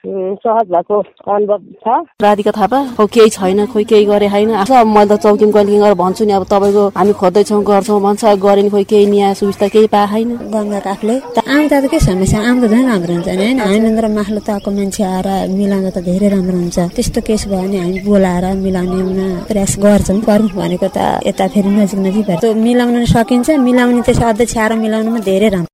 सहज 0.05 0.67
भएको 0.67 0.99
अनुभव 1.33 1.59
छ। 1.83 1.87
राधिका 2.21 2.51
थापा 2.51 2.79
खै 2.97 3.05
केही 3.13 3.29
छैन 3.29 3.65
खोइ 3.73 3.83
केही 3.91 4.05
गरे 4.05 4.27
होइन। 4.27 4.49
मैले 4.51 5.15
त 5.15 5.21
चौकीमा 5.23 5.51
कहिले 5.51 5.79
गरेर 5.79 5.95
भन्छु 5.95 6.25
नि 6.25 6.33
अब 6.33 6.43
तपाईँको 6.51 6.83
हामी 6.97 7.13
खोज्दैछौँ 7.21 7.63
गर्छौँ 7.63 7.99
भन्छ 8.03 8.23
गरे 8.43 8.61
नि 8.63 8.69
खोइ 8.69 8.83
केही 8.91 9.05
न्याय 9.07 9.33
सुविस्ता 9.39 9.67
केही 9.73 9.87
पाए 9.87 10.07
छैन 10.11 10.29
गङ्गा 10.53 10.79
काफले 10.87 11.15
आउँदा 11.39 11.77
त 11.79 11.85
के 11.91 11.99
समस्या? 11.99 12.39
आउँदा 12.49 12.67
झन् 12.67 12.87
राम्रो 12.91 13.13
हुन्छ 13.13 13.27
नि 13.31 13.43
होइन? 13.43 13.59
हामीभन्दा 13.63 14.07
माथिल्लो 14.17 14.41
तहको 14.47 14.69
मान्छे 14.75 15.03
आएर 15.03 15.27
मिलाउँदा 15.55 15.91
त 15.95 15.97
धेरै 16.03 16.27
राम्रो 16.35 16.57
हुन्छ। 16.57 16.77
त्यस्तो 16.95 17.19
केस 17.23 17.47
भयो 17.47 17.61
भने 17.63 17.77
हामी 17.79 17.99
बोलाएर 18.03 18.45
मिलाउने 18.59 19.27
प्रयास 19.47 19.73
गर्छौँ 19.83 20.19
गरौँ 20.27 20.51
भनेको 20.59 20.87
त 20.91 20.99
यता 21.27 21.47
फेरि 21.53 21.69
नजिक 21.79 21.99
नजिक 22.05 22.25
भयो 22.27 22.53
मिलाउन 22.59 23.05
सकिन्छ 23.07 23.47
मिलाउने 23.67 24.01
त्यसो 24.03 24.23
अध्यक्ष 24.27 24.57
आएर 24.57 24.73
मिलाउनुमा 24.83 25.19
धेरै 25.23 25.49
राम्रो। 25.55 25.72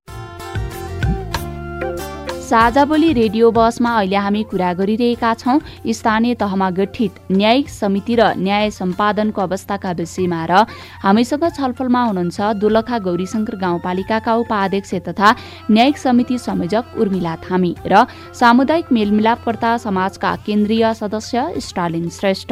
साझा 2.50 2.84
बोली 2.90 3.12
रेडियो 3.14 3.50
बसमा 3.54 3.90
अहिले 3.96 4.16
हामी 4.18 4.42
कुरा 4.50 4.72
गरिरहेका 4.74 5.34
छौँ। 5.34 5.60
स्थानीय 5.88 6.34
तहमा 6.36 6.70
गठित 6.74 7.20
न्यायिक 7.32 7.70
समिति 7.70 8.16
र 8.16 8.34
न्याय 8.38 8.70
सम्पादनको 8.74 9.42
अवस्थाका 9.42 9.92
विषयमा 9.94 10.42
र 10.50 10.66
हामीसँग 11.04 11.46
छलफलमा 11.58 12.02
हुनुहुन्छ 12.04 12.40
दोलखा 12.58 12.98
गौरीशङ्कर 13.06 13.56
गाउँपालिकाका 13.56 14.34
उपाध्यक्ष 14.36 14.94
तथा 15.08 15.36
न्यायिक 15.70 15.98
समिति 15.98 16.38
संयोजक 16.40 16.98
उर्मिला 16.98 17.36
थामी 17.46 17.72
र 17.86 18.06
सामुदायिक 18.34 18.92
मेलमिलापकर्ता 18.98 19.78
समाजका 19.86 20.36
केन्द्रीय 20.48 20.94
सदस्य 21.02 21.62
स्टालिन 21.62 22.10
श्रेष्ठ। 22.10 22.52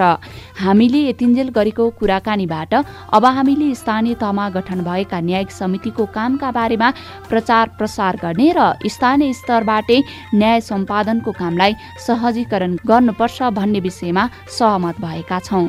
हामीले 0.62 1.02
यतिन्जेल 1.10 1.50
गरेको 1.58 1.90
कुराकानीबाट 1.98 2.74
अब 3.18 3.26
हामीले 3.26 3.74
स्थानीय 3.82 4.14
तहमा 4.22 4.46
गठन 4.62 4.86
भएका 4.86 5.20
न्यायिक 5.26 5.52
समितिको 5.52 6.06
कामका 6.14 6.52
बारेमा 6.54 6.94
प्रचार 7.30 7.66
प्रसार 7.78 8.22
गर्ने 8.22 8.54
र 8.58 8.72
स्थानीय 8.94 9.34
स्तरबाट 9.34 9.86
न्याय 10.36 10.62
सम्पादनको 10.62 11.32
कामलाई 11.32 11.74
सहजीकरण 12.08 12.72
गर्नुपर्छ 12.88 13.38
भन्ने 13.58 13.80
विषयमा 13.80 14.24
सहमत 14.58 14.96
भएका 15.02 15.40
छौँ। 15.40 15.68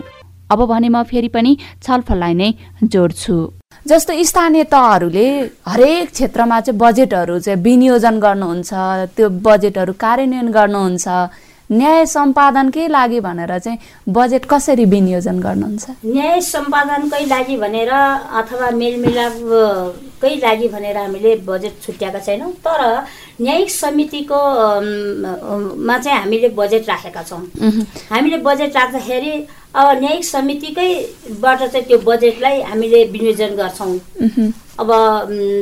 अब 0.50 0.60
भने 0.64 0.88
म 0.88 1.02
फेरि 1.04 1.28
पनि 1.28 1.56
छलफललाई 1.82 2.34
नै 2.34 2.50
जोड्छु। 2.82 3.36
जस्तो 3.86 4.12
स्थानीय 4.24 4.64
तहहरूले 4.64 5.26
हरेक 5.68 6.10
क्षेत्रमा 6.10 6.60
चाहिँ 6.60 6.78
बजेटहरू 6.78 7.38
चाहिँ 7.38 7.62
विनियोजन 7.62 8.18
गर्नुहुन्छ 8.20 8.72
त्यो 9.16 9.28
बजेटहरू 9.44 9.92
कार्यान्वयन 10.04 10.48
गर्नुहुन्छ 10.52 11.06
न्याय 11.70 12.04
सम्पादनकै 12.06 12.86
लागि 12.88 13.20
भनेर 13.20 13.58
चाहिँ 13.58 13.78
बजेट 14.08 14.44
कसरी 14.48 14.84
विनियोजन 14.88 15.38
गर्नुहुन्छ? 15.38 15.84
न्याय 16.04 16.40
सम्पादनकै 16.40 17.24
लागि 17.28 17.56
भनेर 17.56 17.90
अथवा 18.40 18.70
मेलमिलापकै 18.80 20.34
लागि 20.44 20.68
भनेर 20.68 20.96
हामीले 20.96 21.34
बजेट 21.44 21.74
छुट्याएका 21.84 22.20
छैनौँ 22.24 22.52
तर 22.64 22.80
न्यायिक 23.40 23.70
समितिको 23.70 24.40
मा 25.88 25.98
चाहिँ 25.98 26.18
हामीले 26.18 26.48
बजेट 26.56 26.88
राखेका 26.88 27.22
छौँ। 27.28 27.42
हामीले 28.10 28.38
बजेट 28.48 28.76
राख्दाखेरि 28.76 29.32
अब 29.74 29.98
न्यायिक 30.00 30.24
समितिकैबाट 30.24 31.58
चाहिँ 31.62 31.86
त्यो 31.86 31.98
बजेटलाई 32.06 32.60
हामीले 32.62 33.04
विनियोजन 33.12 33.54
गर्छौँ। 33.56 33.98
अब 34.78 34.90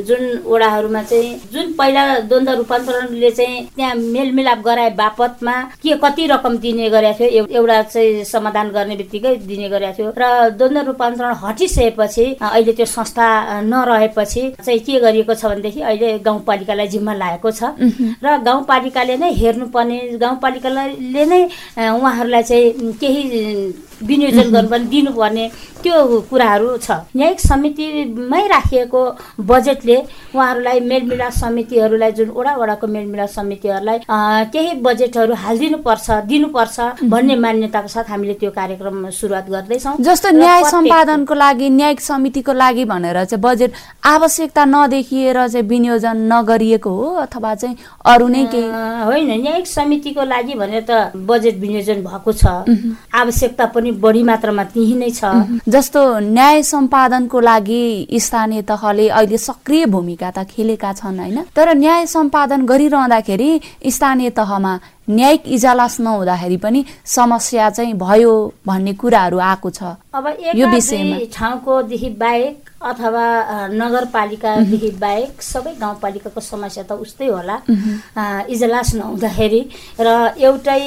जुन 0.07 0.23
वडाहरूमा 0.45 1.01
चाहिँ 1.03 1.29
जुन 1.53 1.71
पहिला 1.73 2.03
द्वन्द 2.29 2.49
रूपान्तरणले 2.49 3.31
चाहिँ 3.31 3.63
त्यहाँ 3.75 3.95
मेलमिलाप 3.95 4.59
गराए 4.65 4.89
बापतमा 4.93 5.53
के 5.83 5.95
कति 6.03 6.25
रकम 6.27 6.57
दिने 6.57 6.89
गरेको 6.89 7.25
थियो 7.25 7.45
एउटा 7.49 7.81
चाहिँ 7.83 8.23
समाधान 8.23 8.69
गर्ने 8.71 8.95
बित्तिकै 8.95 9.35
दिने 9.49 9.69
गरेको 9.69 9.93
थियो। 9.97 10.13
र 10.17 10.49
द्वन्द 10.53 10.77
रूपान्तरण 10.87 11.33
हटिसकेपछि 11.43 12.25
अहिले 12.41 12.73
त्यो 12.73 12.85
संस्था 12.85 13.27
नरहेपछि 13.65 14.43
चाहिँ 14.61 14.79
के 14.85 14.99
गरिएको 14.99 15.33
छ 15.33 15.45
भनेदेखि 15.45 15.81
अहिले 15.81 16.17
गाउँपालिकालाई 16.21 16.87
जिम्मा 16.87 17.13
लागेको 17.13 17.51
छ। 17.51 17.73
र 18.21 18.37
गाउँपालिकाले 18.45 19.17
नै 19.17 19.33
हेर्नुपर्ने 19.33 19.99
गाउँपालिकाले 20.21 21.25
नै 21.25 21.41
उहाँहरूलाई 21.89 22.43
चाहिँ 22.43 22.93
केही 23.01 23.23
विनियोजन 24.07 24.51
गर्नु 24.51 24.69
पनि 24.69 24.85
दिनुपर्ने 24.93 25.45
त्यो 25.83 25.95
कुराहरू 26.29 26.69
छ। 26.77 26.91
न्यायिक 27.15 27.39
समितिमै 27.39 28.43
राखिएको 28.47 29.01
बजेटले 29.51 29.97
उहाँहरूलाई 30.35 30.79
मेलमिलाप 30.91 31.33
समितिहरूलाई 31.33 32.11
जुन 32.17 32.29
वडा 32.37 32.53
वडाको 32.57 32.87
मेलमिलाप 32.87 33.29
समितिहरूलाई 33.29 33.97
केही 34.53 34.73
बजेटहरू 34.81 35.33
हालिदिनुपर्छ 35.43 36.07
दिनुपर्छ 36.31 36.77
भन्ने 37.13 37.35
मान्यताको 37.35 37.87
साथ 37.87 38.09
हामीले 38.09 38.33
त्यो 38.41 38.51
कार्यक्रम 38.51 39.09
सुरुवात 39.09 39.49
गर्दैछौँ। 39.49 39.95
जस्तो 40.01 40.29
न्याय 40.37 40.63
सम्पादनको 40.71 41.33
लागि 41.33 41.69
न्यायिक 41.69 42.01
समितिको 42.01 42.53
लागि 42.53 42.85
भनेर 42.85 43.23
चाहिँ 43.25 43.41
बजेट 43.41 43.71
आवश्यकता 44.05 44.65
नदेखिएर 44.65 45.37
चाहिँ 45.47 45.67
विनियोजन 45.67 46.17
नगरिएको 46.33 46.89
हो 46.89 47.07
अथवा 47.23 47.53
चाहिँ 47.55 47.75
अरू 48.05 48.27
नै 48.27 48.43
केही? 48.51 48.67
होइन 49.05 49.31
न्यायिक 49.41 49.67
समितिको 49.67 50.23
लागि 50.25 50.53
भनेर 50.53 50.83
त 50.89 50.91
बजेट 51.15 51.55
विनियोजन 51.59 52.03
भएको 52.03 52.31
छ। 52.33 52.45
आवश्यकता 53.13 53.65
पनि 53.75 53.86
बढी 53.91 54.23
मात्रामा 54.23 54.63
त्यही 54.73 54.95
नै 54.95 55.09
छ। 55.09 55.23
जस्तो 55.69 56.01
न्याय 56.19 56.61
सम्पादनको 56.63 57.39
लागि 57.39 57.83
स्थानीय 58.19 58.61
तहले 58.67 59.07
अहिले 59.09 59.37
सक्रिय 59.37 59.85
भूमिका 59.85 60.29
त 60.31 60.43
खेलेका 60.49 60.93
छन् 60.93 61.19
होइन? 61.19 61.37
तर 61.55 61.73
न्याय 61.75 62.05
सम्पादन 62.05 62.65
गरिरहँदाखेरि 62.65 63.49
स्थानीय 63.87 64.29
तहमा 64.37 64.73
न्यायिक 65.09 65.43
इजलास 65.47 65.99
नहुँदाखेरि 65.99 66.57
पनि 66.59 66.83
समस्या 67.05 67.69
चाहिँ 67.69 67.93
भयो 67.95 68.33
भन्ने 68.67 68.93
कुराहरू 68.99 69.37
आएको 69.39 69.69
छ। 69.69 69.95
अब 70.13 70.25
यो 70.55 70.67
विषयमा। 70.67 71.17
ठाउँकोदेखि 71.31 72.09
बाहेक 72.19 72.55
अथवा 72.83 73.25
नगरपालिकादेखि 73.71 74.89
बाहेक 74.99 75.41
सबै 75.41 75.73
गाउँपालिकाको 75.79 76.41
समस्या 76.43 76.83
त 76.83 76.99
उस्तै 76.99 77.27
होला। 77.27 77.55
इजलास 78.51 78.93
नहुँदाखेरि 78.95 79.61
र 79.99 80.07
एउटै 80.37 80.83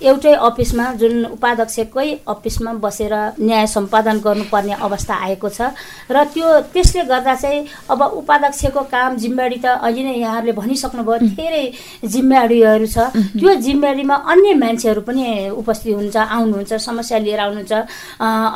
एउटै 0.00 0.32
अफिसमा 0.48 0.84
जुन 1.00 1.24
उपाध्यक्षकै 1.24 2.08
अफिसमा 2.28 2.72
बसेर 2.84 3.12
न्याय 3.40 3.66
सम्पादन 3.66 4.18
गर्नुपर्ने 4.20 4.74
अवस्था 4.86 5.14
आएको 5.24 5.48
छ 5.48 5.72
र 6.12 6.24
त्यो 6.36 6.48
त्यसले 6.72 7.02
गर्दा 7.08 7.34
चाहिँ 7.34 7.64
अब 7.90 8.02
उपाध्यक्षको 8.20 8.82
काम 8.92 9.16
जिम्मेवारी 9.16 9.58
त 9.64 9.66
अहिले 9.80 10.02
नै 10.04 10.14
यहाँहरूले 10.20 10.52
भनिसक्नुभयो 10.52 11.16
धेरै 11.32 11.64
जिम्मेवारीहरू 12.12 12.86
छ। 12.86 12.98
त्यो 13.40 13.54
जिम्मेवारीमा 13.66 14.16
अन्य 14.32 14.54
मान्छेहरू 14.60 15.00
पनि 15.00 15.24
उपस्थित 15.64 15.94
हुन्छ 15.96 16.16
आउनुहुन्छ 16.16 16.72
समस्या 16.76 17.18
लिएर 17.24 17.40
आउनुहुन्छ 17.40 17.72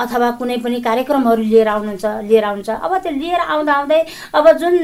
अथवा 0.05 0.31
कुनै 0.37 0.57
पनि 0.61 0.81
कार्यक्रमहरू 0.89 1.43
लिएर 1.43 1.69
आउनुहुन्छ 1.73 2.05
लिएर 2.29 2.45
आउनुहुन्छ। 2.45 2.71
अब 2.85 2.93
त्यो 3.01 3.13
लिएर 3.17 3.41
आउँदा 3.49 3.73
आउँदै 3.81 4.01
अब 4.37 4.45
जुन 4.61 4.77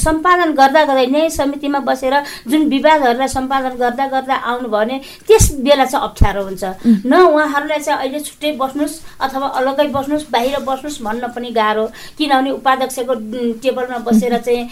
सम्पादन 0.00 0.50
गर्दा 0.56 0.84
गर्दै 0.88 1.06
न्याय 1.12 1.28
समितिमा 1.28 1.78
बसेर 1.84 2.14
जुन 2.48 2.62
विवादहरूलाई 2.72 3.28
सम्पादन 3.36 3.76
गर्दा 3.84 4.06
गर्दा 4.16 4.34
आउनुभयो 4.48 4.80
भने 4.80 4.96
त्यस 5.28 5.44
बेला 5.60 5.88
चाहिँ 5.90 6.04
अप्ठ्यारो 6.08 6.42
हुन्छ। 6.44 6.64
न 7.06 7.12
उहाँहरूलाई 7.34 7.80
चाहिँ 7.82 7.98
अहिले 8.00 8.20
छुट्टै 8.20 8.52
बस्नुहोस् 8.62 8.96
अथवा 9.20 9.46
अलग्गै 9.58 9.88
बस्नुहोस् 9.90 10.30
बाहिर 10.30 10.58
बस्नुहोस् 10.62 11.02
भन्न 11.02 11.28
पनि 11.34 11.50
गाह्रो। 11.50 11.84
किनभने 12.18 12.50
उपाध्यक्षको 12.50 13.14
टेबलमा 13.62 13.98
बसेर 14.06 14.38
चाहिँ 14.38 14.62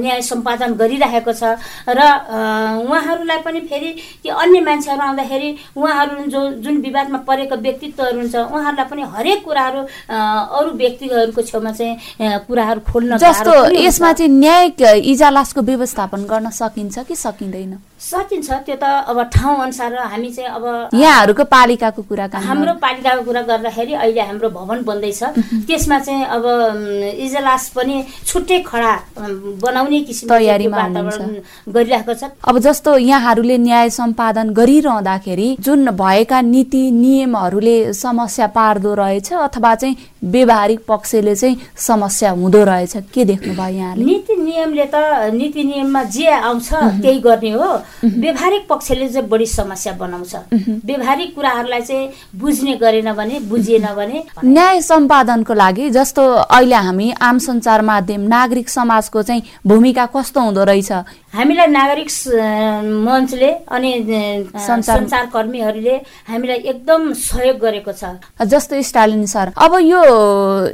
न्याय 0.00 0.20
सम्पादन 0.22 0.74
गरिरहेको 0.80 1.32
छ। 1.32 1.42
र 1.88 2.00
उहाँहरूलाई 2.84 3.38
पनि 3.46 3.60
फेरि 3.70 3.90
ती 4.22 4.28
अन्य 4.28 4.60
मान्छेहरू 4.60 5.02
आउँदाखेरि 5.02 5.50
उहाँहरू 5.76 6.24
जो 6.30 6.40
जुन 6.62 6.76
विवादमा 6.86 7.18
परेको 7.28 7.56
व्यक्तित्वहरू 7.56 8.18
हुन्छ 8.20 8.34
उहाँहरूलाई 8.36 8.88
पनि 8.90 9.02
हरेक 9.14 9.44
कुराहरू 9.44 9.80
अरू 10.10 10.70
व्यक्तिहरूको 10.76 11.42
छेउमा 11.42 11.72
चाहिँ 11.72 12.38
कुराहरू 12.46 12.80
खोल्न 12.90 13.18
जस्तो 13.18 13.54
यसमा 13.74 14.12
चाहिँ 14.12 14.32
न्यायिक 14.32 14.82
इजालासको 15.12 15.60
व्यवस्थापन 15.62 16.24
गर्न 16.30 16.50
सकिन्छ 16.50 16.98
कि 17.08 17.14
सकिँदैन? 17.16 17.72
सकिन्छ 18.00 18.50
त्यो 18.66 18.76
त 18.80 18.84
अब 19.12 19.18
ठाउँ 19.28 19.56
अनुसार 19.62 19.94
हामी 19.94 20.30
चाहिँ 20.32 20.50
अब 20.56 20.64
यहाँहरूको 20.94 21.44
पालिकाको 21.44 22.02
कुरा 22.08 22.26
हाम्रो 22.32 22.72
पालिकाको 22.80 23.22
कुरा 23.28 23.42
गर्दाखेरि 23.50 23.92
अहिले 23.94 24.20
हाम्रो 24.20 24.48
भवन 24.50 24.82
बन्दैछ। 24.88 25.22
त्यसमा 25.68 25.98
चाहिँ 26.00 26.24
अब 26.26 26.44
इजलास 27.20 27.68
पनि 27.76 27.96
छुट्टै 28.26 28.58
खडा 28.66 28.92
बनाउने 29.64 30.00
किसिमको 30.08 30.34
तयारीमा 30.34 30.88
गरिरहेको 31.68 32.14
छ। 32.14 32.32
अब 32.48 32.58
जस्तो 32.58 32.96
यहाँहरूले 32.96 33.58
न्याय 33.58 33.90
सम्पादन 33.90 34.50
गरिरहँदाखेरि 34.56 35.48
जुन 35.60 35.90
भएका 36.00 36.40
नीति 36.40 36.82
नियमहरूले 36.90 37.76
समस्या 37.92 38.46
पार्दो 38.56 38.94
रहेछ 38.94 39.32
अथवा 39.32 39.74
चाहिँ 39.74 39.96
व्यवहारिक 40.24 40.80
पक्षले 40.88 41.34
चाहिँ 41.36 41.56
समस्या 41.76 42.30
हुँदो 42.30 42.64
रहेछ 42.64 42.96
के 43.12 43.24
देख्नुभयो 43.24 43.76
यहाँले? 43.76 44.04
नीति 44.04 44.36
नियमले 44.36 44.86
त 44.94 45.30
नीति 45.36 45.64
नियममा 45.64 46.02
जे 46.16 46.28
आउँछ 46.30 46.68
त्यही 47.02 47.18
गर्ने 47.20 47.50
हो। 47.50 47.70
व्यवहारिक 48.04 48.66
पक्षले 48.68 49.08
चाहिँ 49.08 49.28
बढी 49.28 49.46
समस्या 49.46 49.92
बनाउँछ। 49.92 50.34
व्यवहारिक 50.84 51.34
कुराहरूलाई 51.34 51.80
चाहिँ 51.80 52.10
बुझ्ने 52.36 52.74
गरेन 52.76 53.12
भने 53.12 53.40
बुझिएन 53.50 53.86
भने 53.96 54.22
न्याय 54.44 54.80
सम्पादनको 54.82 55.54
लागि 55.54 55.90
जस्तो 55.90 56.22
अहिले 56.32 56.74
हामी 56.76 57.10
आम 57.20 57.38
सञ्चार 57.38 57.82
माध्यम 57.82 58.20
नागरिक 58.28 58.68
समाजको 58.68 59.22
चाहिँ 59.22 59.42
भूमिका 59.66 60.06
कस्तो 60.16 60.40
हुँदो 60.40 60.64
रहेछ 60.64 60.92
हामीलाई 61.34 61.66
नागरिक 61.66 62.08
मञ्चले 63.06 63.50
अनि 63.70 63.90
सञ्चार 64.56 65.26
कर्मीहरूले 65.32 65.94
हामीलाई 66.28 66.58
एकदम 66.72 67.12
सहयोग 67.14 67.56
गरेको 67.58 67.92
छ। 67.92 68.04
जस्तो 68.44 68.82
स्टालिन 68.82 69.26
सर 69.26 69.52
अब 69.56 69.72
यो 69.80 70.02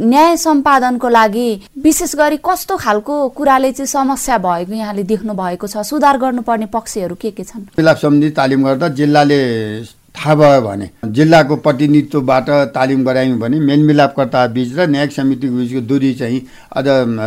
न्याय 0.00 0.36
सम्पादनको 0.36 1.08
लागि 1.08 1.48
विशेष 1.84 2.14
गरी 2.16 2.38
कस्तो 2.40 2.76
खालको 2.76 3.14
कुराले 3.36 3.72
चाहिँ 3.72 3.86
समस्या 3.86 4.38
भएको 4.38 4.72
यहाँले 4.72 5.02
देख्नु 5.04 5.34
भएको 5.34 5.66
छ? 5.66 5.84
सुधार 5.84 6.16
गर्नुपर्ने 6.18 6.66
पक्षहरू 6.72 7.14
के 7.20 7.30
के 7.36 7.44
छन्? 7.44 7.68
सम्बन्धी 7.76 8.30
तालिम 8.32 8.64
गर्दा 8.64 8.88
जिल्लाले 8.96 9.40
थाहा 10.16 10.34
भयो 10.34 10.60
भने। 10.62 10.88
जिल्लाको 11.06 11.56
प्रतिनिधित्वबाट 11.56 12.48
तालिम 12.74 13.04
गरायौँ 13.04 13.38
भने 13.38 13.60
मेलमिलापकर्ता 13.60 14.46
बिच 14.56 14.68
र 14.78 14.86
न्यायिक 14.88 15.12
समितिको 15.12 15.56
बिचको 15.56 15.80
दूरी 15.86 16.12
चाहिँ 16.14 16.40
अझ 16.72 16.86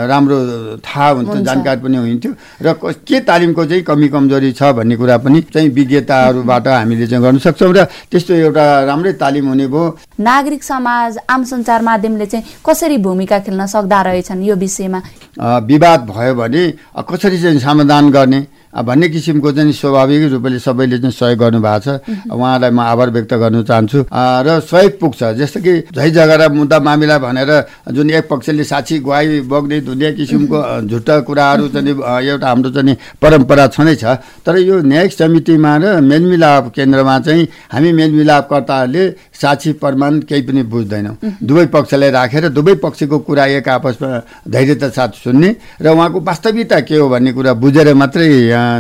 राम्रो 0.10 0.38
थाहा 0.82 1.10
हुन्थ्यो 1.10 1.42
जानकारी 1.46 1.82
पनि 1.82 1.98
हुन्थ्यो। 1.98 2.32
र 2.62 2.74
के 3.06 3.20
तालिमको 3.22 3.66
चाहिँ 3.66 3.84
कमी 3.84 4.08
कमजोरी 4.10 4.52
छ 4.52 4.74
भन्ने 4.74 4.96
कुरा 4.98 5.18
पनि 5.22 5.42
चाहिँ 5.54 5.70
विज्ञताहरूबाट 5.70 6.68
हामीले 6.68 7.08
चाहिँ 7.08 7.24
गर्न 7.24 7.38
सक्छौँ 7.40 7.74
र 7.74 7.86
त्यस्तो 8.10 8.34
एउटा 8.34 8.66
राम्रै 8.90 9.14
तालिम 9.22 9.48
हुने 9.48 9.68
भयो। 9.68 9.98
नागरिक 10.20 10.64
समाज 10.64 11.18
आम 11.30 11.44
सञ्चार 11.46 11.82
माध्यमले 11.82 12.26
चाहिँ 12.26 12.46
कसरी 12.66 12.98
भूमिका 12.98 13.40
खेल्न 13.40 13.66
सक्दा 13.66 14.02
रहेछन् 14.02 14.44
यो 14.44 14.56
विषयमा? 14.56 15.00
विवाद 15.40 16.00
भयो 16.10 16.34
भने 16.36 16.64
कसरी 17.10 17.42
चाहिँ 17.42 17.60
समाधान 17.60 18.10
गर्ने? 18.12 18.42
भन्ने 18.70 19.08
किसिमको 19.10 19.52
चाहिँ 19.52 19.74
स्वाभाविक 19.74 20.32
रूपले 20.32 20.60
सबैले 20.60 20.98
चाहिँ 21.00 21.12
सहयोग 21.12 21.40
गर्नुभएको 21.40 21.80
छ। 21.80 22.32
उहाँलाई 22.32 22.72
म 22.72 22.80
आभार 22.80 23.10
व्यक्त 23.10 23.34
गर्न 23.34 23.64
चाहन्छु। 23.64 24.00
र 24.10 24.60
सहयोग 24.62 25.00
पुग्छ। 25.00 25.24
जस्तो 25.38 25.60
कि 25.60 25.74
झै 25.90 26.10
झगडा 26.12 26.48
मुद्दा 26.50 26.80
मामिला 26.80 27.18
भनेर 27.18 27.52
जुन 27.92 28.10
एक 28.12 28.30
पक्षले 28.30 28.64
साक्षी 28.64 29.00
गुवाई 29.00 29.42
बग्ने 29.50 29.80
धुने 29.82 30.12
किसिमको 30.14 30.86
झुट्टा 30.86 31.20
कुराहरू 31.26 31.68
चाहिँ 31.70 31.96
एउटा 32.30 32.48
हाम्रो 32.48 32.70
चाहिँ 32.70 32.96
परम्परा 33.22 33.68
छँदैछ। 33.70 34.04
तर 34.46 34.58
यो 34.60 34.82
न्यायिक 34.82 35.12
समितिमा 35.14 35.76
र 35.78 36.00
मेलमिलाप 36.02 36.72
केन्द्रमा 36.76 37.20
चाहिँ 37.20 37.48
हामी 37.74 37.92
मेलमिलापकर्ताहरूले 37.92 39.04
साक्षी 39.34 39.72
प्रमाण 39.82 40.20
केही 40.30 40.42
पनि 40.42 40.64
बुझ्दैनौँ। 40.64 41.16
दुवै 41.44 41.66
पक्षलाई 41.74 42.10
राखेर 42.12 42.50
दुवै 42.50 42.76
पक्षको 42.84 43.18
कुरा 43.20 43.46
एक 43.58 43.70
आपसमा 43.70 44.10
धैर्यता 44.46 44.90
साथ 44.90 45.12
सुन्ने 45.24 45.56
र 45.82 45.88
उहाँको 45.90 46.20
वास्तविकता 46.22 46.80
के 46.82 46.96
हो 46.96 47.10
भन्ने 47.10 47.32
कुरा 47.34 47.54
बुझेर 47.56 47.94
मात्रै 47.94 48.28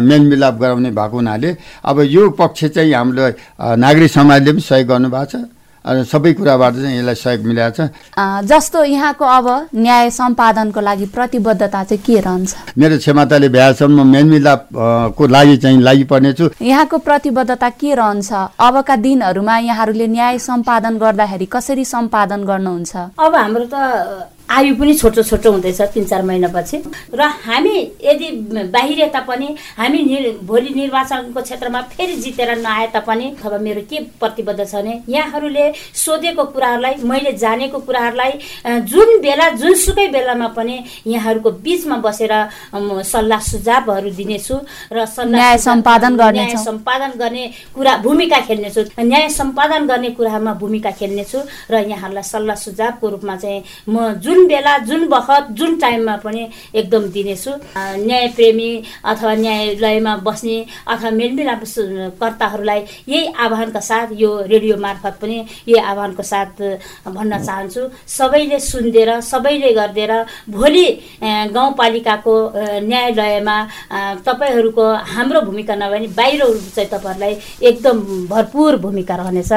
मेलमिलाप 0.03 0.55
गराउने 0.61 0.91
भएको 0.91 1.15
हुनाले 1.17 1.55
अब 1.85 1.99
यो 2.07 2.29
पक्ष 2.39 2.65
चाहिँ 2.65 2.93
हाम्रो 2.93 3.27
नागरिक 3.77 4.11
समाजले 4.11 4.51
पनि 4.51 4.61
सहयोग 4.61 4.87
गर्नुभएको 4.87 5.25
छ। 5.25 5.45
सबै 5.85 6.33
कुराबाट 6.35 6.73
चाहिँ 6.75 6.97
यसलाई 6.99 7.15
सहयोग 7.15 7.45
मिलाएको 7.47 7.87
छ। 7.87 7.89
जस्तो 8.45 8.83
यहाँको 8.83 9.25
अब 9.25 9.47
न्याय 9.75 10.09
सम्पादनको 10.11 10.79
लागि 10.81 11.05
प्रतिबद्धता 11.15 11.83
चाहिँ 11.83 12.03
के 12.03 12.19
रहन्छ? 12.19 12.55
मेरो 12.77 12.97
क्षमताले 12.99 13.49
भ्याएसम्म 13.49 14.07
मेलमिलापको 14.07 15.27
लागि 15.27 15.57
चाहिँ 15.57 15.79
लागि 15.79 16.03
पर्नेछु 16.11 16.49
यहाँको 16.61 16.97
प्रतिबद्धता 16.99 17.69
के 17.79 17.95
रहन्छ? 17.95 18.31
अबका 18.59 18.95
दिनहरूमा 18.95 19.57
यहाँहरूले 19.57 20.07
न्याय 20.07 20.37
सम्पादन 20.39 20.97
गर्दाखेरि 20.99 21.45
कसरी 21.47 21.85
सम्पादन 21.85 22.43
गर्नुहुन्छ? 22.43 22.95
अब 23.15 23.35
हाम्रो 23.35 23.65
त 23.71 23.75
आयु 24.49 24.75
पनि 24.75 24.93
छोटो 24.95 25.23
छोटो 25.23 25.51
हुँदैछ 25.51 25.81
तिन 25.93 26.05
चार 26.05 26.21
महिनापछि। 26.25 26.77
र 27.13 27.21
हामी 27.45 27.75
यदि 28.01 28.27
बाहिर 28.73 29.07
तापनि 29.13 29.47
हामी 29.77 29.99
भोलि 30.49 30.69
निर्वाचनको 30.75 31.41
क्षेत्रमा 31.41 31.81
फेरि 31.93 32.15
जितेर 32.23 32.57
नआए 32.57 32.87
तापनि 32.93 33.25
अथवा 33.31 33.57
मेरो 33.57 33.81
के 33.89 33.99
प्रतिबद्ध 34.19 34.65
छ 34.65 34.73
भने 34.75 34.93
यहाँहरूले 35.09 35.65
सोधेको 35.95 36.43
कुराहरूलाई 36.53 36.95
मैले 37.03 37.31
जानेको 37.37 37.79
कुराहरूलाई 37.87 38.33
जुन 38.89 39.09
बेला 39.21 39.49
जुनसुकै 39.61 40.07
बेलामा 40.09 40.47
पनि 40.57 40.75
यहाँहरूको 41.07 41.51
बिचमा 41.65 41.97
बसेर 42.01 42.33
सल्लाह 43.05 43.39
सुझावहरू 43.51 44.09
दिनेछु 44.17 44.55
र 44.91 45.05
न्याय 45.29 45.57
सम्पादन 45.59 46.15
गर्ने 46.17 46.45
न्याय 46.45 46.55
सम्पादन 46.65 47.11
गर्ने 47.21 47.43
कुरा 47.75 47.95
भूमिका 48.03 48.39
खेल्नेछु। 48.47 48.81
न्याय 48.97 49.29
सम्पादन 49.29 49.87
गर्ने 49.87 50.09
कुरामा 50.17 50.53
भूमिका 50.61 50.91
खेल्नेछु 50.99 51.39
र 51.71 51.75
यहाँहरूलाई 51.85 52.23
सल्लाह 52.33 52.55
सुझावको 52.65 53.09
रूपमा 53.09 53.35
चाहिँ 53.37 53.63
म 53.89 54.13
जुन 54.23 54.38
जुन 54.39 54.47
बेला 54.47 54.77
जुन 54.87 55.07
बखत 55.09 55.47
जुन 55.59 55.75
टाइममा 55.79 56.15
पनि 56.23 56.47
एकदम 56.73 57.03
दिनेछु 57.11 57.51
न्यायप्रेमी 57.75 58.71
अथवा 59.03 59.33
न्यायालयमा 59.35 60.15
बस्ने 60.23 60.57
अथवा 60.87 61.09
मेलमिलाप 61.11 61.63
कर्ताहरूलाई 62.21 62.79
यही 63.09 63.25
आह्वानका 63.35 63.79
साथ 63.79 64.07
यो 64.15 64.29
रेडियो 64.47 64.77
मार्फत 64.77 65.19
पनि 65.21 65.37
यही 65.67 65.79
आह्वानको 65.81 66.23
साथ 66.23 66.61
भन्न 67.07 67.43
चाहन्छु। 67.43 67.81
सबैले 68.07 68.59
सुनिदिएर 68.59 69.11
सबैले 69.21 69.73
गरिदिएर 69.73 70.13
भोलि 70.55 70.87
गाउँपालिकाको 71.51 72.35
न्यायालयमा 72.87 73.57
तपाईँहरूको 74.23 74.85
हाम्रो 75.15 75.41
भूमिका 75.41 75.75
नभए 75.75 75.99
पनि 75.99 76.07
बाहिर 76.15 76.41
चाहिँ 76.75 76.89
तपाईँहरूलाई 76.89 77.37
एकदम 77.69 77.97
भरपुर 78.31 78.75
भूमिका 78.87 79.15
रहनेछ। 79.15 79.51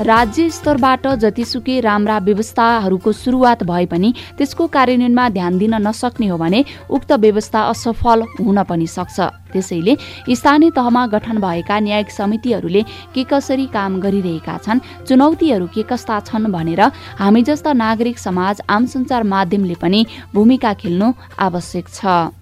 राज्य 0.00 0.48
स्तरबाट 0.50 1.06
जतिसुकै 1.22 1.78
राम्रा 1.80 2.18
व्यवस्थाहरूको 2.18 3.12
सुरुवात 3.14 3.62
भए 3.62 3.84
पनि 3.86 4.12
त्यसको 4.38 4.66
कार्यान्वयनमा 4.66 5.28
ध्यान 5.28 5.58
दिन 5.58 5.74
नसक्ने 5.80 6.26
हो 6.26 6.38
भने 6.38 6.64
उक्त 6.90 7.12
व्यवस्था 7.14 7.60
असफल 7.70 8.22
हुन 8.40 8.62
पनि 8.64 8.86
सक्छ। 8.88 9.20
त्यसैले 9.52 9.96
स्थानीय 10.34 10.70
तहमा 10.76 11.06
गठन 11.06 11.38
भएका 11.38 11.78
न्यायिक 11.80 12.10
समितिहरूले 12.10 12.82
के 13.14 13.24
कसरी 13.24 13.66
काम 13.70 14.00
गरिरहेका 14.00 14.58
छन् 14.66 14.84
चुनौतीहरू 15.06 15.66
के 15.70 15.82
कस्ता 15.86 16.20
छन् 16.26 16.50
भनेर 16.50 16.82
हामी 17.22 17.42
जस्ता 17.44 17.72
नागरिक 17.72 18.18
समाज 18.18 18.62
आम 18.68 18.86
सञ्चार 18.90 19.22
माध्यमले 19.22 19.74
पनि 19.80 20.04
भूमिका 20.34 20.74
खेल्नु 20.74 21.12
आवश्यक 21.38 21.88
छ। 21.88 22.34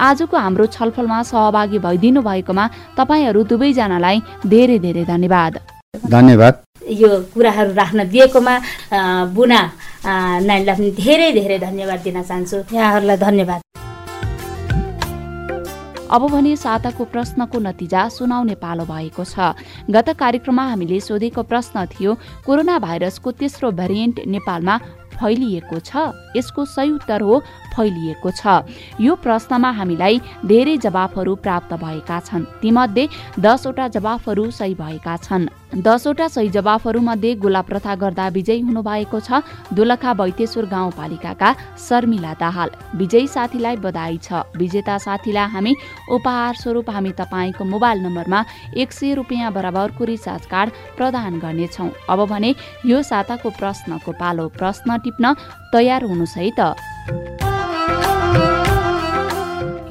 आजको 0.00 0.36
हाम्रो 0.36 0.66
छलफलमा 0.72 1.22
सहभागी 1.22 1.78
भइदिनु 1.84 2.20
भएकोमा 2.22 2.68
तपाईँहरू 2.96 3.44
दुवैजनालाई 3.44 4.22
धेरै 4.48 4.78
धेरै 4.78 5.04
धन्यवाद। 5.04 5.60
धन्यवाद। 6.10 6.63
यो 6.84 7.08
कुराहरू 7.32 7.72
राख्न 7.72 8.08
दिएकोमा 8.08 8.54
बुना 9.32 9.60
नानीलाई 10.04 10.76
पनि 10.76 10.90
धेरै 10.92 11.32
धेरै 11.32 11.58
धन्यवाद 11.58 12.00
दिन 12.04 12.22
चाहन्छु। 12.22 12.56
यहाँहरूलाई 12.76 13.16
धन्यवाद। 13.16 13.60
अब 16.04 16.22
भने 16.30 16.54
साताको 16.56 17.04
प्रश्नको 17.10 17.58
नतिजा 17.58 18.08
सुनाउने 18.08 18.54
पालो 18.60 18.84
भएको 18.84 19.24
छ। 19.24 19.56
गत 19.90 20.08
कार्यक्रममा 20.14 20.64
हामीले 20.70 21.00
सोधेको 21.00 21.42
प्रश्न 21.42 21.86
थियो 21.90 22.10
कोरोना 22.46 22.78
भाइरसको 22.78 23.30
तेस्रो 23.40 23.70
भेरिएन्ट 23.72 24.16
नेपालमा 24.28 24.74
फैलिएको 25.16 25.78
छ। 25.80 26.12
यसको 26.36 26.64
सही 26.66 26.90
उत्तर 26.92 27.20
हो 27.22 27.34
फैलिएको 27.74 28.30
छ। 28.30 28.62
यो 29.00 29.14
प्रश्नमा 29.18 29.70
हामीलाई 29.70 30.20
धेरै 30.46 30.76
जवाफहरू 30.78 31.34
प्राप्त 31.44 31.74
भएका 31.74 32.20
छन्। 32.20 32.44
तीमध्ये 32.62 33.08
दसवटा 33.38 33.88
जवाफहरू 33.90 34.50
सही 34.50 34.74
भएका 34.74 35.16
छन्। 35.18 35.48
दसवटा 35.76 36.26
सही 36.28 36.48
जवाफहरूमध्ये 36.48 37.34
गोला 37.34 37.60
प्रथा 37.60 37.94
गर्दा 37.98 38.26
विजयी 38.28 38.60
हुनुभएको 38.60 39.20
छ 39.20 39.42
दोलखा 39.74 40.12
बैतेश्वर 40.14 40.64
गाउँपालिकाका 40.70 41.50
शर्मिला 41.78 42.32
दाहाल। 42.40 42.70
विजयी 42.94 43.26
साथीलाई 43.26 43.76
बधाई 43.82 44.18
छ। 44.22 44.46
विजेता 44.54 44.98
साथीलाई 44.98 45.48
हामी 45.50 45.74
उपहार 46.14 46.54
स्वरूप 46.54 46.90
हामी 46.90 47.12
तपाईँको 47.18 47.64
मोबाइल 47.64 47.98
नम्बरमा 48.06 48.44
एक 48.76 48.92
सय 48.92 49.14
रुपियाँ 49.14 49.52
बराबरको 49.52 50.04
रिचार्ज 50.04 50.46
कार्ड 50.46 50.70
प्रदान 50.96 51.38
गर्नेछौ। 51.42 51.88
अब 52.06 52.24
भने 52.30 52.54
यो 52.86 53.02
साताको 53.02 53.50
प्रश्नको 53.50 54.12
पालो। 54.14 54.48
प्रश्न 54.54 54.98
टिप्न 55.04 55.34
तयार 55.74 56.04
हुनुहोस् 56.04 56.38
है 56.38 56.50
त 56.54 56.93
Música 57.06 57.73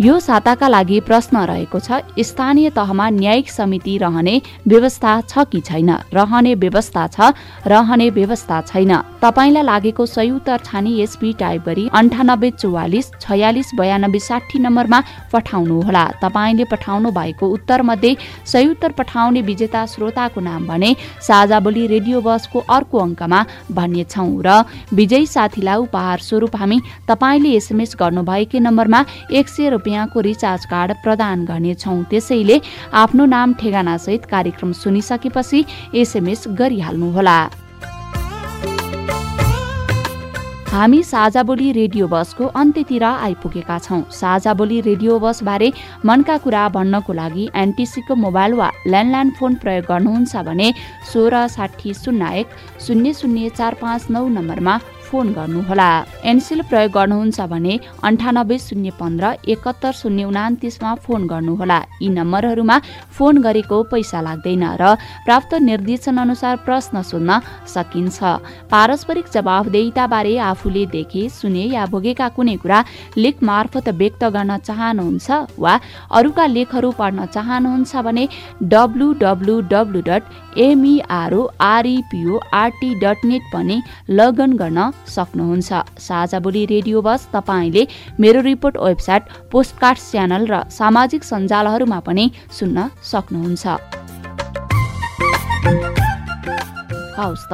यो 0.04 0.20
साताका 0.20 0.68
लागि 0.68 1.00
प्रश्न 1.00 1.42
रहेको 1.48 1.80
छ 1.80 2.20
स्थानीय 2.20 2.70
तहमा 2.76 3.10
न्यायिक 3.10 3.50
समिति 3.50 3.98
रहने 3.98 4.34
व्यवस्था 4.68 5.12
छ 5.22 5.44
कि 5.52 5.60
छैन? 5.62 5.90
रहने 6.14 6.54
व्यवस्था 6.56 7.06
छ 7.08 7.32
रहने 7.68 8.10
व्यवस्था 8.10 8.60
छैन। 8.62 8.92
तपाईँलाई 9.22 9.64
लागेको 9.64 10.06
सही 10.06 10.32
उत्तर 10.32 10.58
छानी 10.66 11.00
एसपी 11.02 11.32
टाइप 11.40 11.64
गरी 11.66 11.88
अन्ठानब्बे 11.94 12.50
चौवालिस 12.54 13.12
छयालिस 13.22 13.70
बयानब्बे 13.80 14.20
साठी 14.20 14.60
नम्बरमा 14.60 15.00
पठाउनुहोला। 15.34 16.04
तपाईँले 16.24 16.66
पठाउनु 16.74 17.12
भएको 17.20 17.48
उत्तर 17.50 17.82
मध्ये 17.82 18.16
सही 18.46 18.68
उत्तर 18.68 18.92
पठाउने 19.00 19.42
विजेता 19.42 19.86
श्रोताको 19.94 20.42
नाम 20.42 20.68
भने 20.68 20.96
साझा 21.28 21.60
बोली 21.62 21.88
रेडियो 21.94 22.22
बसको 22.28 22.60
अर्को 22.60 22.98
अङ्कमा 23.00 23.40
भन्नेछौ 23.72 24.28
र 24.42 24.60
विजयी 24.94 25.26
साथीलाई 25.30 25.78
उपहार 25.88 26.20
स्वरूप 26.28 26.60
हामी 26.60 26.82
तपाईँले 27.08 27.56
एसएमएस 27.62 27.96
गर्नुभएकै 28.02 28.60
नम्बरमा 28.68 29.06
एक 29.32 29.48
सय 29.48 29.70
रुपियाँको 29.94 30.20
रिचार्ज 30.22 30.66
कार्ड 30.66 30.92
प्रदान 31.04 31.46
गर्नेछौ। 31.46 31.94
त्यसैले 32.10 32.58
आफ्नो 32.98 33.26
नाम 33.26 33.54
ठेगानासहित 33.62 34.26
कार्यक्रम 34.26 34.72
सुनिसकेपछि 34.74 35.66
एसएमएस 35.94 36.44
गरिहाल्नुहोला। 36.58 37.38
हामी 40.74 41.02
साझा 41.06 41.44
बोली 41.46 41.72
रेडियो 41.72 42.08
बसको 42.10 42.46
अन्त्यतिर 42.58 43.04
आइपुगेका 43.04 43.78
छौँ। 43.80 44.02
साझा 44.10 44.54
बोली 44.58 44.82
रेडियो 44.82 45.20
बसबारे 45.22 45.70
मनका 46.02 46.38
कुरा 46.42 46.68
भन्नको 46.74 47.14
लागि 47.14 47.46
एनटिसीको 47.54 48.16
मोबाइल 48.16 48.54
वा 48.58 48.70
ल्यान्डलाइन 48.90 49.30
फोन 49.38 49.56
प्रयोग 49.62 49.86
गर्नुहुन्छ 49.86 50.36
भने 50.50 50.74
सोह्र 51.14 51.46
साठी 51.54 51.94
शून्य 51.94 52.34
एक 52.40 52.48
शून्य 52.82 53.14
शून्य 53.14 53.50
चार 53.54 53.74
पाँच 53.82 54.10
नौ 54.10 54.28
नम्बरमा 54.34 54.78
फोन 55.14 55.32
गर्नुहोला 55.34 55.90
एनसिल 56.26 56.62
प्रयोग 56.70 56.92
गर्नुहुन्छ 56.92 57.42
भने 57.50 57.74
अन्ठानब्बे 58.10 58.58
शून्य 58.60 58.90
पन्ध्र 59.00 59.26
एकहत्तर 59.54 59.92
शून्य 59.96 60.24
उनातिसमा 60.26 60.94
फोन 61.06 61.28
गर्नुहोला 61.30 61.80
यी 62.02 62.08
नम्बरहरूमा 62.10 62.78
फोन 63.18 63.38
गरेको 63.46 63.82
पैसा 63.92 64.22
लाग्दैन 64.28 64.64
र 64.82 64.94
प्राप्त 65.26 65.54
निर्देशन 65.70 66.18
अनुसार 66.18 66.56
प्रश्न 66.66 67.02
सोध्न 67.10 67.38
सकिन्छ। 67.74 68.18
पारस्परिक 68.74 69.26
जवाबदेहिताबारे 69.36 70.34
आफूले 70.50 70.86
देखे 70.96 71.28
सुने 71.30 71.66
या 71.76 71.86
भोगेका 71.94 72.28
कुनै 72.36 72.56
कुरा 72.64 72.80
लेख 73.18 73.44
मार्फत 73.50 73.90
व्यक्त 74.02 74.24
गर्न 74.36 74.58
चाहनुहुन्छ 74.68 75.30
वा 75.64 75.74
अरूका 76.18 76.46
लेखहरू 76.56 76.92
पढ्न 77.00 77.26
चाहनुहुन्छ 77.36 77.92
भने 78.08 78.26
W 78.74 79.08
W 79.22 79.60
W 79.74 80.02
dot 80.10 80.24
MEROREPORT 80.58 82.96
dot 82.96 83.26
net 83.26 83.42
पनि 83.54 83.82
लगन 84.10 84.54
गर्न 84.54 84.92
सक्नुहुन्छ। 85.08 85.74
साझा 86.00 86.40
बोली 86.40 86.66
रेडियो 86.66 87.02
बस 87.02 87.30
तपाईँले 87.34 87.88
मेरो 88.20 88.42
रिपोर्ट 88.42 88.78
वेबसाइट 88.78 89.24
पोस्टकार्ड 89.52 90.00
च्यानल 90.00 90.48
र 90.48 90.64
सामाजिक 90.70 91.24
सञ्जालहरूमा 91.24 92.00
पनि 92.00 92.32
सुन्न 92.52 92.90
सक्नुहुन्छ। 93.04 93.68
हवस् 97.18 97.48
त। 97.52 97.54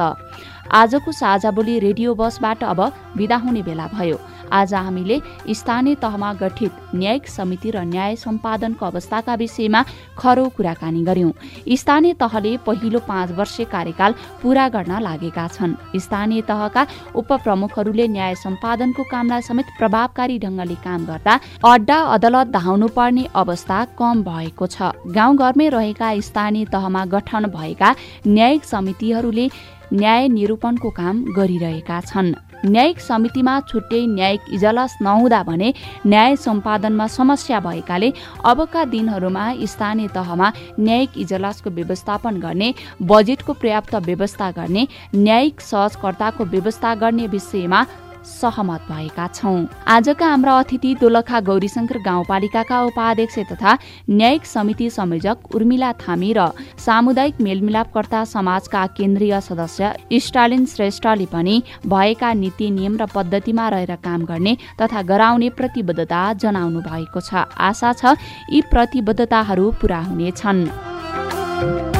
आजको 0.72 1.12
साझा 1.12 1.50
बोली 1.50 1.78
रेडियो 1.78 2.14
बसबाट 2.14 2.64
अब 2.64 2.92
विदा 3.16 3.36
हुने 3.36 3.62
बेला 3.62 3.86
भयो। 3.94 4.18
आज 4.52 4.74
हामीले 4.74 5.20
स्थानीय 5.54 5.94
तहमा 6.02 6.32
गठित 6.40 6.72
न्यायिक 6.94 7.26
समिति 7.28 7.70
र 7.70 7.84
न्याय 7.84 8.16
सम्पादनको 8.16 8.86
अवस्थाका 8.86 9.34
विषयमा 9.34 9.82
खरो 10.18 10.48
कुराकानी 10.56 11.02
गर्यौं 11.04 11.32
स्थानीय 11.76 12.14
तहले 12.20 12.56
पहिलो 12.66 12.98
पाँच 13.08 13.30
वर्ष 13.38 13.56
कार्यकाल 13.72 14.14
पूरा 14.42 14.68
गर्न 14.68 15.00
लागेका 15.02 15.46
छन्। 15.48 15.74
स्थानीय 15.96 16.42
तहका 16.42 16.86
उपप्रमुखहरूले 17.14 18.06
न्याय 18.08 18.34
सम्पादनको 18.36 19.02
कामलाई 19.10 19.42
समेत 19.42 19.66
प्रभावकारी 19.78 20.38
ढंगले 20.38 20.74
काम 20.84 21.04
गर्दा 21.06 21.38
अड्डा 21.64 21.98
अदालत 22.14 22.46
धाउनु 22.52 22.88
पर्ने 22.96 23.26
अवस्था 23.34 23.84
कम 23.98 24.22
भएको 24.22 24.66
छ। 24.66 24.92
गाउँघरमै 25.08 25.68
रहेका 25.68 26.08
स्थानीय 26.20 26.64
तहमा 26.72 27.04
गठन 27.14 27.46
भएका 27.50 27.94
न्यायिक 28.26 28.64
समितिहरूले 28.64 29.48
न्याय 29.92 30.28
निरूपणको 30.28 30.90
काम 30.90 31.24
गरिरहेका 31.36 32.00
छन्। 32.02 32.34
न्यायिक 32.64 33.00
समितिमा 33.00 33.58
छुट्टै 33.68 34.04
न्यायिक 34.08 34.40
इजलास 34.52 34.96
नहुँदा 35.02 35.42
भने 35.42 35.72
न्याय 36.06 36.36
सम्पादनमा 36.36 37.06
समस्या 37.08 37.60
भएकाले 37.60 38.12
अबका 38.44 38.84
दिनहरूमा 38.92 39.46
स्थानीय 39.66 40.08
तहमा 40.14 40.52
न्यायिक 40.80 41.18
इजलासको 41.18 41.70
व्यवस्थापन 41.70 42.40
गर्ने 42.40 42.74
बजेटको 43.06 43.52
पर्याप्त 43.54 43.94
व्यवस्था 44.06 44.50
गर्ने 44.52 44.86
न्यायिक 45.16 45.60
सहजकर्ताको 45.62 46.44
व्यवस्था 46.46 46.94
गर्ने 46.96 47.26
विषयमा 47.28 47.84
सहमत 48.24 48.80
भएका 48.90 49.28
छौं। 49.28 49.66
आजका 49.88 50.26
हाम्रा 50.26 50.58
अतिथि 50.58 50.94
दोलखा 51.00 51.40
गौरीशंकर 51.40 51.98
गाउँपालिकाका 52.00 52.82
उपाध्यक्ष 52.84 53.38
तथा 53.50 53.78
न्यायिक 54.10 54.46
समिति 54.46 54.90
संयोजक 54.90 55.54
उर्मिला 55.54 55.92
थामी 56.00 56.32
र 56.32 56.50
सामुदायिक 56.78 57.40
मेलमिलापकर्ता 57.40 58.26
समाजका 58.26 58.86
केन्द्रीय 58.96 59.40
सदस्य 59.40 59.94
स्टालिन 60.20 60.66
श्रेष्ठले 60.66 61.26
पनि 61.26 61.62
भएका 61.86 62.32
नीति 62.34 62.70
नियम 62.70 62.96
र 62.96 63.06
पद्धतिमा 63.14 63.68
रहेर 63.68 63.96
काम 64.04 64.24
गर्ने 64.24 64.56
तथा 64.82 65.02
गराउने 65.04 65.50
प्रतिबद्धता 65.58 66.32
जनाउनु 66.34 66.80
भएको 66.80 67.20
छ। 67.20 67.34
आशा 67.60 67.92
छ 67.92 68.16
यी 68.52 68.60
प्रतिबद्धताहरू 68.70 69.70
पूरा 69.80 70.00
हुनेछन्। 70.00 71.99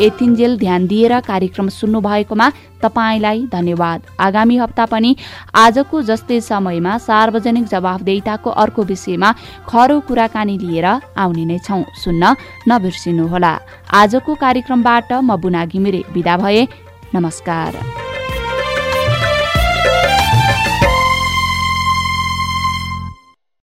एथिन्जेल 0.00 0.56
ध्यान 0.58 0.86
दिएर 0.86 1.12
कार्यक्रम 1.20 1.68
सुन्नु 1.68 2.00
भएकोमा 2.00 2.50
तपाईँलाई 2.82 3.42
धन्यवाद। 3.52 4.02
आगामी 4.20 4.56
हप्ता 4.56 4.86
पनि 4.86 5.16
आजको 5.54 6.02
जस्तै 6.02 6.40
समयमा 6.40 6.96
सार्वजनिक 6.98 7.64
जवाफदेहिताको 7.64 8.50
अर्को 8.50 8.82
विषयमा 8.82 9.32
खरो 9.68 10.00
कुराकानी 10.00 10.58
लिएर 10.58 10.86
आउने 11.16 11.44
नै 11.44 11.58
छौँ। 11.58 11.84
सुन्न 11.94 12.34
नबिर्सिनुहोला। 12.68 13.58
आजको 13.94 14.34
कार्यक्रमबाट 14.34 15.12
म 15.12 15.36
बुना 15.36 15.64
घिमिरे 15.66 16.02
विदा 16.10 16.36
भए। 16.36 16.66
नमस्कार। 17.14 18.03